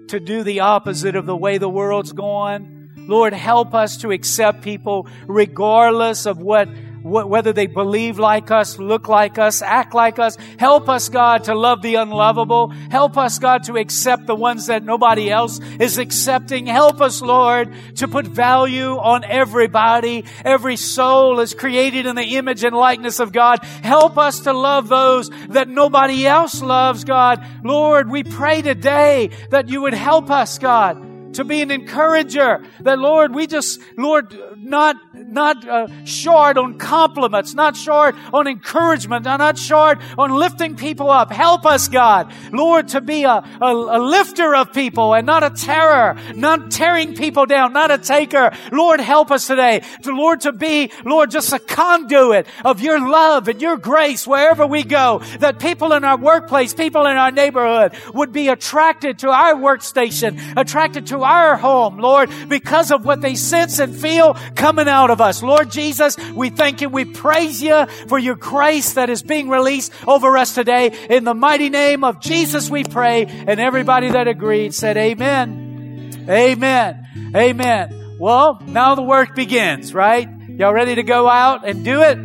to 0.08 0.20
do 0.20 0.44
the 0.44 0.62
opposite 0.62 1.16
of 1.16 1.26
the 1.26 1.38
way 1.38 1.58
the 1.58 1.70
world's 1.70 2.12
going. 2.14 2.90
Lord, 2.98 3.34
help 3.34 3.74
us 3.74 3.98
to 3.98 4.12
accept 4.12 4.62
people 4.62 5.08
regardless 5.28 6.26
of 6.26 6.40
what 6.40 6.68
whether 7.04 7.54
they 7.54 7.68
believe 7.68 8.20
like 8.20 8.52
us, 8.52 8.78
look 8.78 9.08
like 9.08 9.38
us, 9.38 9.62
act 9.62 9.94
like 9.94 10.20
us. 10.20 10.38
Help 10.58 10.90
us, 10.90 11.10
God, 11.10 11.46
to 11.46 11.56
love 11.56 11.82
the 11.82 11.96
unlovable. 11.96 12.70
Help 12.90 13.18
us, 13.18 13.40
God, 13.40 13.64
to 13.64 13.78
accept 13.78 14.28
the 14.28 14.36
ones 14.36 14.68
that 14.68 14.84
nobody 14.84 15.30
else 15.30 15.60
is 15.80 15.98
accepting. 15.98 16.66
Help 16.66 17.02
us, 17.02 17.22
Lord, 17.22 17.74
to 17.96 18.08
put 18.08 18.28
value 18.28 18.98
on 18.98 19.24
everybody. 19.24 20.26
Every 20.46 20.78
soul 20.78 21.40
is 21.40 21.54
created 21.54 22.06
in 22.06 22.16
the 22.16 22.38
image 22.38 22.64
and 22.64 22.76
likeness 22.76 23.20
of 23.20 23.32
God. 23.32 23.64
Help 23.64 24.18
us 24.18 24.42
to 24.42 24.54
love 24.54 24.88
those 24.88 25.30
that 25.50 25.68
nobody 25.68 26.26
else 26.28 26.62
loves, 26.62 27.04
God. 27.04 27.44
Lord, 27.64 28.10
we 28.10 28.24
pray 28.24 28.62
today 28.62 29.30
that 29.50 29.70
you 29.70 29.82
would 29.82 29.94
help 29.94 30.30
us, 30.30 30.58
God 30.58 31.11
to 31.34 31.44
be 31.44 31.62
an 31.62 31.72
encourager. 31.72 32.64
That 32.82 33.00
Lord, 33.00 33.34
we 33.34 33.48
just, 33.48 33.80
Lord, 33.98 34.38
not 34.58 34.96
not 35.14 35.68
uh, 35.68 35.88
short 36.06 36.58
on 36.58 36.78
compliments, 36.78 37.54
not 37.54 37.76
short 37.76 38.16
on 38.34 38.48
encouragement, 38.48 39.26
not 39.26 39.58
short 39.58 40.00
on 40.18 40.32
lifting 40.32 40.76
people 40.76 41.10
up. 41.10 41.32
Help 41.32 41.66
us, 41.66 41.88
God, 41.88 42.34
Lord, 42.52 42.90
to 42.90 43.02
be 43.02 43.24
a, 43.24 43.44
a, 43.62 43.66
a 43.72 44.00
lifter 44.00 44.56
of 44.56 44.74
people 44.74 45.14
and 45.14 45.26
not 45.26 45.44
a 45.44 45.50
terror, 45.50 46.18
not 46.36 46.72
tearing 46.72 47.16
people 47.16 47.46
down, 47.46 47.74
not 47.74 47.92
a 47.92 47.98
taker. 47.98 48.52
Lord, 48.72 49.00
help 49.00 49.32
us 49.32 49.48
today, 49.48 49.84
to 50.04 50.12
Lord, 50.12 50.42
to 50.42 50.52
be, 50.52 50.92
Lord, 51.06 51.32
just 51.32 51.54
a 51.54 51.60
conduit 51.60 52.48
of 52.66 52.82
your 52.82 53.00
love 53.00 53.48
and 53.48 53.62
your 53.62 53.78
grace 53.78 54.28
wherever 54.28 54.66
we 54.66 54.84
go. 54.84 55.22
That 55.40 55.60
people 55.60 55.94
in 55.94 56.04
our 56.04 56.18
workplace, 56.18 56.74
people 56.74 57.06
in 57.06 57.18
our 57.18 57.32
neighborhood 57.32 57.94
would 58.14 58.32
be 58.32 58.50
attracted 58.50 59.20
to 59.20 59.30
our 59.30 59.56
workstation, 59.56 60.58
attracted 60.58 61.08
to 61.08 61.21
our 61.24 61.58
home, 61.58 61.98
Lord, 61.98 62.30
because 62.48 62.92
of 62.92 63.06
what 63.06 63.22
they 63.22 63.36
sense 63.36 63.80
and 63.80 63.96
feel 63.96 64.36
coming 64.56 64.88
out 64.88 65.10
of 65.10 65.22
us. 65.22 65.42
Lord 65.44 65.72
Jesus, 65.72 66.18
we 66.34 66.50
thank 66.50 66.82
you. 66.82 66.90
We 66.90 67.06
praise 67.06 67.62
you 67.62 67.86
for 68.08 68.20
your 68.20 68.36
grace 68.36 68.94
that 68.94 69.10
is 69.10 69.24
being 69.24 69.50
released 69.50 69.92
over 70.08 70.38
us 70.38 70.56
today. 70.56 70.92
In 71.10 71.24
the 71.24 71.34
mighty 71.34 71.70
name 71.70 72.04
of 72.04 72.20
Jesus, 72.20 72.70
we 72.70 72.84
pray. 72.84 73.26
And 73.26 73.60
everybody 73.60 74.10
that 74.10 74.28
agreed 74.28 74.74
said, 74.74 74.98
Amen. 74.98 76.26
Amen. 76.30 77.32
Amen. 77.36 78.18
Well, 78.20 78.62
now 78.66 78.96
the 78.96 79.02
work 79.02 79.36
begins, 79.36 79.94
right? 79.94 80.30
Y'all 80.48 80.74
ready 80.74 80.96
to 80.96 81.04
go 81.04 81.28
out 81.28 81.68
and 81.68 81.84
do 81.84 82.02
it? 82.02 82.18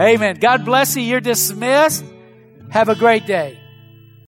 Amen. 0.00 0.36
God 0.36 0.64
bless 0.64 0.94
you. 0.96 1.02
You're 1.02 1.20
dismissed. 1.20 2.04
Have 2.70 2.88
a 2.88 2.94
great 2.94 3.26
day. 3.26 3.58